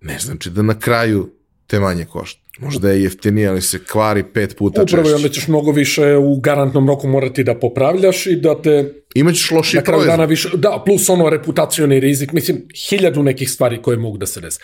[0.00, 1.30] ne znači da na kraju
[1.66, 2.43] te manje košta.
[2.58, 5.00] Možda je jeftinije, ali se kvari pet puta Upravo, češće.
[5.00, 8.92] Upravo, onda ćeš mnogo više u garantnom roku morati da popravljaš i da te...
[9.14, 10.06] Imaćeš loši proizvod.
[10.06, 14.40] Dana više, da, plus ono reputacioni rizik, mislim, hiljadu nekih stvari koje mogu da se
[14.40, 14.60] desi.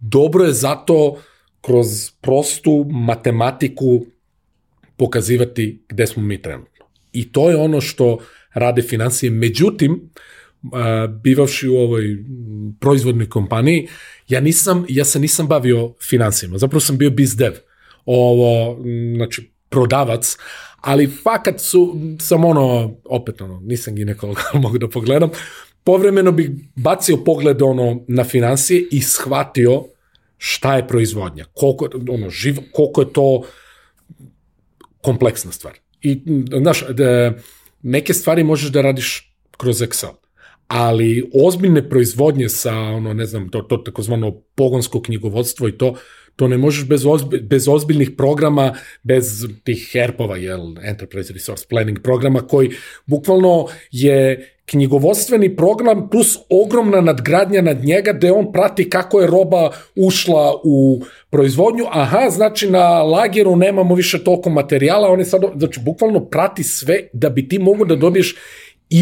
[0.00, 1.16] Dobro je zato
[1.60, 4.06] kroz prostu matematiku
[4.96, 6.84] pokazivati gde smo mi trenutno.
[7.12, 8.18] I to je ono što
[8.54, 9.30] rade financije.
[9.30, 10.10] Međutim,
[11.22, 12.04] bivavši u ovoj
[12.80, 13.88] proizvodnoj kompaniji,
[14.28, 17.52] ja nisam, ja se nisam bavio financijama, zapravo sam bio biz dev,
[18.04, 18.78] ovo,
[19.16, 20.36] znači, prodavac,
[20.80, 25.30] ali fakat su, sam ono, opet ono, nisam ginekolog, mogu da pogledam,
[25.84, 29.84] povremeno bih bacio pogled ono na financije i shvatio
[30.38, 33.42] šta je proizvodnja, koliko, ono, živ, koliko je to
[35.00, 35.72] kompleksna stvar.
[36.02, 36.22] I,
[36.60, 37.32] znaš, da,
[37.82, 40.23] neke stvari možeš da radiš kroz Excel
[40.74, 45.94] ali ozbiljne proizvodnje sa ono ne znam to to takozvano pogonsko knjigovodstvo i to
[46.36, 52.00] To ne možeš bez, ozbi, bez ozbiljnih programa, bez tih HERP-ova, jel, Enterprise Resource Planning
[52.02, 52.70] programa, koji
[53.06, 59.70] bukvalno je knjigovodstveni program plus ogromna nadgradnja nad njega gde on prati kako je roba
[59.96, 65.80] ušla u proizvodnju, aha, znači na lageru nemamo više toliko materijala, on je sad, znači
[65.80, 68.36] bukvalno prati sve da bi ti mogu da dobiješ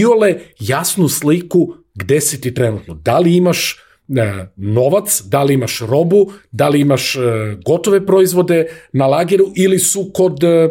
[0.00, 2.94] iole jasnu sliku gde si ti trenutno.
[2.94, 3.78] Da li imaš
[4.08, 7.20] e, novac, da li imaš robu, da li imaš e,
[7.64, 10.68] gotove proizvode na lageru ili su kod e,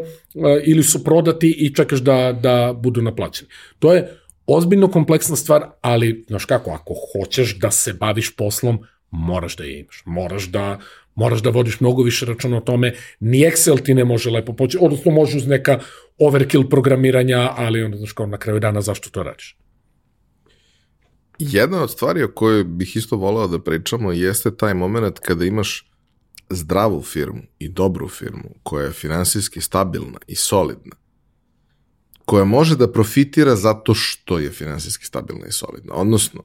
[0.65, 3.49] ili su prodati i čekaš da, da budu naplaćeni.
[3.79, 8.79] To je ozbiljno kompleksna stvar, ali, znaš kako, ako hoćeš da se baviš poslom,
[9.11, 10.03] moraš da je imaš.
[10.05, 10.79] Moraš da,
[11.15, 12.93] moraš da vodiš mnogo više računa o tome.
[13.19, 15.79] Ni Excel ti ne može lepo poći, odnosno može uz neka
[16.21, 19.57] overkill programiranja, ali onda, znaš kao, na kraju dana zašto to radiš?
[21.39, 25.91] Jedna od stvari o kojoj bih isto volao da pričamo jeste taj moment kada imaš
[26.49, 31.01] zdravu firmu i dobru firmu koja je finansijski stabilna i solidna
[32.25, 35.93] koja može da profitira zato što je finansijski stabilna i solidna.
[35.93, 36.43] Odnosno,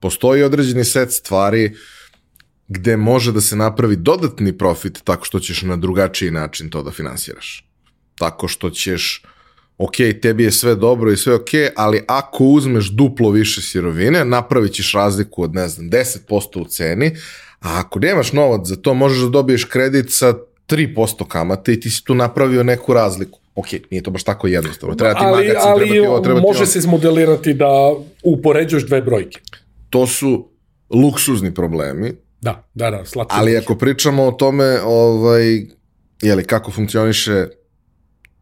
[0.00, 1.76] postoji određeni set stvari
[2.68, 6.90] gde može da se napravi dodatni profit tako što ćeš na drugačiji način to da
[6.90, 7.69] finansiraš.
[8.20, 9.22] Tako što ćeš,
[9.78, 14.72] ok, tebi je sve dobro i sve ok, ali ako uzmeš duplo više sirovine, napravit
[14.72, 17.16] ćeš razliku od, ne znam, 10% u ceni,
[17.60, 20.34] a ako nemaš novac za to, možeš da dobiješ kredit sa
[20.68, 24.94] 3% kamate i ti si tu napravio neku razliku ok, nije to baš tako jednostavno.
[24.94, 27.92] Treba ti ali, magacin, ali treba ti ovo, treba može ti se izmodelirati da
[28.22, 29.40] upoređuješ dve brojke.
[29.90, 30.48] To su
[30.90, 32.12] luksuzni problemi.
[32.40, 33.36] Da, da, da, slatko.
[33.38, 35.66] Ali ako pričamo o tome, ovaj,
[36.22, 37.46] jeli, kako funkcioniše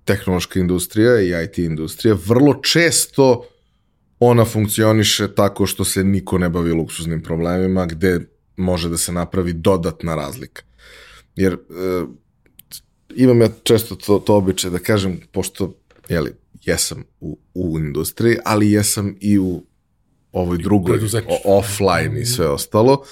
[0.09, 3.44] tehnološka industrija i IT industrija, vrlo često
[4.18, 8.20] ona funkcioniše tako što se niko ne bavi luksuznim problemima, gde
[8.56, 10.62] može da se napravi dodatna razlika.
[11.36, 11.59] Jer e,
[13.16, 15.74] imam ja često to, to običaj da kažem, pošto,
[16.09, 16.32] jeli,
[16.64, 19.62] jesam u, u industriji, ali jesam i u
[20.32, 21.01] ovoj drugoj,
[21.44, 23.05] offline i sve ostalo.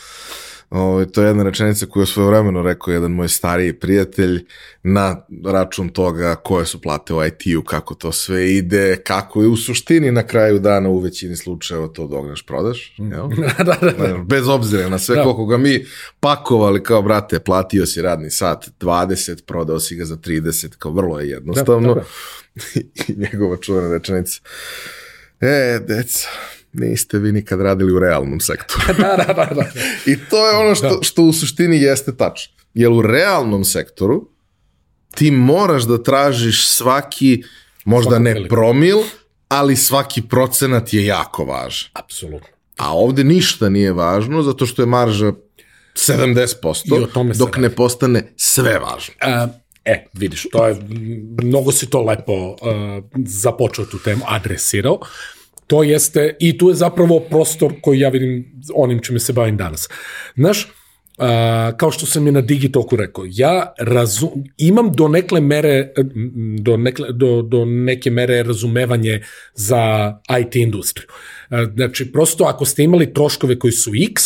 [0.71, 4.45] Ovo, to je jedna rečenica koju je svoje vremeno rekao jedan moj stariji prijatelj
[4.83, 9.57] na račun toga koje su plate u IT-u, kako to sve ide, kako je u
[9.57, 12.95] suštini na kraju dana u većini slučajeva to dogneš, prodaš.
[12.99, 13.29] Jel?
[13.67, 14.25] da, da, da.
[14.25, 15.23] Bez obzira na sve da.
[15.23, 15.85] koliko ga mi
[16.21, 21.21] pakovali kao, brate, platio si radni sat 20, prodao si ga za 30, kao vrlo
[21.21, 21.95] je jednostavno.
[21.95, 22.07] Da, da,
[22.75, 22.81] da.
[23.13, 24.41] I njegova čuvena rečenica.
[25.41, 26.29] E, deca,
[26.77, 28.83] niste vi nikad radili u realnom sektoru.
[29.03, 29.65] da, da, da, da.
[30.07, 31.03] I to je ono što, da.
[31.03, 32.55] što u suštini jeste tačno.
[32.75, 34.29] Jer u realnom sektoru
[35.15, 37.43] ti moraš da tražiš svaki,
[37.85, 38.99] možda ne promil,
[39.49, 41.91] ali svaki procenat je jako važan.
[41.93, 42.49] Apsolutno.
[42.77, 45.33] A ovde ništa nije važno, zato što je marža
[45.95, 47.61] 70%, dok radi.
[47.61, 49.15] ne postane sve važno.
[49.45, 49.51] Uh,
[49.87, 50.77] E, vidiš, to je,
[51.43, 52.57] mnogo si to lepo uh,
[53.27, 54.99] započeo tu temu, adresirao.
[55.67, 59.89] To jeste, i tu je zapravo prostor koji ja vidim onim čime se bavim danas.
[60.37, 60.69] Znaš,
[61.19, 65.93] a, kao što sam je na Digitoku rekao, ja razum, imam do nekle mere,
[66.59, 69.23] do, nekle, do, do neke mere razumevanje
[69.55, 71.09] za IT industriju.
[71.51, 74.23] A, znači, prosto ako ste imali troškove koji su x,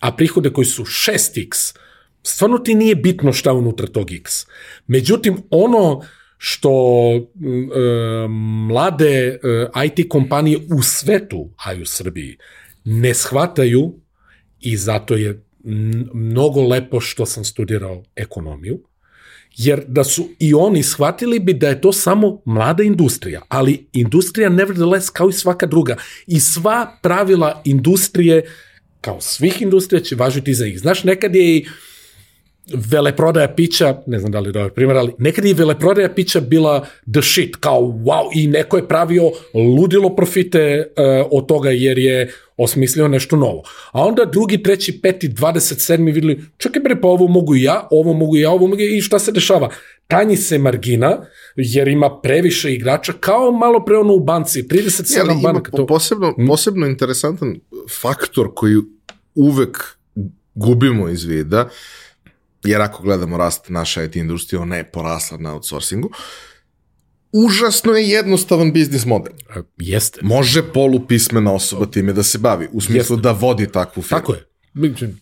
[0.00, 1.76] a prihode koji su 6x,
[2.22, 4.46] stvarno ti nije bitno šta unutra tog x.
[4.86, 6.02] Međutim, ono
[6.42, 6.70] što
[7.16, 8.28] e,
[8.68, 9.38] mlade e,
[9.86, 12.36] IT kompanije u svetu, a i u Srbiji,
[12.84, 13.94] ne shvataju
[14.60, 15.44] i zato je
[16.14, 18.80] mnogo lepo što sam studirao ekonomiju,
[19.56, 24.48] jer da su i oni shvatili bi da je to samo mlada industrija, ali industrija
[24.48, 25.96] nevertheless kao i svaka druga
[26.26, 28.44] i sva pravila industrije
[29.00, 30.78] kao svih industrija će važiti za njih.
[30.78, 31.89] Znaš, nekad je i uh,
[32.74, 36.86] veleprodaja pića, ne znam da li je dobar primjer, ali nekad je veleprodaja pića bila
[37.12, 42.32] the shit, kao wow, i neko je pravio ludilo profite uh, od toga jer je
[42.56, 43.62] osmislio nešto novo.
[43.92, 46.14] A onda drugi, treći, peti, 27.
[46.14, 49.00] videli, čekaj bre, pa ovo mogu i ja, ovo mogu i ja, ovo mogu i
[49.00, 49.70] šta se dešava?
[50.06, 51.26] Tanji se margina,
[51.56, 55.70] jer ima previše igrača, kao malo pre ono u banci, 37 ja, banaka.
[55.70, 55.86] To...
[55.86, 56.46] Posebno, hmm?
[56.46, 57.60] posebno interesantan
[58.00, 58.76] faktor koji
[59.34, 59.78] uvek
[60.54, 61.68] gubimo iz vida,
[62.64, 66.10] jer ako gledamo rast naše IT industrije, ona je porasla na outsourcingu,
[67.32, 69.32] užasno je jednostavan biznis model.
[69.56, 70.20] E, jeste.
[70.22, 73.22] Može polupismena osoba time da se bavi, u smislu Jeste.
[73.22, 74.20] da vodi takvu firmu.
[74.20, 74.46] Tako je.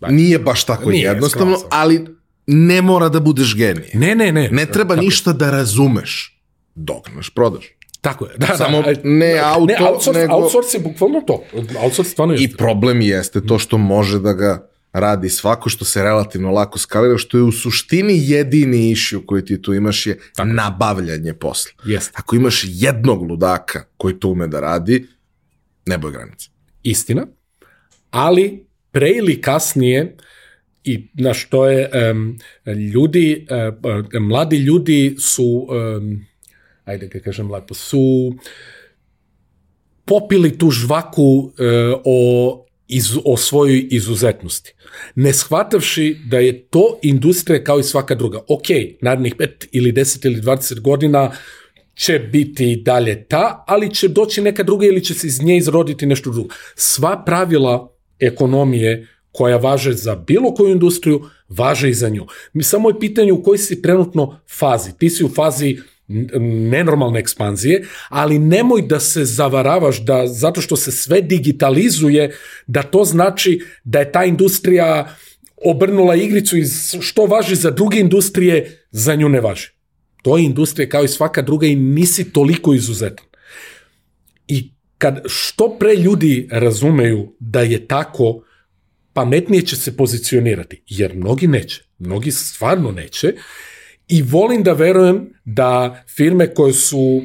[0.08, 1.68] Nije baš tako Nije, jednostavno, sklasam.
[1.80, 2.06] ali
[2.46, 3.90] ne mora da budeš genije.
[3.94, 4.48] Ne, ne, ne.
[4.52, 5.04] Ne treba tako.
[5.04, 6.40] ništa da razumeš.
[6.74, 7.64] Dognaš, prodaš.
[8.00, 8.32] Tako je.
[8.36, 10.34] Da, Samo da, ne auto, ne, outsource, nego...
[10.34, 11.42] Outsource je bukvalno to.
[11.82, 12.44] Outsource stvarno jeste.
[12.44, 17.18] I problem jeste to što može da ga radi svako što se relativno lako skalira,
[17.18, 20.48] što je u suštini jedini issue koji ti tu imaš je Tako.
[20.48, 21.72] nabavljanje posla.
[21.84, 22.10] Jest.
[22.14, 25.06] Ako imaš jednog ludaka koji to ume da radi,
[25.86, 26.50] nebo je granica.
[26.82, 27.26] Istina,
[28.10, 30.16] ali pre ili kasnije
[30.84, 32.38] i na što je um,
[32.92, 33.46] ljudi,
[34.14, 36.26] uh, mladi ljudi su, um,
[36.84, 38.34] ajde ga kažem lepo, su
[40.04, 41.52] popili tu žvaku uh,
[42.04, 44.74] o iz, o svojoj izuzetnosti.
[45.14, 48.38] Ne shvatavši da je to industrija kao i svaka druga.
[48.48, 48.66] Ok,
[49.00, 51.32] narednih 5 ili 10 ili 20 godina
[51.94, 56.06] će biti dalje ta, ali će doći neka druga ili će se iz nje izroditi
[56.06, 56.48] nešto drugo.
[56.74, 62.26] Sva pravila ekonomije koja važe za bilo koju industriju, važe i za nju.
[62.52, 64.98] Mi samo je pitanje u kojoj si trenutno fazi.
[64.98, 65.78] Ti si u fazi
[66.70, 72.36] nenormalne ekspanzije, ali nemoj da se zavaravaš da zato što se sve digitalizuje,
[72.66, 75.16] da to znači da je ta industrija
[75.56, 79.68] obrnula igricu iz što važi za druge industrije, za nju ne važi.
[80.22, 83.26] To je industrija kao i svaka druga i nisi toliko izuzetan.
[84.48, 88.42] I kad što pre ljudi razumeju da je tako,
[89.12, 93.34] pametnije će se pozicionirati, jer mnogi neće, mnogi stvarno neće,
[94.08, 97.22] i volim da verujem da firme koje su,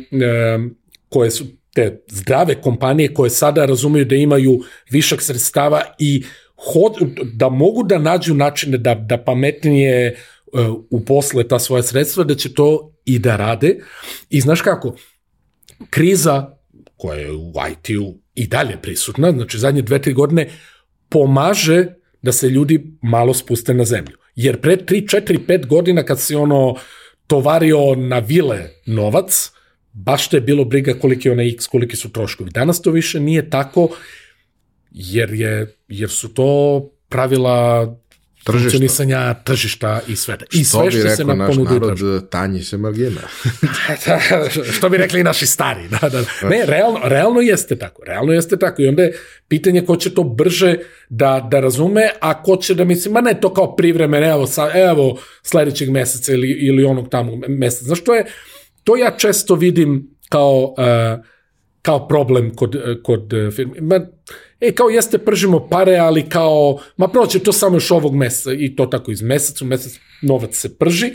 [1.10, 6.24] koje su te zdrave kompanije koje sada razumeju da imaju višak sredstava i
[6.56, 6.94] hod,
[7.34, 10.16] da mogu da nađu načine da, da pametnije
[10.54, 13.80] uh, uposle ta svoja sredstva, da će to i da rade.
[14.30, 14.96] I znaš kako,
[15.90, 16.58] kriza
[16.98, 20.50] koja je u IT-u i dalje prisutna, znači zadnje dve, tri godine,
[21.10, 21.86] pomaže
[22.22, 24.18] da se ljudi malo spuste na zemlju.
[24.36, 26.76] Jer pre 3, 4, 5 godina kad si ono
[27.28, 29.52] tovario na vile novac,
[29.94, 32.52] baš te je bilo briga koliki je onaj x, koliki su troškovi.
[32.52, 33.90] Danas to više nije tako,
[34.92, 37.88] jer, je, jer su to pravila
[38.46, 40.38] funkcionisanja tržišta i sve.
[40.52, 43.22] I sve što, što se na ponudu narod, tanji se margina.
[44.78, 45.88] što bi rekli naši stari.
[45.88, 46.24] Da, da.
[46.50, 48.04] Ne, realno, realno jeste tako.
[48.04, 48.82] Realno jeste tako.
[48.82, 50.76] I onda je pitanje ko će to brže
[51.10, 54.72] da, da razume, a ko će da misli, ma ne, to kao privremeno, evo, sa,
[54.74, 57.86] evo sledećeg meseca ili, ili onog tamo meseca.
[57.86, 58.26] Znaš, to je,
[58.84, 61.26] to ja često vidim kao, uh,
[61.84, 63.82] kao problem kod, kod firme.
[63.82, 64.00] Ma,
[64.60, 68.76] e, kao jeste pržimo pare, ali kao, ma proće to samo još ovog meseca i
[68.76, 71.12] to tako iz meseca u mesec novac se prži,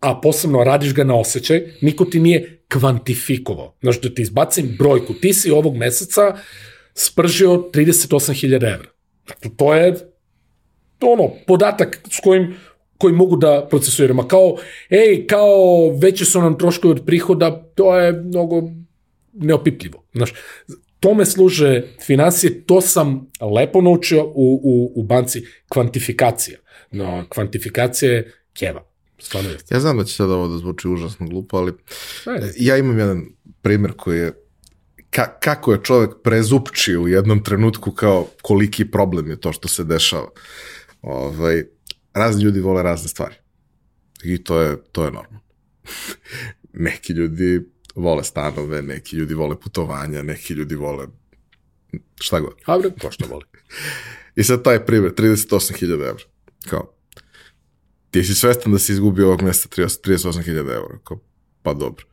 [0.00, 3.76] a posebno radiš ga na osjećaj, niko ti nije kvantifikovao.
[3.82, 6.36] Znaš, da ti izbacim brojku, ti si ovog meseca
[6.94, 8.88] spržio 38.000 evra.
[9.56, 9.94] To je
[10.98, 12.54] to ono, podatak s kojim
[12.98, 14.28] koji mogu da procesuiramo.
[14.28, 14.56] Kao,
[14.90, 18.62] ej, kao veće su nam troškovi od prihoda, to je mnogo
[19.34, 20.04] neopipljivo.
[20.14, 20.32] Znaš,
[21.00, 26.58] tome služe financije, to sam lepo naučio u, u, u banci kvantifikacija.
[26.90, 28.84] No, kvantifikacija je keva.
[29.18, 29.58] Stvarno je.
[29.70, 31.72] Ja znam da će sad ovo da zvuči užasno glupo, ali
[32.24, 32.52] Ajde.
[32.56, 33.22] ja imam jedan
[33.62, 34.32] primer koji je
[35.10, 39.84] ka, kako je čovek prezupčio u jednom trenutku kao koliki problem je to što se
[39.84, 40.28] dešava.
[41.02, 41.64] Ovaj,
[42.14, 43.34] razni ljudi vole razne stvari.
[44.24, 45.40] I to je, to je normalno.
[46.72, 47.60] Neki ljudi
[47.94, 51.06] vole stanove, neki ljudi vole putovanja, neki ljudi vole
[52.20, 52.54] šta god.
[52.66, 53.44] A bre, ko što voli.
[54.36, 56.24] I sad taj primjer, 38.000 evra.
[56.68, 56.94] Kao,
[58.10, 60.98] ti si svestan da si izgubio ovog mesta 38.000 evra.
[61.04, 61.18] Kao,
[61.62, 62.04] pa dobro.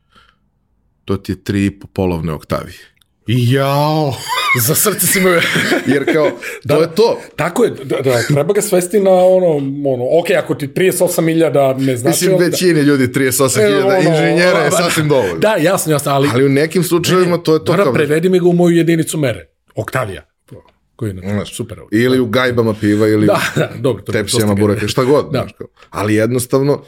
[1.04, 2.91] To ti je tri polovne oktavije.
[3.26, 4.14] Jao,
[4.66, 5.40] za srce si me...
[5.86, 6.30] Jer kao,
[6.64, 7.18] da, to je to.
[7.36, 9.56] Tako je, da, da, treba ga svesti na ono,
[9.92, 12.24] ono, ok, ako ti 38.000 ne znači...
[12.24, 15.38] Mislim, većini da, ljudi 38.000 e, ono, inženjera je sasvim dovoljno.
[15.38, 16.28] Da, jasno, jasno, ali...
[16.32, 17.92] Ali u nekim slučajevima to je to kao...
[17.92, 19.46] Prevedi mi ga u moju jedinicu mere.
[19.74, 20.32] Oktavija.
[20.96, 21.78] Koji je znači, super.
[21.90, 25.32] Ili u gajbama piva, ili da, da, dobro, tepsijama bureka, šta god.
[25.32, 25.38] Da.
[25.38, 25.66] Znaš, kao.
[25.90, 26.82] Ali jednostavno,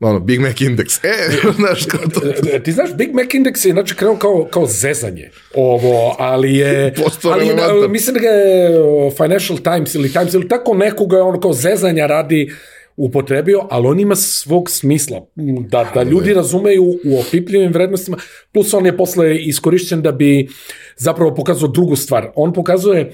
[0.00, 1.04] ono, Big Mac Index.
[1.04, 1.12] E,
[1.58, 2.20] znaš, kao to.
[2.52, 6.94] E, ti znaš, Big Mac Index je znači krenuo kao, kao zezanje ovo, ali je...
[7.22, 8.70] ali, je, mislim da ga je
[9.16, 12.52] Financial Times ili Times ili tako nekoga ono kao zezanja radi
[12.96, 15.26] upotrebio, ali on ima svog smisla,
[15.68, 18.16] da, da ljudi razumeju u opipljivim vrednostima,
[18.52, 20.48] plus on je posle iskorišćen da bi
[20.96, 22.30] zapravo pokazao drugu stvar.
[22.34, 23.12] On pokazuje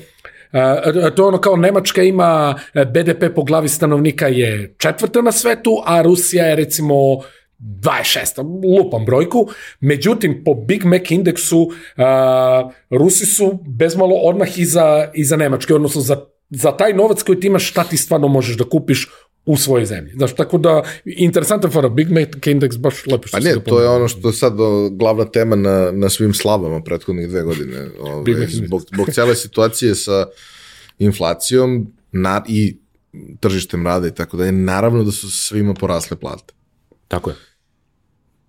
[1.17, 6.03] to ono kao Nemačka ima e, BDP po glavi stanovnika je četvrta na svetu, a
[6.03, 6.95] Rusija je recimo
[7.63, 9.49] 26, lupam brojku,
[9.81, 11.73] međutim po Big Mac indeksu uh,
[12.91, 16.17] Rusi su bezmalo odmah iza, iza Nemačke, odnosno za,
[16.51, 19.09] za taj novac koji ti imaš šta ti stvarno možeš da kupiš
[19.45, 20.13] u svojoj zemlji.
[20.17, 23.89] Znaš, tako da, interesantan fora, Big Mac Index baš lepo što Pa ne, to je
[23.89, 24.53] ono što je sad
[24.91, 27.89] glavna tema na, na svim slavama prethodnih dve godine.
[28.01, 30.27] Ove, zbog, zbog cele situacije sa
[30.99, 32.79] inflacijom na, i
[33.41, 36.55] tržištem rada i tako dalje, naravno da su svima porasle plate.
[37.09, 37.37] Tako je.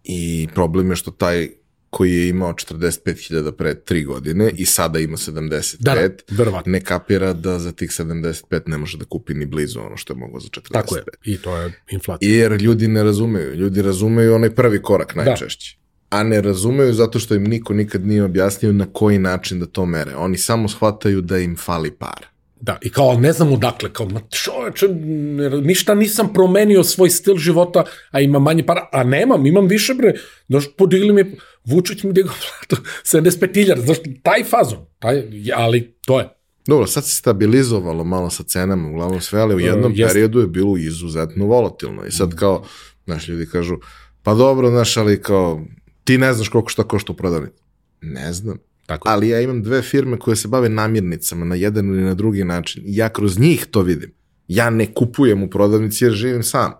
[0.03, 1.49] I problem je što taj
[1.93, 5.95] koji je imao 45.000 pre 3 godine i sada ima 75, Da,
[6.43, 10.13] da, ne kapira da za tih 75 ne može da kupi ni blizu ono što
[10.13, 10.71] je mogao za 45.
[10.71, 11.03] Tako je.
[11.25, 12.29] I to je inflacija.
[12.31, 13.53] Jer ljudi ne razumeju.
[13.55, 15.77] Ljudi razumeju onaj prvi korak najčešće.
[16.09, 19.85] A ne razumeju zato što im niko nikad nije objasnio na koji način da to
[19.85, 20.15] mere.
[20.15, 22.27] Oni samo shvataju da im fali para.
[22.61, 27.35] Da, i kao, ne znam odakle, kao, ma čoveče, ne- ništa nisam promenio svoj stil
[27.37, 30.13] života, a imam manje para, a nemam, imam više bre,
[30.47, 32.83] znaš, podigli mi, Vučić mi digao platu,
[33.17, 35.23] 75.000, znaš, taj fazon, taj,
[35.55, 36.29] ali to je.
[36.67, 40.13] Dobro, sad se stabilizovalo malo sa cenama, uglavnom sve, ali u jednom E, jeste.
[40.13, 42.05] periodu je bilo izuzetno volatilno.
[42.05, 42.63] I sad kao,
[43.05, 43.77] znaš, ljudi kažu,
[44.23, 45.65] pa dobro, znaš, ali kao,
[46.03, 47.63] ti ne znaš koliko šta košta u prodavnici.
[48.01, 48.57] Ne znam.
[48.85, 49.09] Tako.
[49.09, 52.83] Ali ja imam dve firme koje se bave namirnicama na jedan ili na drugi način.
[52.85, 54.13] Ja kroz njih to vidim.
[54.47, 56.71] Ja ne kupujem u prodavnici jer živim sam.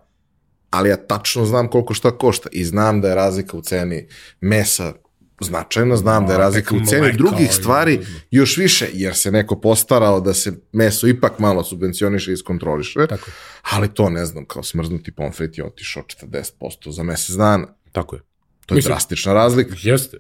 [0.74, 2.50] Ali ja tačno znam koliko šta košta.
[2.52, 4.08] I znam da je razlika u ceni
[4.42, 4.94] mesa
[5.42, 8.00] značajna, znam da je razlika u ceni mleka drugih i- stvari
[8.32, 13.08] još više, jer se neko postarao da se meso ipak malo subvencioniše i iskontroliše.
[13.10, 13.34] Tako je.
[13.64, 16.44] Ali to ne znam, kao smrznuti pomfrit je otišao 40%
[16.88, 17.68] za mesec dana.
[17.92, 18.22] Tako je.
[18.66, 19.76] To je Mislim- drastična razlika.
[19.82, 20.18] Jeste.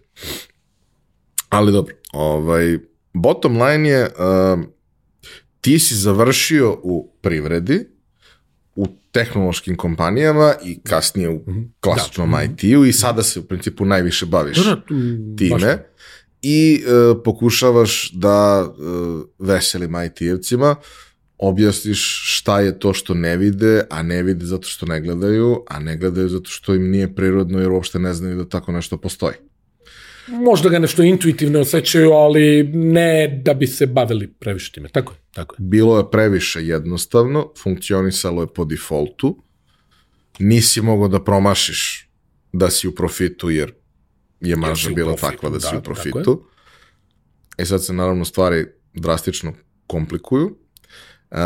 [1.49, 2.77] Ali dobro, ovaj,
[3.13, 4.09] bottom line je,
[4.53, 4.65] um,
[5.61, 7.89] ti si završio u privredi,
[9.13, 11.41] tehnološkim kompanijama i kasnije u
[11.79, 14.95] klasičnom IT-u i sada se u principu najviše baviš Da, da, tu,
[15.51, 15.83] baš time.
[16.41, 20.75] i uh, pokušavaš da uh, veselim IT-evcima
[21.37, 25.79] objasniš šta je to što ne vide, a ne vide zato što ne gledaju, a
[25.79, 29.35] ne gledaju zato što im nije prirodno jer uopšte ne znaju da tako nešto postoji.
[30.27, 34.89] Možda ga nešto intuitivno osjećaju, ali ne da bi se bavili previše time.
[34.89, 35.57] Tako je, tako je.
[35.59, 39.43] bilo je previše jednostavno, funkcionisalo je po defaultu,
[40.39, 42.09] nisi mogao da promašiš
[42.53, 43.73] da si u profitu jer
[44.39, 46.47] je marža si bila profitu, takva da, si da, u tako profitu.
[47.57, 49.53] E sad se naravno stvari drastično
[49.87, 50.57] komplikuju.
[51.31, 51.37] E,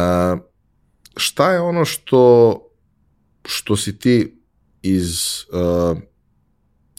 [1.17, 2.61] šta je ono što,
[3.45, 4.41] što si ti
[4.81, 5.15] iz
[5.49, 5.97] uh,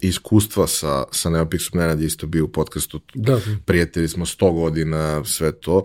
[0.01, 5.25] iskustva sa, sa Neopixom, Nenad je isto bio u podcastu, Da, prijatelji smo 100 godina,
[5.25, 5.85] sve to.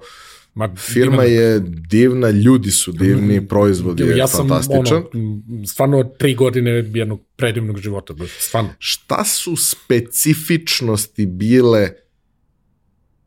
[0.53, 5.03] ma, Firma ima- je divna, ljudi su divni, proizvod je ja sam fantastičan.
[5.13, 8.69] ono, stvarno tri godine jednog predivnog života, stvarno.
[8.79, 11.89] Šta su specifičnosti bile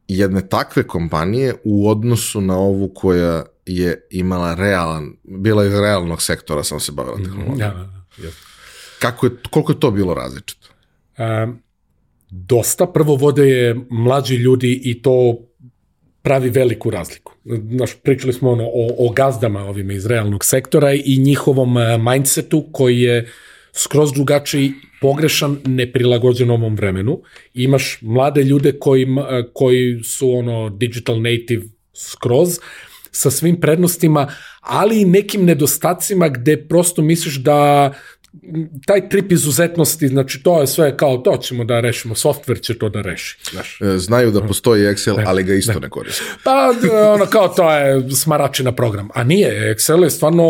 [0.08, 6.64] jedne takve kompanije u odnosu na ovu koja je imala realan, bila iz realnog sektora,
[6.64, 7.60] samo se bavila tehnologijom.
[7.60, 8.40] Ja, jeste.
[8.98, 10.65] Kako je, koliko je to bilo različito?
[12.30, 12.86] Dosta.
[12.86, 15.38] Prvo vode je mlađi ljudi i to
[16.22, 17.32] pravi veliku razliku.
[17.70, 22.64] Znaš, pričali smo ono o, o gazdama ovime iz realnog sektora i njihovom eh, mindsetu
[22.72, 23.28] koji je
[23.72, 27.20] skroz drugačiji, pogrešan, neprilagođen ovom vremenu.
[27.54, 31.62] Imaš mlade ljude koji, eh, koji su ono digital native
[31.94, 32.58] skroz,
[33.10, 34.28] sa svim prednostima,
[34.60, 37.92] ali i nekim nedostacima gde prosto misliš da
[38.86, 42.88] taj trip izuzetnosti, znači to je sve kao to ćemo da rešimo, software će to
[42.88, 43.38] da reši.
[43.52, 43.80] Znaš.
[43.80, 46.22] E, Znaju da postoji Excel, ali ga isto ne koriste.
[46.44, 46.72] Pa,
[47.14, 49.08] ono, kao to je smaračina program.
[49.14, 50.42] A nije, Excel je stvarno...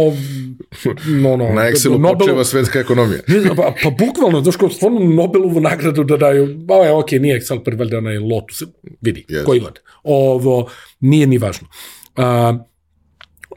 [1.07, 3.21] No, no, Na Excelu Nobel- počeva svetska ekonomija.
[3.27, 7.41] Ne, Pa, pa bukvalno, znaš kao stvarno Nobelovu nagradu da daju, ba je, ok, nije
[7.41, 8.63] Excel prvi, valjda onaj Lotus,
[9.01, 9.45] vidi, Jeste.
[9.45, 9.79] koji god.
[10.03, 11.69] Ovo, nije ni važno.
[12.17, 12.59] A,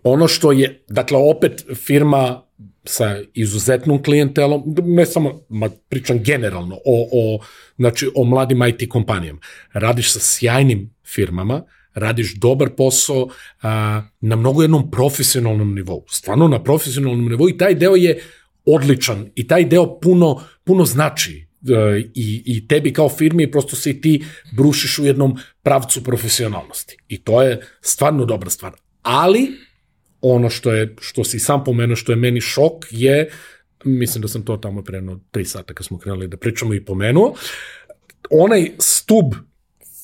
[0.04, 2.49] ono što je, dakle, opet firma
[2.90, 7.40] sa izuzetnom klijentelom, ne samo, ma, pričam generalno o, o,
[7.78, 9.40] znači, o mladim IT kompanijama.
[9.74, 11.64] Radiš sa sjajnim firmama,
[11.94, 13.28] radiš dobar posao
[13.62, 16.06] a, na mnogo jednom profesionalnom nivou.
[16.10, 18.24] Stvarno na profesionalnom nivou i taj deo je
[18.66, 23.90] odličan i taj deo puno, puno znači e, i, i tebi kao firmi prosto se
[23.90, 26.98] i ti brušiš u jednom pravcu profesionalnosti.
[27.08, 28.74] I to je stvarno dobra stvar.
[29.02, 29.69] Ali
[30.22, 33.30] ono što je što si sam pomenuo što je meni šok je
[33.86, 36.86] mislim da sam to tamo pre jedno tri sata kad smo krenuli da pričamo i
[36.86, 37.36] pomenuo
[38.30, 39.34] onaj stub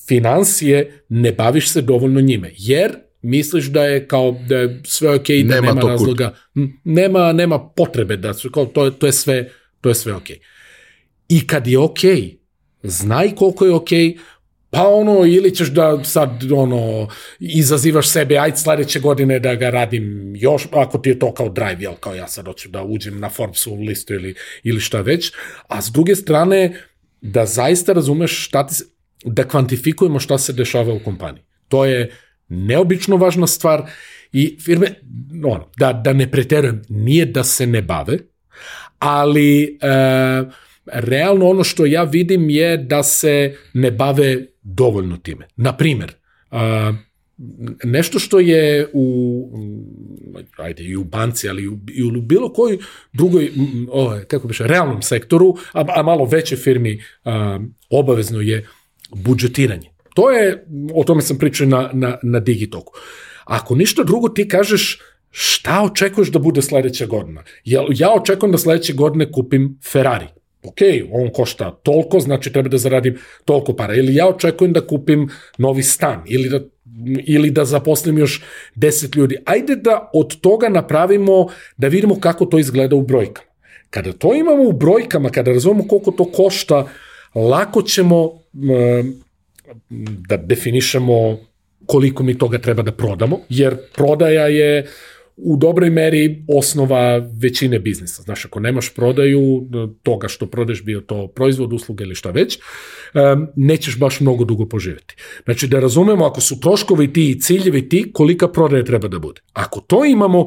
[0.08, 5.38] financije ne baviš se dovoljno njime jer misliš da je kao da je sve okej
[5.38, 6.34] i da Nema nema, razloga
[6.84, 10.38] nema nema potrebe da su kao to je to je sve to je sve okej.
[11.28, 12.38] I kad je okej
[12.82, 14.16] znaj koliko je okej
[14.70, 17.08] pa ono, ili ćeš da sad, ono,
[17.40, 21.76] izazivaš sebe, ajde sledeće godine da ga radim još, ako ti je to kao drive,
[21.78, 25.32] jel, kao ja sad hoću da uđem na Forbesovu listu ili, ili šta već,
[25.68, 26.80] a s druge strane,
[27.20, 28.84] da zaista razumeš šta ti se,
[29.24, 31.42] da kvantifikujemo šta se dešava u kompaniji.
[31.68, 32.12] To je
[32.48, 33.90] neobično važna stvar
[34.32, 34.86] I firme,
[35.44, 38.18] ono, da, da ne preterujem, nije da se ne bave,
[38.98, 39.68] ali e,
[40.86, 45.46] realno ono što ja vidim je da se ne bave dovoljno time.
[45.56, 46.12] Na primer,
[46.50, 46.56] e,
[47.84, 49.48] nešto što je u
[50.56, 52.78] ajde i u banci, ali i u, i u bilo kojoj
[53.12, 53.50] drugoj
[53.90, 57.60] o, kako biše, realnom sektoru, a, a malo veće firmi a,
[57.90, 58.66] obavezno je
[59.14, 59.90] budžetiranje.
[60.14, 62.92] To je, o tome sam pričao na, na, na Digitoku.
[63.44, 67.42] Ako ništa drugo ti kažeš šta očekuješ da bude sledeća godina?
[67.64, 70.26] Ja, ja očekujem da sledeće godine kupim Ferrari.
[70.66, 70.78] Ok,
[71.12, 73.94] on košta toliko, znači treba da zaradim toliko para.
[73.94, 75.28] Ili ja očekujem da kupim
[75.58, 76.60] novi stan, ili da
[77.26, 78.42] ili da zaposlim još
[78.76, 79.36] 10 ljudi.
[79.44, 83.48] Ajde da od toga napravimo, da vidimo kako to izgleda u brojkama.
[83.90, 86.88] Kada to imamo u brojkama, kada razumemo koliko to košta,
[87.34, 88.30] lako ćemo
[90.28, 91.38] da definišemo
[91.86, 94.86] koliko mi toga treba da prodamo, jer prodaja je
[95.36, 98.22] u dobroj meri osnova većine biznisa.
[98.22, 99.68] Znaš, ako nemaš prodaju
[100.02, 102.58] toga što prodeš, bio to proizvod, usluga ili šta već,
[103.56, 105.16] nećeš baš mnogo dugo poživjeti.
[105.44, 109.40] Znači, da razumemo, ako su troškovi ti i ciljevi ti, kolika prodaja treba da bude.
[109.52, 110.46] Ako to imamo,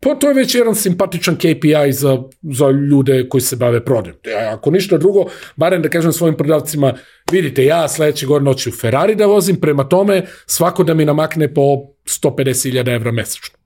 [0.00, 4.16] Pa to je već jedan simpatičan KPI za, za ljude koji se bave prodajom.
[4.52, 5.24] Ako ništa drugo,
[5.56, 6.94] barem da kažem svojim prodavcima,
[7.32, 11.62] vidite, ja sledeće godine hoću Ferrari da vozim, prema tome svako da mi namakne po
[12.06, 13.57] 150.000 evra mesečno.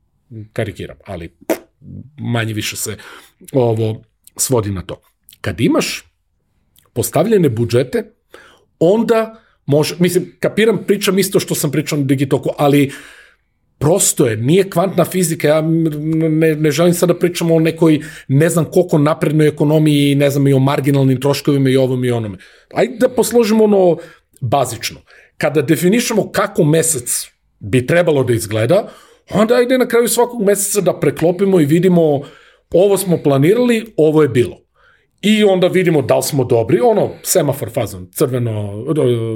[0.52, 1.36] Karikiram, ali
[2.18, 2.96] manje više se
[3.52, 4.02] ovo
[4.36, 5.00] svodi na to.
[5.40, 6.04] Kad imaš
[6.92, 8.12] postavljene budžete,
[8.78, 12.92] onda može, mislim, kapiram, pričam isto što sam pričao na Digitoku, ali
[13.78, 18.48] prosto je, nije kvantna fizika, ja ne, ne želim sad da pričamo o nekoj ne
[18.48, 22.38] znam koliko naprednoj ekonomiji ne znam i o marginalnim troškovima i ovom i onome.
[22.74, 23.96] Ajde da posložimo ono
[24.40, 25.00] bazično.
[25.36, 27.26] Kada definišemo kako mesec
[27.58, 28.88] bi trebalo da izgleda,
[29.30, 32.20] onda ajde na kraju svakog meseca da preklopimo i vidimo
[32.70, 34.62] ovo smo planirali, ovo je bilo
[35.22, 38.84] i onda vidimo da li smo dobri, ono, semafor fazon, crveno,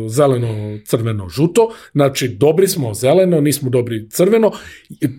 [0.08, 4.52] zeleno, crveno, žuto, znači dobri smo zeleno, nismo dobri crveno,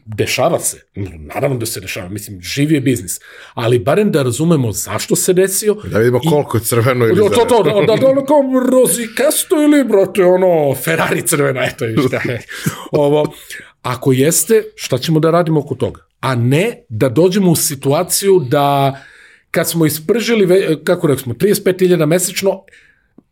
[0.06, 0.82] dešava se,
[1.34, 3.20] naravno da se dešava, mislim, živi je biznis,
[3.54, 5.74] ali barem da razumemo zašto se desio.
[5.74, 7.36] Da vidimo koliko je crveno ili zeleno.
[7.36, 8.42] To, to, da, da, da ono kao
[8.72, 12.42] rozikasto ili, brate, ono, Ferrari crvena, eto i šta je.
[12.92, 13.34] Ovo,
[13.88, 16.02] ako jeste, šta ćemo da radimo oko toga?
[16.20, 19.00] A ne da dođemo u situaciju da
[19.52, 20.48] kad smo ispržili,
[20.84, 22.64] kako rekli smo, 35.000 mesečno,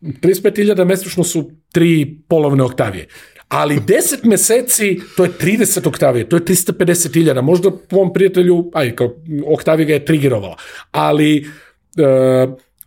[0.00, 3.06] 35.000 mesečno su tri polovne oktavije.
[3.48, 7.42] Ali 10 meseci, to je 30 oktavije, to je 350.000.
[7.42, 9.14] Možda mom prijatelju, aj, kao
[9.46, 10.56] oktavija ga je trigerovala.
[10.90, 11.44] Ali e,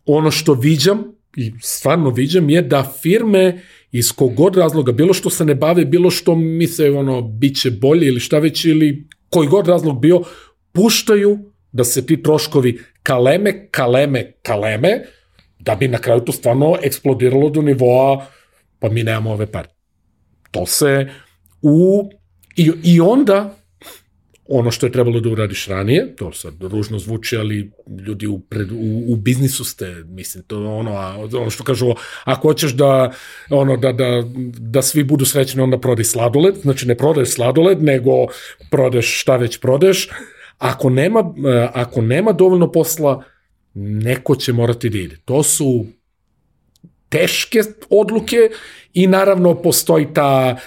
[0.06, 1.04] ono što viđam,
[1.36, 6.12] i stvarno viđam, je da firme iz kogod razloga, bilo što se ne bave, bilo
[6.12, 10.22] što misle ono, bit će bolje ili šta već, ili koji god razlog bio,
[10.72, 11.40] puštaju
[11.72, 15.02] da se ti troškovi kaleme, kaleme, kaleme,
[15.60, 18.26] da bi na kraju to stvarno eksplodiralo do nivoa,
[18.80, 19.70] pa mi nemamo ove pare.
[20.52, 21.10] To se
[21.62, 22.10] u...
[22.56, 23.59] I, i onda,
[24.50, 27.72] ono što je trebalo da uradiš ranije, to sad ružno zvuči, ali
[28.08, 31.94] ljudi u, pred, u, u biznisu ste, mislim, to ono, a, ono što kažu,
[32.24, 33.12] ako hoćeš da,
[33.50, 34.24] ono, da, da,
[34.60, 38.12] da svi budu srećni, onda prodaj sladoled, znači ne prodaješ sladoled, nego
[38.72, 40.10] prodeš šta već prodeš,
[40.60, 43.24] Ako nema, e, ako nema dovoljno posla,
[43.74, 45.18] neko će morati da ide.
[45.26, 45.86] To su
[47.10, 48.50] teške odluke
[48.94, 50.58] i naravno postoji ta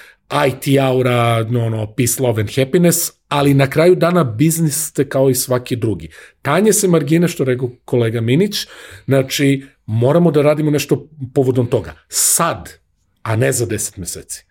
[0.46, 5.30] IT aura, no, no, peace, love and happiness, ali na kraju dana biznis ste kao
[5.30, 6.08] i svaki drugi.
[6.42, 8.66] Tanje se margine, što rekao kolega Minić,
[9.06, 11.94] znači moramo da radimo nešto povodom toga.
[12.08, 12.70] Sad,
[13.22, 14.44] a ne za 10 meseci.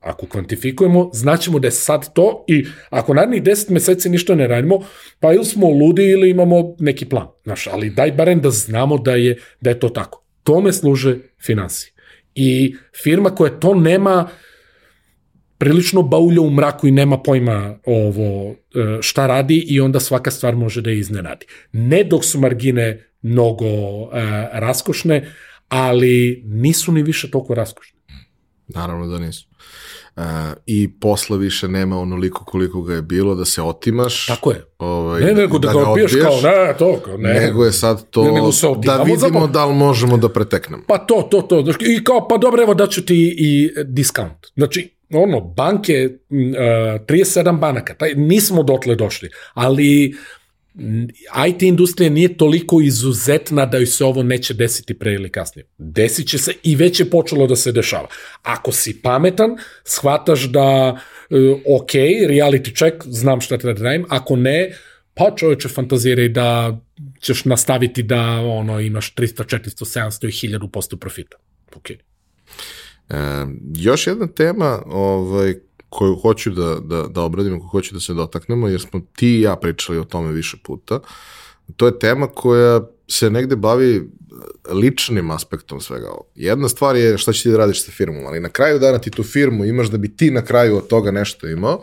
[0.00, 4.78] Ako kvantifikujemo, znaćemo da je sad to i ako narednih 10 meseci ništa ne radimo,
[5.20, 7.26] pa ili smo ludi ili imamo neki plan.
[7.44, 10.24] Znaš, ali daj barem da znamo da je, da je to tako.
[10.42, 11.92] Tome služe finansije.
[12.34, 14.28] I firma koja to nema,
[15.60, 18.54] prilično baulja u mraku i nema pojma ovo e,
[19.00, 21.46] šta radi i onda svaka stvar može da je iznenadi.
[21.72, 24.12] Ne dok su margine mnogo uh,
[24.52, 25.32] raskošne,
[25.68, 27.98] ali nisu ni više toliko raskošne.
[28.68, 29.48] Naravno da nisu.
[30.16, 30.22] Uh,
[30.66, 34.26] I posla više nema onoliko koliko ga je bilo da se otimaš.
[34.26, 34.64] Tako je.
[34.78, 37.34] Ovaj, ne, nego da, da ga odbiješ kao, ne, to, kao, ne.
[37.34, 40.82] Nego je sad to, ne, nego se da vidimo da li možemo da preteknemo.
[40.86, 41.64] Pa to, to, to.
[41.80, 44.46] I kao, pa dobro, evo daću ti i diskount.
[44.54, 46.36] Znači, ono, banke, uh,
[47.06, 50.14] 37 banaka, taj, nismo dotle došli, ali
[51.48, 55.66] IT industrija nije toliko izuzetna da joj se ovo neće desiti pre ili kasnije.
[55.78, 58.08] Desit će se i već je počelo da se dešava.
[58.42, 61.00] Ako si pametan, shvataš da
[61.30, 61.34] e,
[61.76, 61.92] ok,
[62.28, 64.72] reality check, znam šta treba da radim, ako ne,
[65.14, 66.78] pa čoveče fantaziraj da
[67.20, 71.36] ćeš nastaviti da ono imaš 300, 400, 700 i 1000 posto profita.
[71.76, 71.90] Ok.
[73.10, 73.16] E,
[73.74, 75.54] još jedna tema ovaj,
[75.88, 79.40] koju hoću da, da, da obradimo, koju hoću da se dotaknemo, jer smo ti i
[79.40, 81.00] ja pričali o tome više puta.
[81.76, 84.10] To je tema koja se negde bavi
[84.72, 86.24] ličnim aspektom svega ovo.
[86.34, 89.10] Jedna stvar je šta će ti da radiš sa firmom, ali na kraju dana ti
[89.10, 91.80] tu firmu imaš da bi ti na kraju od toga nešto imao,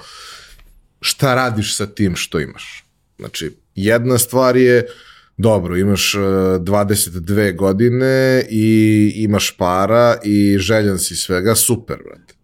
[1.01, 2.85] šta radiš sa tim što imaš.
[3.19, 4.87] Znači, jedna stvar je,
[5.37, 12.37] dobro, imaš 22 godine i imaš para i željan si svega, super, brate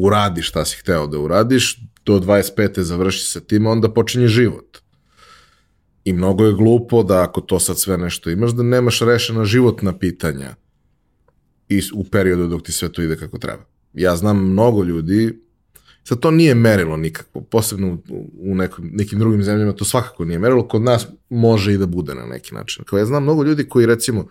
[0.00, 2.80] uradi šta si hteo da uradiš, do 25.
[2.80, 4.78] završi sa tim, onda počinje život.
[6.04, 9.98] I mnogo je glupo da ako to sad sve nešto imaš, da nemaš rešena životna
[9.98, 10.54] pitanja
[11.68, 13.64] i u periodu dok ti sve to ide kako treba.
[13.92, 15.42] Ja znam mnogo ljudi,
[16.04, 17.98] sad to nije merilo nikako, posebno
[18.38, 22.14] u nekom, nekim drugim zemljama to svakako nije merilo, kod nas može i da bude
[22.14, 22.84] na neki način.
[22.84, 24.28] Kao ja znam mnogo ljudi koji recimo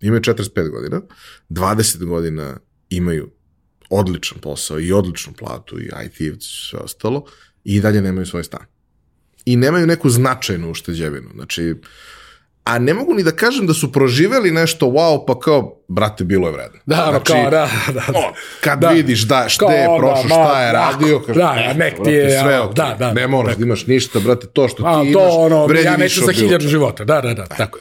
[0.00, 1.00] imaju 45 godina,
[1.48, 2.56] 20 godina
[2.90, 3.30] imaju
[3.90, 7.24] odličan posao i odličnu platu i IT-evci sve ostalo
[7.64, 8.64] i dalje nemaju svoj stan.
[9.44, 11.28] I nemaju neku značajnu ušteđevinu.
[11.34, 11.74] Znači,
[12.68, 16.48] a ne mogu ni da kažem da su proživeli nešto wow, pa kao, brate, bilo
[16.48, 16.78] je vredno.
[16.86, 18.18] Da, znači, kao, da, da, da.
[18.18, 18.88] O, kad da.
[18.88, 22.60] vidiš da, šta je prošlo, šta je radio, kažeš, da, ja, nek ti je, sve,
[22.60, 22.74] okay.
[22.74, 25.66] da, da, ne moraš da imaš ništa, brate, to što a, ti to, imaš, ono,
[25.66, 27.78] vredi ja neću za hiljadu života, da, da, da, tako.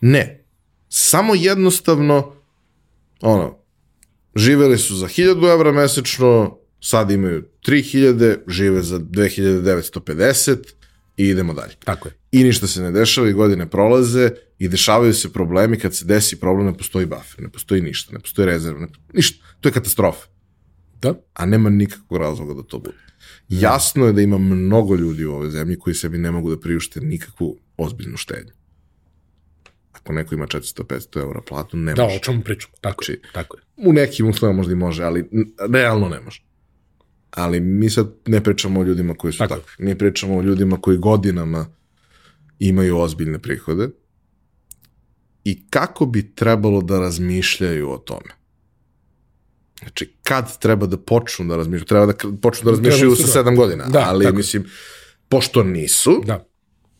[0.00, 0.44] Ne,
[0.88, 2.32] samo jednostavno,
[3.20, 3.58] ono,
[4.36, 10.77] živeli su za 1000 evra mesečno, sad imaju 3000, žive za 2950
[11.18, 11.74] i idemo dalje.
[11.84, 12.14] Tako je.
[12.32, 16.40] I ništa se ne dešava i godine prolaze i dešavaju se problemi kad se desi
[16.40, 19.44] problem, ne postoji buffer, ne postoji ništa, ne postoji rezerva, ne, ništa.
[19.60, 20.26] To je katastrofa.
[21.00, 21.14] Da.
[21.34, 22.96] A nema nikakvog razloga da to bude.
[23.48, 27.00] Jasno je da ima mnogo ljudi u ovoj zemlji koji sebi ne mogu da priušte
[27.00, 28.52] nikakvu ozbiljnu štednju
[30.08, 32.14] ako neko ima 400-500 eura platu, ne da, može.
[32.14, 33.32] Da, o čemu pričamo, tako znači, je.
[33.32, 33.62] Tako je.
[33.76, 35.30] U nekim uslovima možda i može, ali
[35.70, 36.42] realno ne može.
[37.30, 39.54] Ali mi sad ne pričamo o ljudima koji su tako.
[39.54, 39.84] takvi.
[39.84, 41.66] Mi pričamo o ljudima koji godinama
[42.58, 43.88] imaju ozbiljne prihode
[45.44, 48.38] i kako bi trebalo da razmišljaju o tome.
[49.78, 51.86] Znači, kad treba da počnu da razmišljaju?
[51.86, 54.36] Treba da počnu da razmišljaju sa sedam godina, da, ali tako.
[54.36, 54.64] mislim,
[55.28, 56.48] pošto nisu, da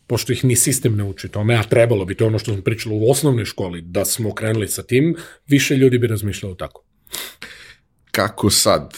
[0.09, 2.95] pošto ih ni sistem ne uči tome, a trebalo bi to ono što smo pričali
[2.95, 5.15] u osnovnoj školi, da smo krenuli sa tim,
[5.47, 6.83] više ljudi bi razmišljalo tako.
[8.11, 8.93] Kako sad,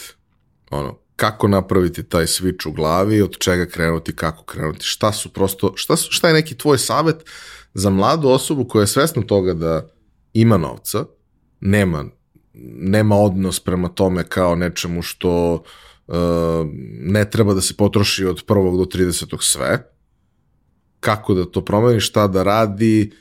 [0.69, 5.73] ono, kako napraviti taj switch u glavi, od čega krenuti, kako krenuti, šta su prosto,
[5.75, 7.15] šta, su, šta je neki tvoj savet
[7.73, 9.87] za mladu osobu koja je svesna toga da
[10.33, 11.05] ima novca,
[11.59, 12.05] nema,
[12.93, 15.53] nema odnos prema tome kao nečemu što
[16.07, 16.15] uh,
[17.01, 19.37] ne treba da se potroši od prvog do 30.
[19.41, 19.91] sve,
[20.99, 23.11] kako da to promeni, šta da radi,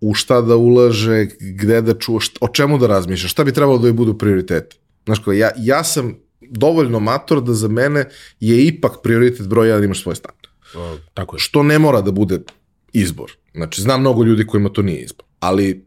[0.00, 3.78] u šta da ulaže, gde da čuva, šta, o čemu da razmišlja, šta bi trebalo
[3.78, 4.76] da joj budu prioriteti.
[5.04, 8.08] Znaš ko, ja, ja sam dovoljno mator da za mene
[8.40, 10.34] je ipak prioritet broj 1 da imaš svoj stan.
[10.76, 11.40] O, tako je.
[11.40, 12.38] Što ne mora da bude
[12.92, 13.32] izbor.
[13.54, 15.24] Znači, znam mnogo ljudi kojima to nije izbor.
[15.40, 15.84] Ali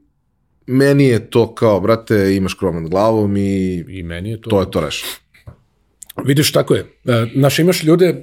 [0.67, 4.49] meni je to kao, brate, imaš krov nad glavom i, I meni je to...
[4.49, 5.11] To je to rešeno.
[6.25, 6.85] Vidiš, tako je.
[7.05, 8.21] E, znaš, imaš ljude,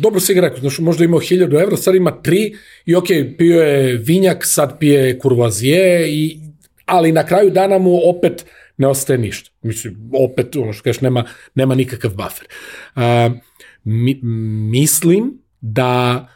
[0.00, 2.54] dobro si ga rekao, znaš, možda imao 1000 evra, sad ima tri
[2.86, 3.06] i ok,
[3.38, 6.38] pio je vinjak, sad pije kurvazije, i,
[6.84, 8.44] ali na kraju dana mu opet
[8.80, 9.50] ne ostaje ništa.
[9.62, 11.24] Mislim, opet, ono što kažeš, nema,
[11.54, 12.48] nema nikakav buffer.
[12.96, 13.02] Uh,
[13.84, 14.20] mi,
[14.70, 16.26] mislim da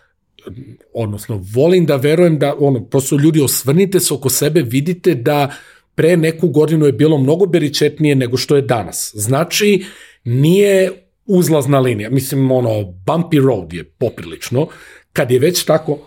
[0.95, 5.55] odnosno volim da verujem da ono prosto ljudi osvrnite se oko sebe vidite da
[5.95, 9.13] pre neku godinu je bilo mnogo beričetnije nego što je danas.
[9.15, 9.85] Znači,
[10.25, 10.91] nije
[11.27, 12.11] uzlazna linija.
[12.11, 12.71] Mislim, ono,
[13.07, 14.67] bumpy road je poprilično.
[15.13, 15.99] Kad je već tako,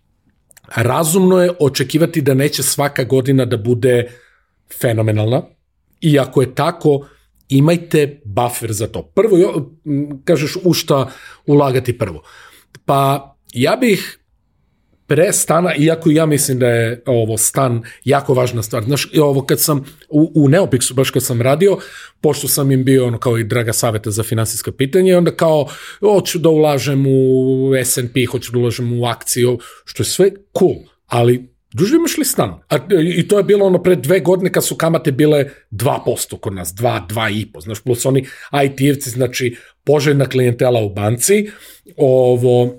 [0.90, 4.10] razumno je očekivati da neće svaka godina da bude
[4.80, 5.42] fenomenalna.
[6.00, 7.08] I ako je tako,
[7.48, 9.02] imajte buffer za to.
[9.02, 9.70] Prvo,
[10.24, 11.10] kažeš u šta
[11.46, 12.22] ulagati prvo.
[12.84, 14.18] Pa ja bih
[15.08, 18.84] pre stana, iako ja mislim da je ovo stan jako važna stvar.
[18.84, 21.78] Znaš, ovo kad sam u, u Neopixu, baš kad sam radio,
[22.20, 25.68] pošto sam im bio ono kao i draga saveta za finansijska pitanja, onda kao,
[26.00, 30.76] hoću da ulažem u S&P, hoću da ulažem u akciju, što je sve cool,
[31.06, 32.54] ali Duže imaš li stan?
[32.68, 32.76] A,
[33.16, 36.74] I to je bilo ono pre dve godine kad su kamate bile 2% kod nas,
[36.74, 41.50] 2, 2,5, znaš, plus oni IT-evci, znači poželjna klijentela u banci,
[41.96, 42.74] ovo,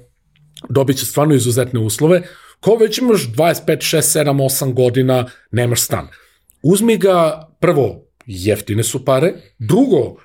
[0.70, 2.22] dobit će stvarno izuzetne uslove,
[2.60, 6.08] ko već imaš 25, 6, 7, 8 godina, nemaš stan.
[6.64, 10.16] Uzmi ga, prvo, jeftine su pare, drugo,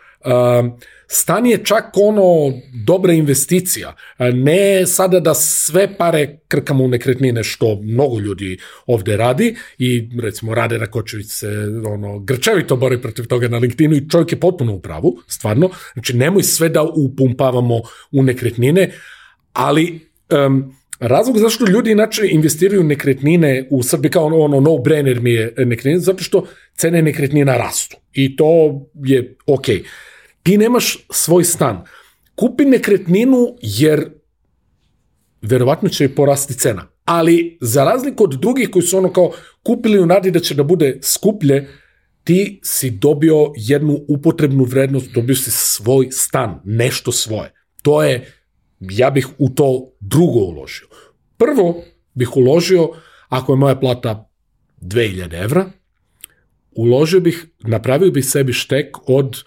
[1.09, 2.53] stan je čak ono
[2.87, 3.95] dobra investicija.
[4.19, 10.55] Ne sada da sve pare krkamo u nekretnine, što mnogo ljudi ovde radi i recimo
[10.55, 11.29] rade na Kočević
[11.87, 15.71] ono, grčevito bori protiv toga na LinkedInu i čovjek je potpuno u pravu, stvarno.
[15.93, 17.81] Znači nemoj sve da upumpavamo
[18.13, 18.93] u nekretnine,
[19.53, 20.01] ali
[20.47, 25.55] um, Razlog zašto ljudi inače investiraju nekretnine u Srbiji kao ono, ono no-brainer mi je
[25.57, 27.97] nekretnina, zato što cene nekretnina rastu.
[28.13, 28.47] I to
[29.05, 29.77] je okej.
[29.77, 29.85] Okay
[30.45, 31.85] ti nemaš svoj stan.
[32.35, 34.11] Kupi nekretninu jer
[35.43, 36.87] verovatno će porasti cena.
[37.05, 40.63] Ali za razliku od drugih koji su ono kao kupili u nadi da će da
[40.63, 41.69] bude skuplje,
[42.25, 47.53] ti si dobio jednu upotrebnu vrednost, dobio si svoj stan, nešto svoje.
[47.83, 48.33] To je,
[48.81, 50.89] ja bih u to drugo uložio.
[51.37, 51.85] Prvo
[52.15, 52.89] bih uložio,
[53.29, 54.31] ako je moja plata
[54.81, 55.71] 2000 evra,
[56.71, 59.45] uložio bih, napravio bih sebi štek od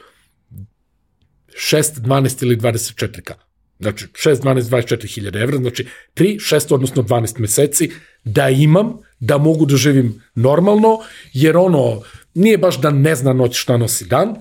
[1.57, 3.33] 6, 12 ili 24k.
[3.79, 7.91] Znači 6, 12, 24 hiljada evra, znači 3, 6, odnosno 12 meseci
[8.23, 10.99] da imam, da mogu da živim normalno,
[11.33, 12.01] jer ono,
[12.33, 14.35] nije baš da ne zna noć šta nosi dan,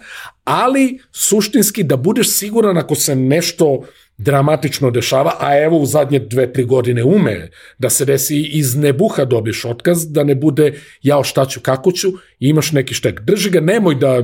[0.44, 3.82] ali suštinski da budeš siguran ako se nešto
[4.18, 9.24] dramatično dešava, a evo u zadnje dve, tri godine ume da se desi iz nebuha
[9.24, 13.20] dobiješ otkaz, da ne bude jao šta ću, kako ću, imaš neki štek.
[13.20, 14.22] Drži ga, nemoj da,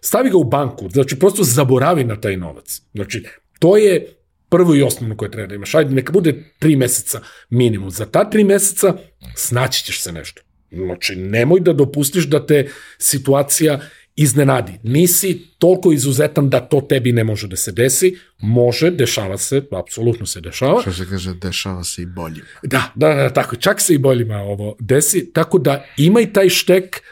[0.00, 2.82] stavi ga u banku, znači prosto zaboravi na taj novac.
[2.94, 3.24] Znači,
[3.58, 4.06] to je
[4.48, 5.74] prvo i osnovno koje treba da imaš.
[5.74, 7.20] Ajde, neka bude tri meseca
[7.50, 7.90] minimum.
[7.90, 8.94] Za ta tri meseca
[9.36, 10.42] snaći ćeš se nešto.
[10.70, 13.80] Znači, nemoj da dopustiš da te situacija
[14.16, 14.72] iznenadi.
[14.82, 18.16] Nisi toliko izuzetan da to tebi ne može da se desi.
[18.38, 20.80] Može, dešava se, apsolutno se dešava.
[20.82, 22.48] Što se kaže, dešava se i boljima.
[22.62, 25.32] Da, da, da, tako, čak se i boljima ovo desi.
[25.32, 27.02] Tako da imaj taj štek,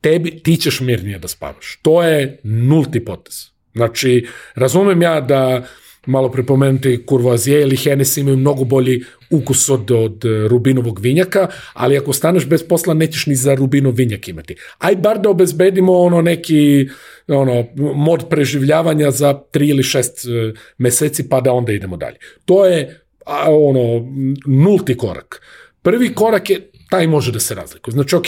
[0.00, 1.78] tebi, ti ćeš mirnije da spavaš.
[1.82, 3.34] To je nulti potez.
[3.74, 5.66] Znači, razumem ja da
[6.06, 12.12] malo prepomenuti Courvoisier ili Hennessy imaju mnogo bolji ukus od, od rubinovog vinjaka, ali ako
[12.12, 14.56] staneš bez posla nećeš ni za rubinov vinjak imati.
[14.78, 16.88] Aj bar da obezbedimo ono neki
[17.28, 17.64] ono,
[17.94, 22.16] mod preživljavanja za tri ili šest e, meseci pa da onda idemo dalje.
[22.44, 23.00] To je
[23.46, 24.12] ono
[24.46, 25.42] nulti korak.
[25.82, 27.92] Prvi korak je taj može da se razlikuje.
[27.92, 28.26] Znači, ok,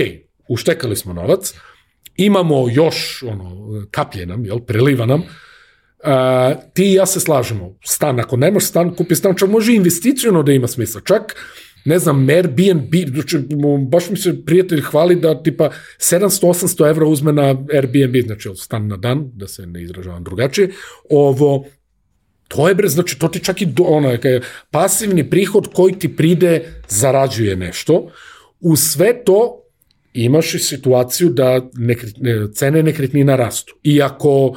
[0.49, 1.55] uštekali smo novac,
[2.17, 5.23] imamo još ono, kaplje nam, jel, preliva nam,
[6.05, 10.43] Uh, ti i ja se slažemo, stan, ako nemaš stan, kupi stan, čak može investicijono
[10.43, 11.37] da ima smisla, čak
[11.85, 13.39] ne znam, Airbnb, znači,
[13.89, 18.97] baš mi se prijatelj hvali da tipa 700-800 evra uzme na Airbnb, znači stan na
[18.97, 20.71] dan, da se ne izražavam drugačije,
[21.11, 21.65] ovo,
[22.49, 24.17] to je bre, znači to ti čak i do, ono,
[24.71, 28.11] pasivni prihod koji ti pride zarađuje nešto,
[28.61, 29.57] u sve to
[30.13, 32.15] imaš i situaciju da nekret,
[32.55, 33.75] cene nekretnina rastu.
[33.85, 34.57] Iako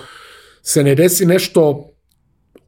[0.63, 1.89] se ne desi nešto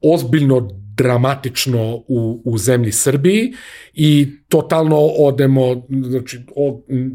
[0.01, 3.53] ozbiljno dramatično u, u zemlji Srbiji
[3.93, 6.39] i totalno odemo, znači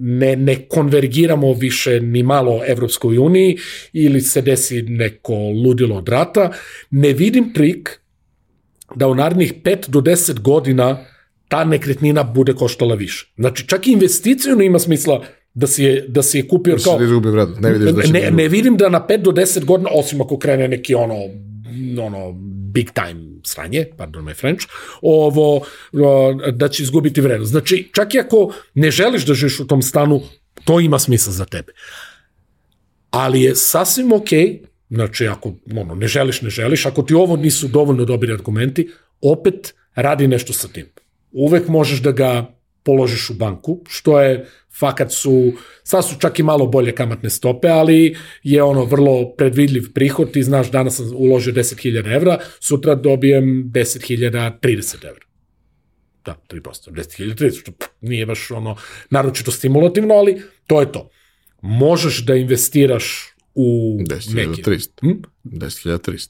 [0.01, 3.57] ne, ne konvergiramo više ni malo Evropskoj uniji
[3.93, 6.53] ili se desi neko ludilo od rata,
[6.91, 8.01] ne vidim trik
[8.95, 11.05] da u narednih 5 do 10 godina
[11.49, 13.33] ta nekretnina bude koštala više.
[13.37, 15.25] Znači, čak i investicijno ima smisla
[15.55, 16.99] da si je, da si je kupio da kao...
[16.99, 18.13] Da izgubi vrednost, ne vidiš da će...
[18.13, 21.17] Ne, ne vidim da na 5 do 10 godina, osim ako krene neki ono,
[21.99, 22.33] ono,
[22.73, 24.67] big time sranje, pardon my French,
[25.03, 25.67] ovo,
[26.53, 27.51] da će izgubiti vrednost.
[27.51, 30.21] Znači, čak i ako ne želiš da živiš u tom stanu,
[30.65, 31.73] to ima smisla za tebe.
[33.11, 37.37] Ali je sasvim okej, okay, znači ako ono, ne želiš, ne želiš, ako ti ovo
[37.37, 38.89] nisu dovoljno dobri argumenti,
[39.21, 40.87] opet radi nešto sa tim.
[41.33, 44.47] Uvek možeš da ga položiš u banku, što je
[44.79, 45.53] fakat su,
[45.83, 50.43] sad su čak i malo bolje kamatne stope, ali je ono vrlo predvidljiv prihod, ti
[50.43, 55.25] znaš danas sam uložio 10.000 evra, sutra dobijem 10.030 evra.
[56.25, 58.77] Da, 3%, 10.030, što nije baš ono
[59.11, 61.11] naročito stimulativno, ali to je to.
[61.63, 64.89] Možeš da investiraš u 10.300.
[65.01, 65.23] Hm?
[65.45, 66.29] 10.300.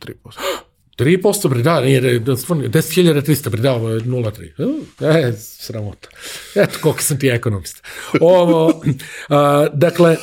[0.00, 0.65] 3%.
[0.96, 5.28] 3% bre, da, nije, da, 10.300 bre, da, ovo je 0,3.
[5.28, 6.08] E, sramota.
[6.54, 7.80] Eto, koliko sam ti ekonomista.
[8.20, 8.82] Ovo,
[9.28, 10.16] a, dakle,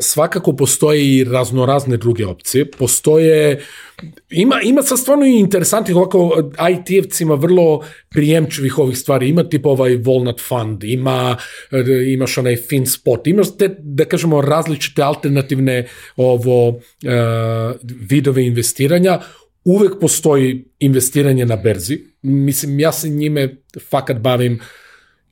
[0.00, 2.70] svakako postoje i raznorazne druge opcije.
[2.70, 3.64] Postoje,
[4.30, 9.28] ima, ima sa stvarno i interesantnih ovako IT-evcima vrlo prijemčivih ovih stvari.
[9.28, 11.36] Ima tip ovaj Walnut Fund, ima,
[12.06, 16.74] imaš onaj FinSpot, imaš te, da kažemo, različite alternativne ovo uh,
[18.08, 19.20] vidove investiranja
[19.64, 21.98] uvek postoji investiranje na berzi.
[22.22, 23.56] Mislim, ja se njime
[23.90, 24.60] fakat bavim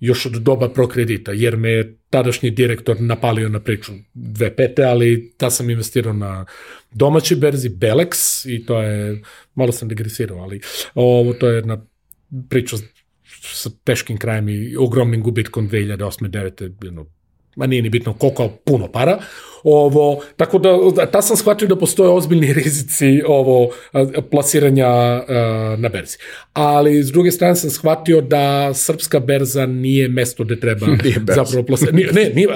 [0.01, 3.93] još od doba prokredita, jer me je tadašnji direktor napalio na priču
[4.57, 6.47] pete, ali ta sam investirao na
[6.93, 9.23] domaćoj berzi Belex i to je,
[9.55, 10.61] malo sam degresirao, ali
[10.95, 11.87] ovo to je jedna
[12.49, 12.77] priča
[13.41, 16.29] sa teškim krajem i ogromnim gubitkom 2008.
[16.29, 16.85] 9.
[16.85, 17.07] Jedno,
[17.57, 19.19] ma nije ni bitno koliko, puno para.
[19.65, 23.71] Ovo, tako da, da, ta sam shvatio da postoje ozbiljni rizici ovo
[24.31, 24.89] plasiranja
[25.79, 26.17] na berzi.
[26.53, 30.87] Ali, s druge strane, sam shvatio da srpska berza nije mesto gde treba
[31.39, 32.15] zapravo plasirati.
[32.15, 32.49] Ne, nije,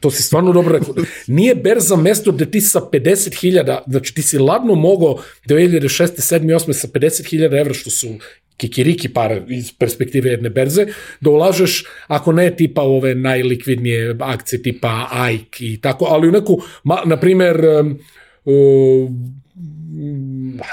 [0.00, 0.94] to si stvarno dobro rekao.
[1.26, 6.08] Nije berza mesto gde ti sa 50.000, znači ti si ladno mogao 2006.
[6.18, 6.54] 7.
[6.54, 6.72] 8.
[6.72, 8.08] sa 50.000 evra, što su
[8.58, 10.86] kikiriki para iz perspektive jedne berze,
[11.20, 16.58] da ulažeš, ako ne tipa ove najlikvidnije akcije tipa AIK i tako, ali u neku,
[16.84, 17.60] ma, na primer,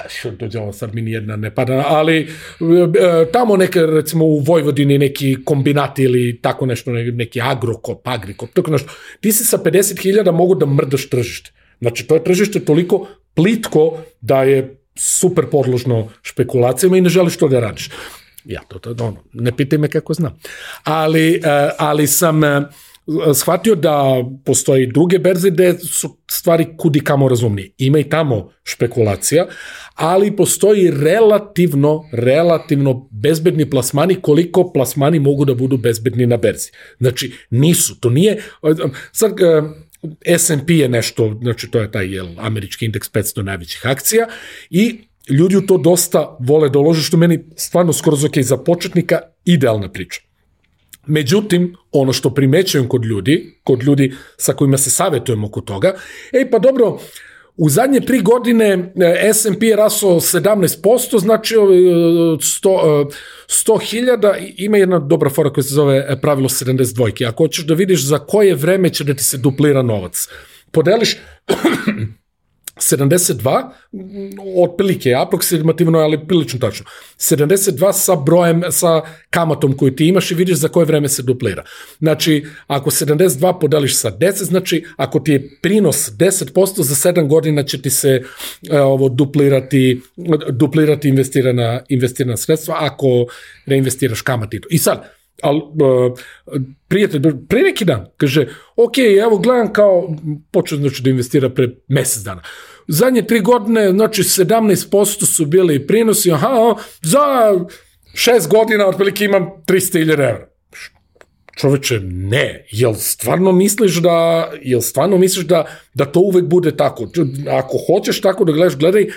[0.09, 2.27] što dođe ovo sad mi nijedna ne pada, ali
[3.33, 8.91] tamo neke, recimo u Vojvodini neki kombinati ili tako nešto, neki agrokop, agrikop, tako nešto.
[9.21, 11.51] Ti si sa 50.000 mogu da mrdaš tržište.
[11.79, 17.47] Znači, to je tržište toliko plitko da je super podložno špekulacijama i ne želiš to
[17.47, 17.89] da radiš.
[18.45, 20.39] Ja, to, to, ono, ne pitaj me kako znam.
[20.83, 22.61] Ali, e, ali sam e,
[23.33, 27.71] shvatio da postoji druge berze gde su stvari kudi kamo razumnije.
[27.77, 29.47] Ima i tamo špekulacija,
[29.95, 36.71] ali postoji relativno, relativno bezbedni plasmani koliko plasmani mogu da budu bezbedni na berzi.
[36.99, 38.43] Znači, nisu, to nije,
[39.11, 39.61] sad, e,
[40.37, 44.27] S&P je nešto, znači to je taj jel, američki indeks 500 najvećih akcija
[44.69, 44.99] i
[45.29, 49.91] ljudi u to dosta vole da ulože, što meni stvarno skoro ok za početnika, idealna
[49.91, 50.21] priča.
[51.07, 55.95] Međutim, ono što primećujem kod ljudi, kod ljudi sa kojima se savjetujemo oko toga,
[56.33, 56.99] ej pa dobro,
[57.57, 65.29] U zadnje tri godine e, S&P je rasao 17%, znači 100.000, e, ima jedna dobra
[65.29, 67.27] fora koja se zove pravilo 72.
[67.27, 70.27] Ako hoćeš da vidiš za koje vreme će da ti se duplira novac,
[70.71, 71.17] podeliš
[72.75, 73.69] 72,
[74.63, 76.85] otprilike, aproksimativno, ali prilično tačno.
[77.17, 81.63] 72 sa brojem, sa kamatom koju ti imaš i vidiš za koje vreme se duplira.
[81.99, 87.63] Znači, ako 72 podeliš sa 10, znači, ako ti je prinos 10%, za 7 godina
[87.63, 88.23] će ti se
[88.69, 90.01] e, ovo duplirati,
[90.49, 93.25] duplirati investirana, investirana sredstva ako
[93.65, 94.61] reinvestiraš kamati.
[94.69, 96.19] I sad, ali uh,
[96.87, 100.15] prijatelj, pre neki dan, kaže, ok, evo gledam kao,
[100.51, 102.41] počeo znači da investira pre mesec dana.
[102.87, 107.53] Zadnje tri godine, znači 17% su bili prinosi, aha, za
[108.15, 110.47] šest godina otprilike imam 300.000 evra.
[111.59, 112.65] Čoveče, ne.
[112.71, 117.07] Jel stvarno misliš da, jel stvarno misliš da, da to uvek bude tako?
[117.49, 119.07] Ako hoćeš tako da gledaš, gledaj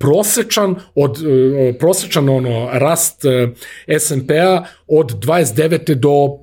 [0.00, 3.50] prosečan od uh, prosečan ono rast uh,
[3.86, 5.94] S&P-a od 29.
[5.94, 6.40] do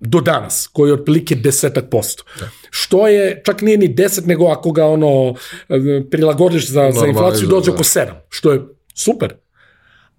[0.00, 2.24] do danas, koji je otprilike desetak posto.
[2.40, 2.48] Da.
[2.70, 5.34] Što je, čak nije ni deset, nego ako ga ono
[6.10, 8.60] prilagodiš za, za inflaciju, dođe oko sedam, što je
[8.94, 9.34] super.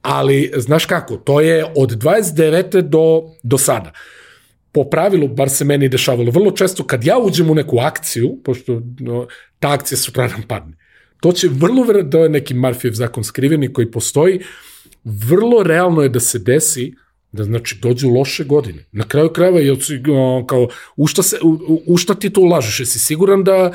[0.01, 2.81] Ali, znaš kako, to je od 29.
[2.81, 3.91] do, do sada.
[4.71, 8.81] Po pravilu, bar se meni dešavalo, vrlo često kad ja uđem u neku akciju, pošto
[8.99, 9.27] no,
[9.59, 10.77] ta akcija sutradan padne,
[11.21, 14.39] To će vrlo vjerojatno da je neki Marfijev zakon skriveni koji postoji,
[15.03, 16.93] vrlo realno je da se desi
[17.31, 18.85] da znači dođu loše godine.
[18.91, 19.75] Na kraju krajeva je
[20.47, 22.79] kao u šta, se, u, u šta ti to ulažeš?
[22.79, 23.73] Jesi siguran da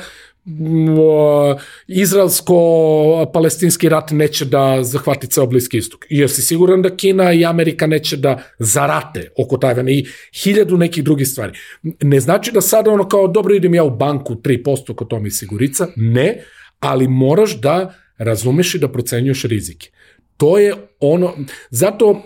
[1.87, 6.05] izraelsko-palestinski rat neće da zahvati ceo Bliski istok.
[6.09, 10.05] I jesi siguran da Kina i Amerika neće da zarate oko Tajvana i
[10.43, 11.53] hiljadu nekih drugih stvari.
[12.01, 15.31] Ne znači da sada ono kao dobro idem ja u banku 3% kod to mi
[15.31, 16.43] sigurica, ne,
[16.79, 19.89] ali moraš da razumeš i da procenjuješ rizike.
[20.37, 21.33] To je ono,
[21.69, 22.23] zato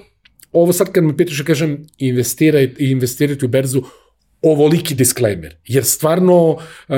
[0.52, 3.84] ovo sad kad me pitaš da kažem investiraj i investirati u berzu,
[4.42, 6.96] ovoliki disclaimer, jer stvarno uh,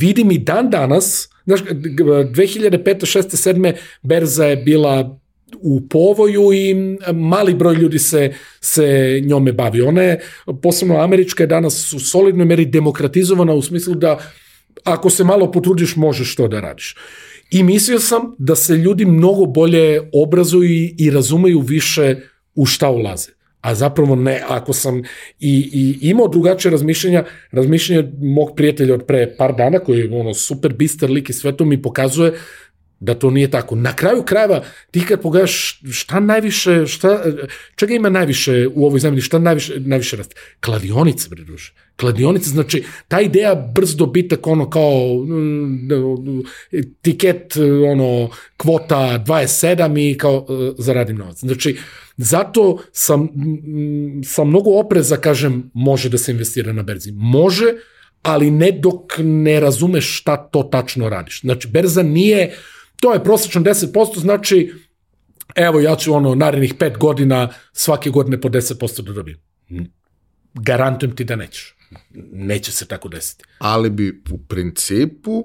[0.00, 2.80] vidim i dan danas, znaš, 2005.
[2.84, 3.52] 6.
[3.52, 3.74] 7.
[4.02, 5.20] berza je bila
[5.60, 6.74] u povoju i
[7.12, 9.80] mali broj ljudi se, se njome bavi.
[9.80, 10.20] Ona je,
[10.62, 14.18] posebno američka, je danas u solidnoj meri demokratizovana u smislu da
[14.84, 16.96] ako se malo potrudiš, možeš to da radiš.
[17.50, 22.16] I mislio sam da se ljudi mnogo bolje obrazuju i, razumeju više
[22.54, 23.30] u šta ulaze.
[23.60, 25.02] A zapravo ne, ako sam
[25.40, 30.34] i, i imao drugačije razmišljenja, razmišljenje mog prijatelja od pre par dana, koji je ono
[30.34, 32.32] super bister lik i sve to mi pokazuje
[33.04, 33.76] da to nije tako.
[33.76, 37.22] Na kraju krajeva, ti kad pogledaš šta najviše, šta,
[37.76, 40.36] čega ima najviše u ovoj zemlji, šta najviše, najviše raste?
[40.60, 41.72] Kladionice, bre duže.
[41.96, 46.42] Kladionice, znači, ta ideja brz dobitak, ono kao mm,
[47.02, 47.56] tiket,
[47.90, 51.38] ono, kvota 27 i kao uh, zaradim novac.
[51.38, 51.76] Znači,
[52.16, 57.12] zato sam, mm, sam mnogo opreza, kažem, može da se investira na berzi.
[57.12, 57.64] Može,
[58.22, 61.40] ali ne dok ne razumeš šta to tačno radiš.
[61.40, 62.54] Znači, berza nije,
[63.04, 64.74] to je prosečno 10%, znači,
[65.54, 69.38] evo, ja ću ono, narednih pet godina, svake godine po 10% da dobijem.
[70.54, 71.76] Garantujem ti da nećeš.
[72.32, 73.44] Neće se tako desiti.
[73.58, 75.44] Ali bi u principu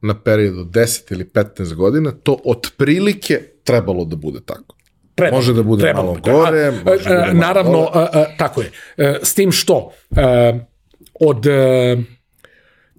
[0.00, 4.76] na periodu 10 ili 15 godina to otprilike trebalo da bude tako.
[5.14, 8.36] Treba, može da bude treba, malo gore, a, može da bude Naravno, malo a, a,
[8.38, 8.70] tako je.
[8.96, 10.58] E, s tim što, a,
[11.20, 11.96] od e,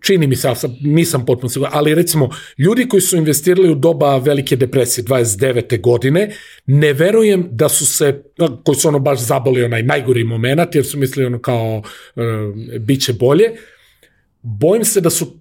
[0.03, 0.49] čini mi se,
[0.81, 5.81] nisam potpuno siguran, ali recimo, ljudi koji su investirali u doba velike depresije 29.
[5.81, 6.31] godine,
[6.65, 8.23] ne verujem da su se,
[8.65, 12.23] koji su ono baš zaboli onaj najgori moment, jer su mislili ono kao uh,
[12.79, 13.51] bit će bolje,
[14.41, 15.39] bojim se da su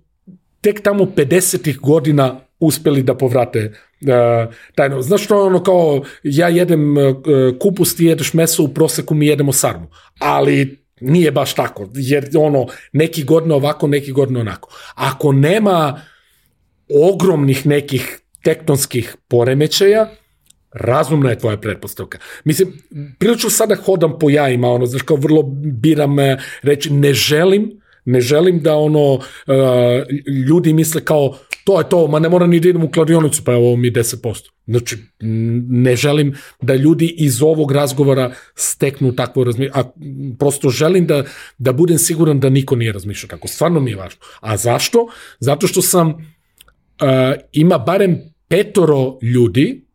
[0.61, 1.79] tek tamo 50.
[1.79, 5.03] godina uspeli da povrate uh, tajno.
[5.03, 7.17] Znaš što ono kao, ja jedem uh,
[7.61, 9.87] kupus, ti jedeš meso, u proseku mi jedemo sarmu.
[10.19, 14.69] Ali Nije baš tako, jer ono, neki godina ovako, neki godina onako.
[14.95, 16.01] Ako nema
[17.03, 20.11] ogromnih nekih tektonskih poremećaja,
[20.73, 22.19] razumna je tvoja pretpostavka.
[22.45, 22.73] Mislim,
[23.19, 25.43] prilično sada hodam po jajima, ono, znaš, kao vrlo
[25.83, 29.23] biram e, reći, ne želim, ne želim da ono, uh,
[30.49, 33.53] ljudi misle kao, to je to, ma ne moram ni da idem u kladionicu, pa
[33.53, 34.51] evo mi 10%.
[34.67, 34.97] Znači,
[35.69, 39.91] ne želim da ljudi iz ovog razgovora steknu takvo razmišljanje, a
[40.39, 41.25] prosto želim da,
[41.59, 43.49] da budem siguran da niko nije razmišljao tako.
[43.49, 44.21] Stvarno mi je važno.
[44.41, 45.09] A zašto?
[45.41, 46.17] Zato što sam, uh,
[47.53, 49.87] ima barem petoro ljudi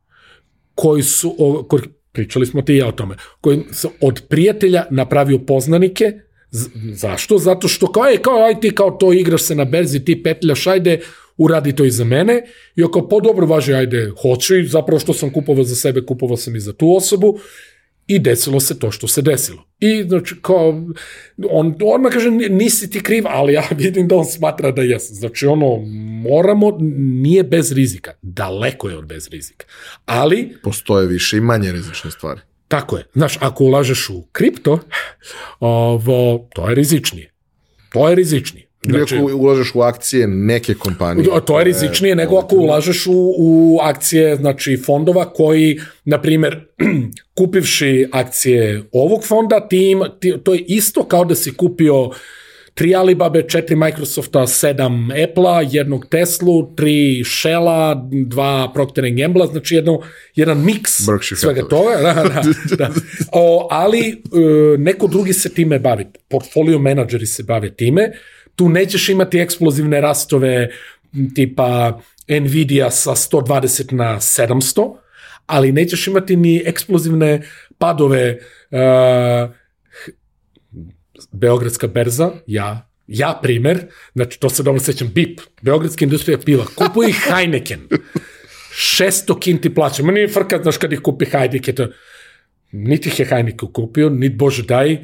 [0.76, 4.86] koji su, o, koji, pričali smo ti i ja o tome, koji su od prijatelja
[4.90, 6.14] napravio poznanike,
[6.52, 7.38] Z, zašto?
[7.38, 10.68] Zato što kao, ej, kao, aj ti kao to igraš se na berzi, ti petljaš,
[10.68, 11.00] ajde,
[11.38, 12.44] uradi to i za mene.
[12.76, 16.38] I ako po dobro važi, ajde, hoću i zapravo što sam kupovao za sebe, kupovao
[16.38, 17.40] sam i za tu osobu
[18.08, 19.68] i desilo se to što se desilo.
[19.80, 20.70] I znači, kao,
[21.50, 25.16] on, on me kaže, nisi ti kriv, ali ja vidim da on smatra da jesam.
[25.16, 25.78] Znači, ono,
[26.30, 28.14] moramo, nije bez rizika.
[28.22, 29.66] Daleko je od bez rizika.
[30.06, 30.58] Ali...
[30.64, 32.42] Postoje više i manje rizične stvari.
[32.68, 33.06] Tako je.
[33.14, 34.80] Znaš, ako ulažeš u kripto,
[35.60, 37.34] ovo, to je rizičnije.
[37.90, 38.67] To je rizičnije.
[38.86, 41.30] Znači, ako ulažeš u akcije neke kompanije.
[41.46, 46.68] To je rizičnije nego ako ulažeš u, u akcije znači fondova koji, na primer,
[47.38, 52.10] kupivši akcije ovog fonda, ti ima, ti, to je isto kao da si kupio
[52.78, 57.96] tri Alibaba, četiri Microsofta, sedam Apple-a, jednog Teslu, tri Shell-a,
[58.28, 60.00] dva Procter Gamble, znači jedno,
[60.36, 61.98] jedan miks Berkshire svega toga.
[62.02, 62.90] Da, da, da.
[63.32, 66.06] O, ali e, neko drugi se time bavi.
[66.30, 68.12] Portfolio menadžeri se bave time
[68.58, 70.70] tu nećeš imati eksplozivne rastove
[71.36, 74.96] tipa Nvidia sa 120 na 700,
[75.46, 77.42] ali nećeš imati ni eksplozivne
[77.78, 78.38] padove
[78.72, 79.50] uh,
[81.32, 87.10] Beogradska berza, ja, ja primer, znači to se dobro sećam, BIP, Beogradska industrija piva, kupuje
[87.10, 87.80] ih Heineken,
[88.72, 91.88] 600 kinti plaća, ma nije frka, znaš kad ih kupi Heineken, to,
[92.72, 95.00] niti ih je Heineken kupio, niti Bože daj, uh,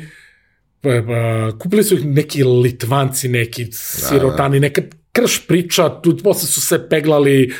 [1.60, 4.82] kupili su ih neki Litvanci, neki sirotani, neka
[5.12, 7.54] krš priča, tu posle su se peglali,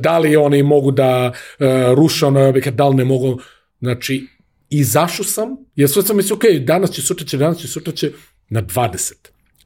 [0.00, 3.40] da li oni mogu da uh, ruše ono objekat, da li ne mogu,
[3.80, 4.26] znači,
[4.70, 8.12] izašao sam, jer sve sam mislio, ok, danas će, sutra će, danas će, sutra će,
[8.48, 9.12] na 20.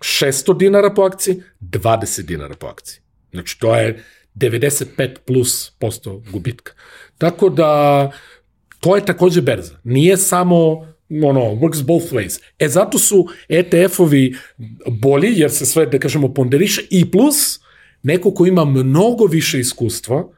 [0.01, 3.01] 600 dinara po akciji, 20 dinara po akciji.
[3.33, 4.05] Znači, to je
[4.35, 6.73] 95 plus posto gubitka.
[7.19, 8.11] Tako da,
[8.81, 9.79] to je takođe berza.
[9.85, 12.41] Nije samo ono, works both ways.
[12.59, 14.37] E zato su ETF-ovi
[14.87, 17.61] bolji, jer se sve, da kažemo, ponderiše, i plus,
[18.03, 20.29] neko ko ima mnogo više iskustva,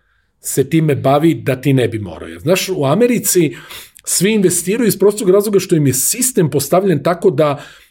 [0.40, 2.40] se time bavi da ti ne bi morao.
[2.40, 3.56] Znaš, u Americi
[4.04, 7.85] svi investiraju iz prostog razloga što im je sistem postavljen tako da uh,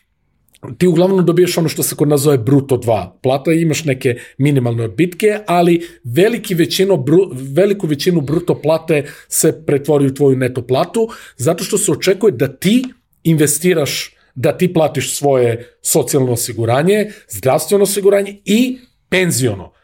[0.78, 4.84] ti uglavnom dobiješ ono što se kod nas zove bruto 2 plata, imaš neke minimalne
[4.84, 11.10] odbitke, ali veliki većino, bru, veliku većinu bruto plate se pretvori u tvoju neto platu,
[11.38, 12.84] zato što se očekuje da ti
[13.24, 18.78] investiraš, da ti platiš svoje socijalno osiguranje, zdravstveno osiguranje i
[19.10, 19.75] penziono.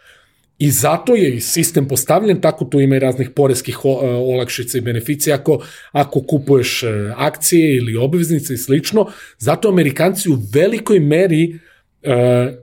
[0.62, 5.36] I zato je sistem postavljen, tako tu ima i raznih poreskih e, olakšica i beneficija
[5.36, 9.08] ako, ako kupuješ e, akcije ili obveznice i slično.
[9.38, 11.60] Zato Amerikanci u velikoj meri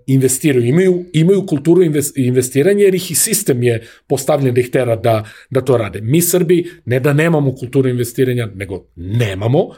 [0.06, 1.82] investiraju, imaju, imaju kulturu
[2.16, 6.00] investiranja jer ih i sistem je postavljen da ih tera da, da to rade.
[6.00, 9.68] Mi Srbi ne da nemamo kulturu investiranja, nego nemamo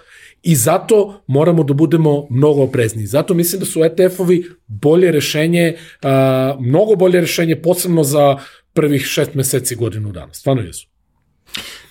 [0.42, 3.06] i zato moramo da budemo mnogo oprezni.
[3.06, 8.38] Zato mislim da su ETF-ovi bolje rešenje, a, mnogo bolje rešenje, posebno za
[8.72, 10.34] prvih šest meseci godinu dana.
[10.34, 10.86] Stvarno jesu.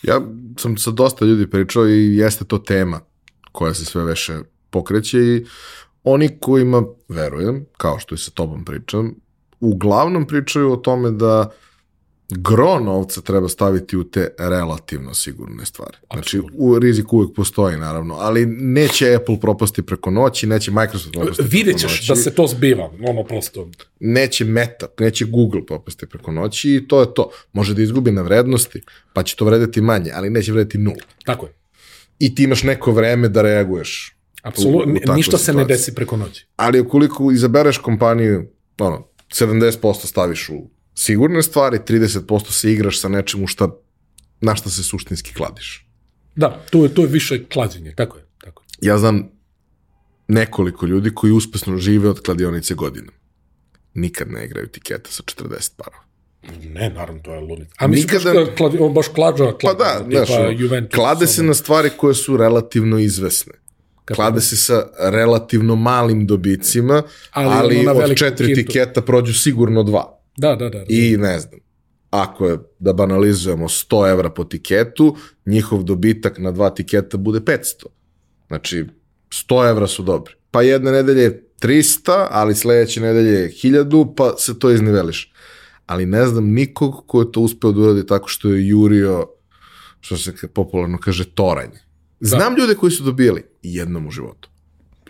[0.04, 0.22] Ja
[0.58, 3.00] sam sa dosta ljudi pričao i jeste to tema
[3.52, 4.40] koja se sve veše
[4.70, 5.46] pokreće i
[6.04, 9.16] oni kojima verujem, kao što i sa tobom pričam,
[9.60, 11.50] uglavnom pričaju o tome da
[12.30, 15.98] gro novca treba staviti u te relativno sigurne stvari.
[16.14, 21.44] Znači, u rizik uvek postoji, naravno, ali neće Apple propasti preko noći, neće Microsoft propasti
[21.44, 23.70] Vidjet ćeš da se to zbiva, ono prosto.
[24.00, 27.30] Neće Meta, neće Google propasti preko noći i to je to.
[27.54, 28.82] Može da izgubi na vrednosti,
[29.14, 30.96] pa će to vredeti manje, ali neće vredeti nul.
[31.26, 31.54] Tako je.
[32.20, 34.16] I ti imaš neko vreme da reaguješ.
[34.44, 36.48] Apsolutno, ništa se ne desi preko noći.
[36.56, 38.50] Ali ukoliko izabereš kompaniju,
[38.80, 40.70] ono, 70% staviš u
[41.00, 43.70] sigurne stvari, 30% se igraš sa nečemu šta,
[44.42, 45.88] na šta se suštinski kladiš.
[46.36, 48.26] Da, to je, to je više klađenje, tako je.
[48.44, 48.88] Tako je.
[48.90, 49.30] Ja znam
[50.28, 53.12] nekoliko ljudi koji uspešno žive od kladionice godina.
[53.94, 56.04] Nikad ne igraju tiketa sa 40 parova.
[56.64, 57.72] Ne, naravno, to je ludnica.
[57.78, 58.40] A mislim Nikada...
[58.40, 60.96] baš, kladi, on baš klađa, klađa pa da, tipa znaš, Juventus.
[60.96, 63.54] Klade se na stvari koje su relativno izvesne.
[64.16, 68.62] Klade se sa relativno malim dobicima, ali, ali od četiri kintu.
[68.62, 70.19] tiketa prođu sigurno dva.
[70.40, 70.84] Da, da, da.
[70.90, 71.60] I ne znam,
[72.10, 77.86] ako je, da banalizujemo, 100 evra po tiketu, njihov dobitak na dva tiketa bude 500.
[78.48, 78.86] Znači,
[79.30, 80.34] 100 evra su dobri.
[80.52, 85.34] Pa jedne nedelje je 300, ali sledeće nedelje je 1000, pa se to izniveliš.
[85.86, 89.28] Ali ne znam nikog ko je to uspeo da uradi tako što je jurio,
[89.99, 91.72] što se popularno kaže, toranj.
[92.20, 92.61] Znam da.
[92.61, 94.49] ljude koji su dobili jednom u životu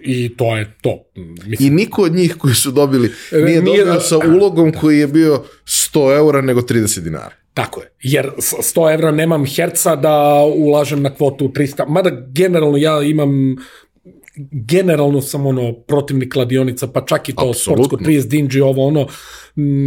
[0.01, 1.03] i to je to.
[1.45, 1.67] Mislim.
[1.67, 4.80] I niko od njih koji su dobili nije, nije dobio da, sa ulogom da.
[4.80, 7.35] koji je bio 100 eura nego 30 dinara.
[7.53, 13.01] Tako je, jer 100 evra nemam herca da ulažem na kvotu 300, mada generalno ja
[13.01, 13.55] imam
[14.51, 17.85] generalno sam ono protivnik kladionica, pa čak i to Absolutno.
[17.85, 19.07] sportsko 30 dinđi, ovo ono,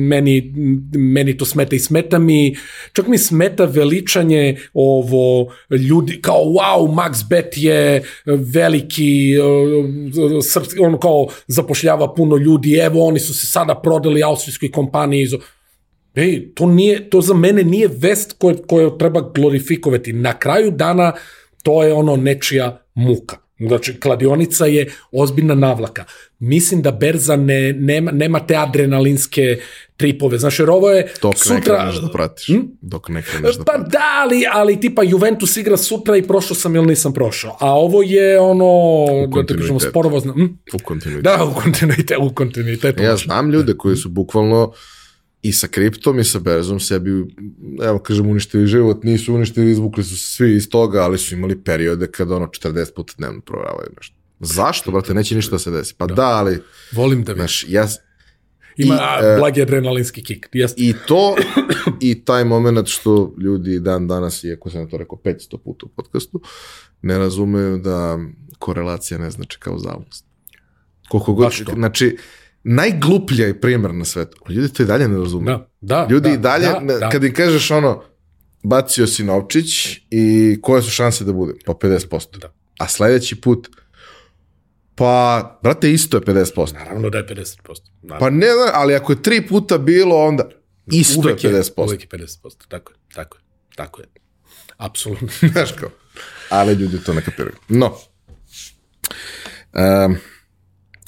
[0.08, 0.52] meni,
[0.94, 2.56] meni to smeta i smeta mi,
[2.92, 10.98] čak mi smeta veličanje ovo ljudi, kao wow, Max Bet je veliki, uh, srpski, ono
[10.98, 15.26] kao zapošljava puno ljudi, evo oni su se sada prodali austrijskoj kompaniji,
[16.14, 20.12] Ej, to, nije, to za mene nije vest koju, koju treba glorifikovati.
[20.12, 21.12] Na kraju dana
[21.62, 23.41] to je ono nečija muka.
[23.68, 26.04] Znači, kladionica je ozbiljna navlaka.
[26.38, 29.58] Mislim da berza ne, nema, nema te adrenalinske
[29.96, 30.38] tripove.
[30.38, 31.54] Znaš, jer ovo je Dok sutra...
[31.54, 32.46] ne kreneš da pratiš.
[32.46, 32.60] Hm?
[32.80, 33.92] Dok ne kreneš da pa pratiš.
[33.92, 37.56] Pa da, ali, ali tipa Juventus igra sutra i prošao sam ili nisam prošao.
[37.60, 40.32] A ovo je ono, da te kažemo, sporovozno.
[40.32, 40.44] Hm?
[40.74, 41.36] U kontinuitetu.
[41.36, 42.22] Da, u kontinuitetu.
[42.22, 44.72] U kontinuitetu ja znam ljude koji su bukvalno
[45.42, 47.10] i sa kriptom i sa berzom sebi,
[47.82, 52.06] evo kažem, uništili život, nisu uništili, izvukli su svi iz toga, ali su imali periode
[52.06, 54.16] kada ono 40 puta dnevno provravaju nešto.
[54.40, 55.94] Zašto, brate, neće ništa da se desi.
[55.98, 56.58] Pa da, da ali...
[56.92, 57.40] Volim da vidim.
[57.42, 57.86] Znaš, ja,
[58.76, 60.48] Ima I, e, blagi adrenalinski kik.
[60.52, 60.74] Yes.
[60.76, 61.36] I to,
[62.00, 66.40] i taj moment što ljudi dan danas, iako sam to rekao 500 puta u podcastu,
[67.02, 68.18] ne razumeju da
[68.58, 70.24] korelacija ne znači kao zavnost.
[71.08, 72.16] Koliko god, znači,
[72.64, 74.36] najgluplja je primjer na svetu.
[74.48, 75.52] Ljudi to i dalje ne razume.
[75.52, 77.10] Da, da, Ljudi da, i dalje, da, da.
[77.10, 78.02] kad im kažeš ono,
[78.62, 81.52] bacio si novčić i koje su šanse da bude?
[81.66, 82.38] Pa 50%.
[82.38, 82.54] Da.
[82.78, 83.68] A sledeći put,
[84.94, 86.74] pa, brate, isto je 50%.
[86.74, 87.56] Naravno da je 50%.
[88.02, 88.18] Naravno.
[88.18, 90.48] Pa ne, ali ako je tri puta bilo, onda
[90.86, 91.78] isto uvek je 50%.
[91.78, 93.42] Je, uvek je 50%, tako je, tako je,
[93.76, 94.06] tako je.
[94.76, 95.28] Apsolutno.
[95.52, 95.90] Znaš kao,
[96.48, 97.56] ali ljudi to ne kapiraju.
[97.68, 97.96] No,
[100.06, 100.16] um,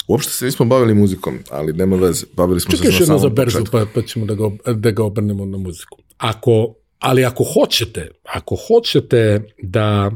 [0.07, 2.25] Uopšte se nismo bavili muzikom, ali nema veze.
[2.33, 5.03] Bavili smo Čekaj se na samom za berzu, pa, pa ćemo da ga, da ga
[5.03, 5.97] obrnemo na muziku.
[6.17, 10.11] Ako, ali ako hoćete, ako hoćete da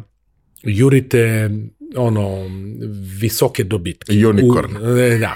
[0.64, 1.50] jurite
[1.96, 2.50] ono
[3.22, 4.28] visoke dobitke.
[4.28, 4.78] Unicorn.
[4.78, 5.36] U, e, da.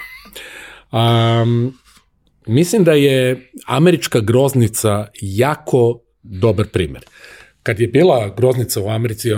[0.97, 1.77] Um,
[2.47, 7.05] mislim da je američka groznica jako dobar primer.
[7.63, 9.29] Kad je bila groznica u Americi,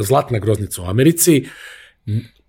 [0.00, 1.44] zlatna groznica u Americi,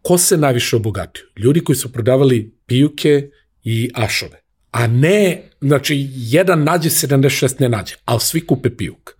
[0.05, 1.23] ko se najviše obogatio?
[1.37, 3.29] Ljudi koji su prodavali pijuke
[3.63, 4.41] i ašove.
[4.71, 9.15] A ne, znači, jedan nađe 76 ne nađe, ali svi kupe pijuk.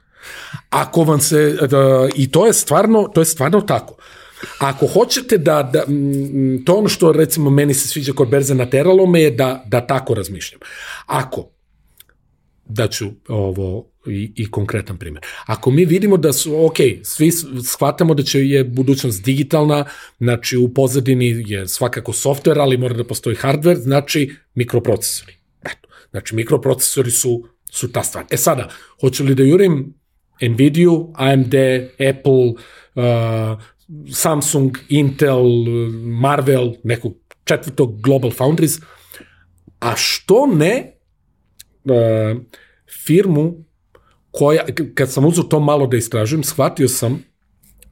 [0.70, 3.98] Ako vam se, da, i to je stvarno, to je stvarno tako.
[4.60, 5.84] Ako hoćete da, da
[6.66, 10.14] to ono što recimo meni se sviđa kod berze nateralo me je da, da tako
[10.14, 10.60] razmišljam.
[11.06, 11.49] Ako
[12.66, 15.26] daću ovo i, i konkretan primjer.
[15.45, 17.32] Ako mi vidimo da su, ok, svi
[17.64, 19.86] shvatamo da će je budućnost digitalna,
[20.19, 25.34] znači u pozadini je svakako software, ali mora da postoji hardware, znači mikroprocesori.
[25.64, 28.26] Eto, znači mikroprocesori su, su ta stvar.
[28.32, 28.69] E sada,
[29.02, 29.94] hoću li da jurim
[30.41, 31.53] Nvidia, AMD,
[32.10, 32.48] Apple,
[32.95, 33.61] uh,
[34.11, 35.44] Samsung, Intel,
[36.22, 37.14] Marvel, nekog
[37.44, 38.80] četvrtog Global Foundries,
[39.80, 40.94] a što ne
[41.84, 42.41] uh,
[43.06, 43.65] firmu
[44.38, 47.24] koja, kad sam uzao to malo da istražujem, shvatio sam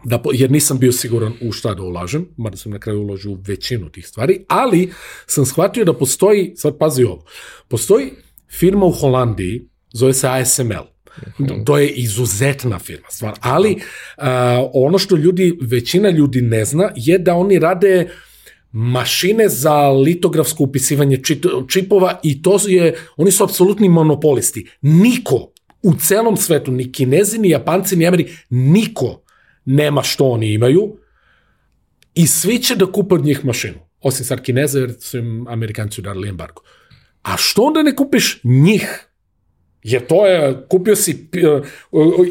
[0.03, 3.37] da, jer nisam bio siguran u šta da ulažem, mada sam na kraju uložio u
[3.47, 4.91] većinu tih stvari, ali
[5.27, 7.25] sam shvatio da postoji, sad pazi ovo,
[7.67, 8.11] postoji
[8.51, 10.93] firma u Holandiji, zove se ASML,
[11.65, 13.33] To je izuzetna firma, stvar.
[13.41, 14.23] Ali uh,
[14.73, 18.09] ono što ljudi, većina ljudi ne zna je da oni rade
[18.71, 21.19] mašine za litografsko upisivanje
[21.69, 24.67] čipova i to je, oni su apsolutni monopolisti.
[24.81, 25.52] Niko
[25.83, 29.23] u celom svetu, ni kinezi, ni japanci, ni ameri, niko
[29.65, 30.97] nema što oni imaju
[32.13, 33.79] i svi će da kupe od njih mašinu.
[34.01, 36.61] Osim sad kineza, jer su im amerikanci udarili embargo.
[37.21, 39.07] A što onda ne kupiš njih?
[39.83, 41.29] Jer to je, kupio si,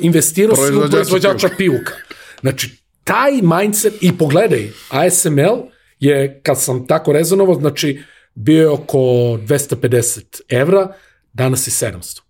[0.03, 1.93] investirao si u proizvođača pijuka.
[2.41, 2.71] Znači,
[3.05, 5.69] taj mindset, i pogledaj, ASML
[6.01, 8.03] je, kad sam tako rezonovao, znači,
[8.35, 10.95] bio je oko 250 evra,
[11.33, 12.21] danas je 700.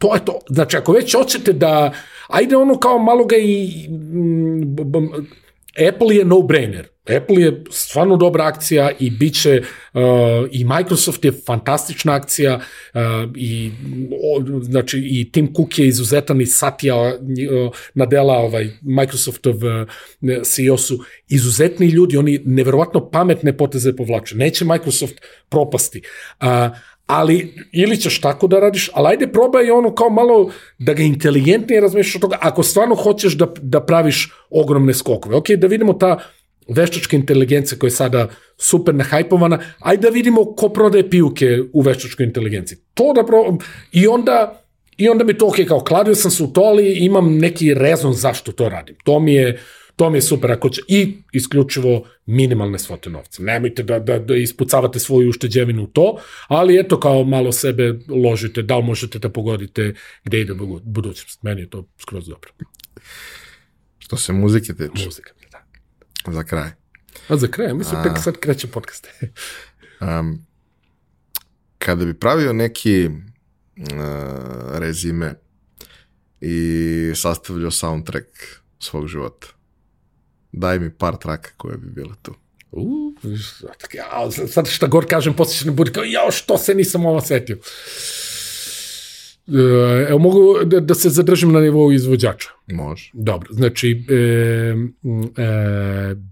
[0.00, 0.38] To je to.
[0.48, 1.92] Znači, ako već hoćete da,
[2.28, 3.88] ajde ono kao malo ga i,
[5.88, 6.84] Apple je no-brainer.
[7.16, 9.62] Apple je stvarno dobra akcija i bit će,
[9.94, 10.00] uh,
[10.50, 12.56] i Microsoft je fantastična akcija
[12.94, 13.00] uh,
[13.36, 13.70] i,
[14.10, 20.76] o, znači, i Tim Cook je izuzetan i Satya uh, Nadella, ovaj, Microsoftov uh, CEO
[20.76, 20.98] su
[21.28, 24.36] izuzetni ljudi, oni neverovatno pametne poteze povlače.
[24.36, 25.14] Neće Microsoft
[25.48, 26.02] propasti.
[26.40, 26.46] Uh,
[27.10, 31.80] ali ili ćeš tako da radiš, ali ajde probaj ono kao malo da ga inteligentnije
[31.80, 35.36] razmišljaš od toga, ako stvarno hoćeš da, da praviš ogromne skokove.
[35.36, 36.18] Ok, da vidimo ta
[36.68, 38.28] veštačka inteligencija koja je sada
[38.58, 42.78] super nahajpovana, ajde da vidimo ko prodaje pijuke u veštačkoj inteligenciji.
[42.94, 43.58] To da probam,
[43.92, 44.62] i onda,
[44.96, 48.12] i onda mi to ok, kao kladio sam se u to, ali imam neki rezon
[48.12, 48.96] zašto to radim.
[49.04, 49.58] To mi je,
[50.00, 53.42] To mi je super, ako će, i isključivo minimalne svote novca.
[53.42, 56.16] Nemojte da, da, da ispucavate svoju ušteđevinu u to,
[56.48, 59.94] ali eto kao malo sebe ložite, da li možete da pogodite
[60.24, 61.42] gde ide budućnost.
[61.42, 62.50] Meni je to skroz dobro.
[63.98, 65.04] Što se muzike tiče?
[65.04, 66.32] Muzika, da.
[66.32, 66.70] Za kraj.
[67.28, 69.08] A za kraj, mislim, A, tek sad kreće podcast.
[70.20, 70.46] um,
[71.78, 73.14] kada bi pravio neki uh,
[74.78, 75.34] rezime
[76.40, 78.28] i sastavljao soundtrack
[78.78, 79.59] svog života,
[80.52, 82.34] daj mi par traka koje bi bile tu.
[82.72, 83.14] U,
[83.94, 87.20] ja, sad šta god kažem, posle će ne bude kao, jao, što se nisam ovo
[87.20, 87.58] setio.
[89.48, 92.48] E, evo, mogu da, da se zadržim na nivou izvođača.
[92.66, 93.10] Može.
[93.12, 94.74] Dobro, znači, e, e,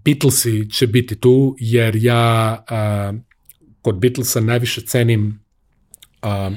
[0.05, 3.13] Beatlesi će biti tu, jer ja a,
[3.81, 5.39] kod Beatlesa najviše cenim
[6.21, 6.51] a,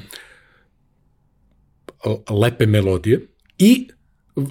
[2.29, 3.19] lepe melodije
[3.57, 3.87] i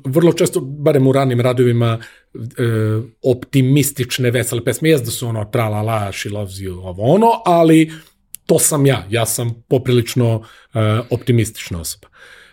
[0.05, 1.99] vrlo često, barem u ranim radovima,
[3.23, 4.89] optimistične, vesele pesme.
[4.89, 7.93] Jes da su ono tra la la, she loves you, ovo ono, ali
[8.47, 9.07] to sam ja.
[9.11, 10.43] Ja sam poprilično
[10.75, 10.79] e,
[11.11, 12.09] optimistična osoba.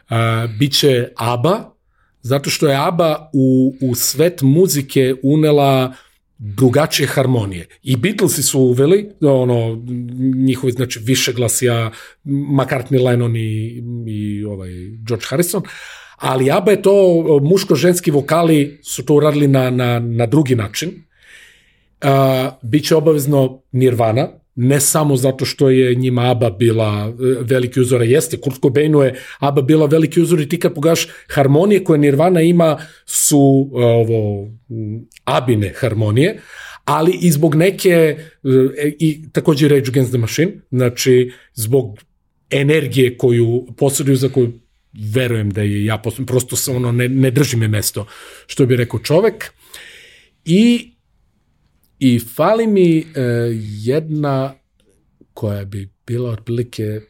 [0.10, 0.16] E,
[0.60, 1.76] biće ABBA,
[2.22, 5.94] zato što je ABBA u, u svet muzike unela
[6.38, 7.68] drugačije harmonije.
[7.84, 9.84] I Beatlesi su uveli, ono,
[10.36, 11.92] njihovi, znači, više glasija,
[12.26, 14.70] McCartney, Lennon i, i ovaj,
[15.08, 15.64] George Harrison,
[16.20, 16.94] ali ABBA je to,
[17.42, 20.90] muško-ženski vokali su to uradili na, na, na drugi način.
[22.04, 22.10] Uh,
[22.62, 24.28] biće obavezno Nirvana,
[24.62, 29.16] ne samo zato što je njima ABBA bila e, veliki uzor, jeste, Kurt Cobainu je
[29.40, 34.50] ABBA bila veliki uzor i ti kad pogaš harmonije koje Nirvana ima su e, ovo
[35.24, 36.40] abine harmonije,
[36.86, 42.00] ali i zbog neke, e, i takođe Rage Against the Machine, znači zbog
[42.50, 44.52] energije koju posreduju za koju
[44.94, 48.08] verujem da je ja prosto se ono ne, ne drži me mesto,
[48.48, 49.54] što bi rekao čovek.
[50.46, 50.92] I,
[52.00, 53.04] i fali mi e,
[53.84, 54.54] jedna
[55.34, 57.02] koja bi bila otprilike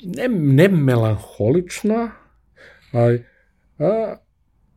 [0.00, 2.10] ne, ne melanholična,
[2.92, 3.24] ali
[3.78, 4.16] a,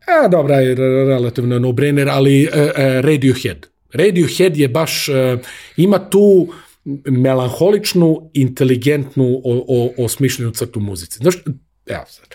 [0.07, 0.75] a dobra je
[1.05, 3.67] relativno no-brainer, ali e, e, Radiohead.
[3.93, 5.37] Radiohead je baš, e,
[5.77, 6.53] ima tu
[7.05, 11.17] melanholičnu, inteligentnu, o, o, osmišljenu crtu muzici.
[11.17, 11.35] Znaš,
[11.85, 12.27] evo sad,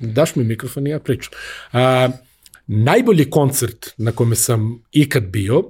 [0.00, 1.32] daš mi mikrofon i ja pričam.
[1.72, 2.08] A,
[2.66, 5.62] najbolji koncert na kome sam ikad bio,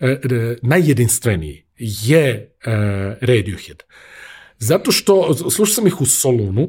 [0.00, 2.72] e, e, najjedinstveniji, je uh,
[3.20, 3.82] Radiohead.
[4.58, 6.68] Zato što, slušao sam ih u Solunu,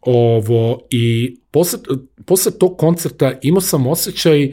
[0.00, 1.78] ovo, i posle,
[2.26, 4.52] posle tog koncerta imao sam osjećaj,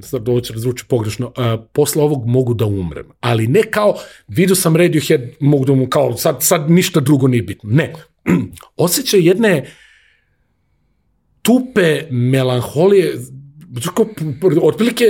[0.00, 3.06] sad ovo će razvući pogrešno, uh, posle ovog mogu da umrem.
[3.20, 3.94] Ali ne kao,
[4.28, 7.70] vidio sam Radiohead, mogu da umrem, kao sad, sad ništa drugo nije bitno.
[7.70, 7.92] Ne.
[8.76, 9.66] osjećaj jedne
[11.42, 13.14] tupe melanholije,
[13.94, 14.06] kao,
[14.62, 15.04] otprilike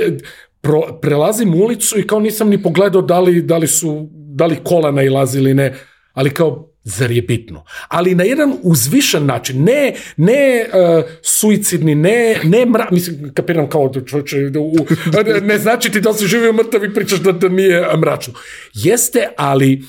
[0.61, 4.57] pro, prelazim ulicu i kao nisam ni pogledao da li, da li su, da li
[4.65, 5.75] kola nailazi ili ne,
[6.15, 7.65] ali kao zar je bitno?
[7.89, 13.89] Ali na jedan uzvišen način, ne, ne uh, suicidni, ne, ne mra, mislim, kapiram kao
[13.89, 14.75] da čovječe, da u,
[15.51, 18.35] ne znači ti da si živio mrtav i pričaš da, da nije mračno.
[18.75, 19.83] Jeste, ali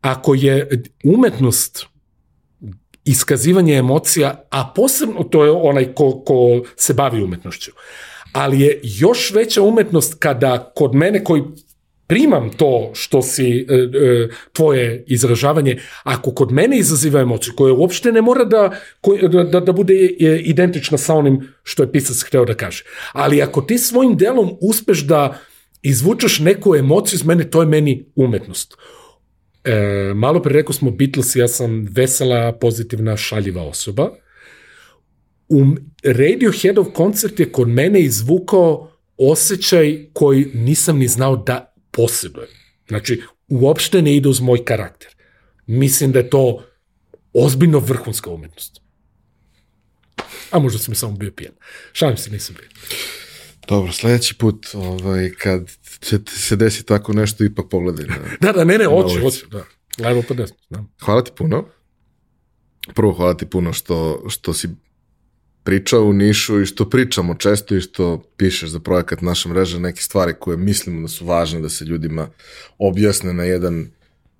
[0.00, 1.86] ako je umetnost
[3.04, 7.70] iskazivanje emocija, a posebno to je onaj ko, ko se bavi umetnošću,
[8.32, 11.42] ali je još veća umetnost kada kod mene koji
[12.08, 18.12] primam to što si e, e, tvoje izražavanje, ako kod mene izaziva emociju koja uopšte
[18.12, 18.70] ne mora da,
[19.30, 22.84] da, da, da bude e, identična sa onim što je pisac hteo da kaže.
[23.12, 25.38] Ali ako ti svojim delom uspeš da
[25.82, 28.74] izvučeš neku emociju iz mene, to je meni umetnost.
[29.64, 34.10] E, malo pre rekao smo Beatles, ja sam vesela, pozitivna, šaljiva osoba.
[35.48, 35.64] U
[36.04, 41.67] Radioheadov koncert je kod mene izvukao osjećaj koji nisam ni znao da
[41.98, 42.48] posjeduje.
[42.88, 45.14] Znači, uopšte ne ide uz moj karakter.
[45.66, 46.62] Mislim da je to
[47.32, 48.80] ozbiljno vrhunska umetnost.
[50.50, 51.54] A možda sam samo bio pijan.
[51.92, 52.68] Šalim se, nisam bio.
[53.68, 55.70] Dobro, sledeći put, ovaj, kad
[56.00, 58.06] će se desiti tako nešto, ipak pogledaj.
[58.06, 59.64] Na, da, da, ne, ne, hoću, hoću, da.
[59.98, 60.84] Levo pa desno, da.
[61.04, 61.68] Hvala ti puno.
[62.94, 64.68] Prvo, hvala ti puno što, što si
[65.64, 70.02] pričao u Nišu i što pričamo često i što pišeš za projekat naša mreža neke
[70.02, 72.28] stvari koje mislimo da su važne da se ljudima
[72.78, 73.86] objasne na jedan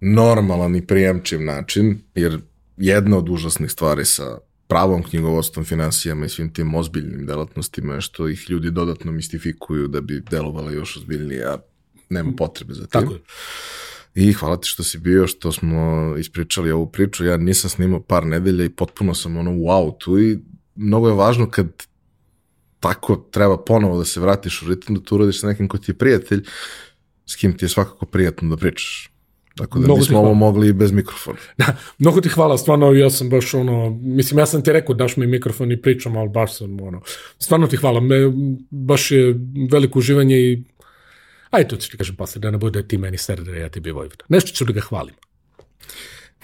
[0.01, 2.39] normalan i prijemčiv način, jer
[2.77, 8.28] jedna od užasnih stvari sa pravom knjigovodstvom, finansijama i svim tim ozbiljnim delatnostima je što
[8.28, 11.59] ih ljudi dodatno mistifikuju da bi delovalo još ozbiljnije, a
[12.11, 12.89] nema potrebe za tim.
[12.89, 13.20] Tako je.
[14.15, 17.24] I hvala ti što si bio, što smo ispričali ovu priču.
[17.24, 20.39] Ja nisam snimao par nedelja i potpuno sam ono wow tu i
[20.78, 21.66] mnogo je važno kad
[22.80, 25.90] tako treba ponovo da se vratiš u ritam, da to uradiš sa nekim ko ti
[25.90, 26.44] je prijatelj,
[27.26, 29.10] s kim ti je svakako prijatno da pričaš.
[29.56, 31.38] Tako da mnogo nismo ovo mogli bez mikrofona.
[31.59, 35.16] Da, mnogo ti hvala, stvarno ja sam baš ono, mislim ja sam ti rekao daš
[35.16, 37.02] mi mikrofon i pričam, ali baš sam ono,
[37.38, 38.16] stvarno ti hvala, me,
[38.70, 39.34] baš je
[39.70, 40.64] veliko uživanje i
[41.50, 43.90] aj to ću ti kažem posle, da ne bude ti meni srde, ja ti bi
[43.90, 44.24] Vojvoda.
[44.28, 45.14] Nešto ću da ga hvalim.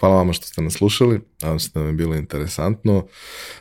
[0.05, 3.06] Hvala vama što ste nas slušali, nadam se da vam je bilo interesantno.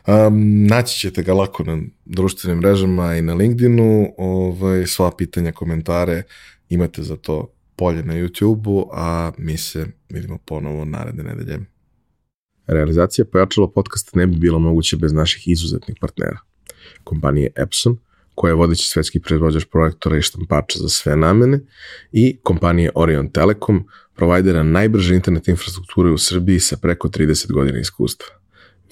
[0.07, 4.13] Um, naći ćete ga lako na društvenim mrežama i na LinkedInu.
[4.17, 6.23] Ovaj, sva pitanja, komentare
[6.69, 11.59] imate za to polje na YouTube-u, a mi se vidimo ponovo naredne nedelje.
[12.67, 16.39] Realizacija pojačalo podcasta ne bi bilo moguće bez naših izuzetnih partnera.
[17.03, 17.97] Kompanije Epson,
[18.35, 21.59] koja je vodeći svetski proizvođač projektora i štampača za sve namene,
[22.11, 28.27] i kompanije Orion Telekom, provajdera najbrže internet infrastrukture u Srbiji sa preko 30 godina iskustva.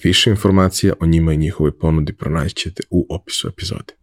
[0.02, 4.01] Više informacija o njima i njihovoj ponudi pronaćete u opisu epizode.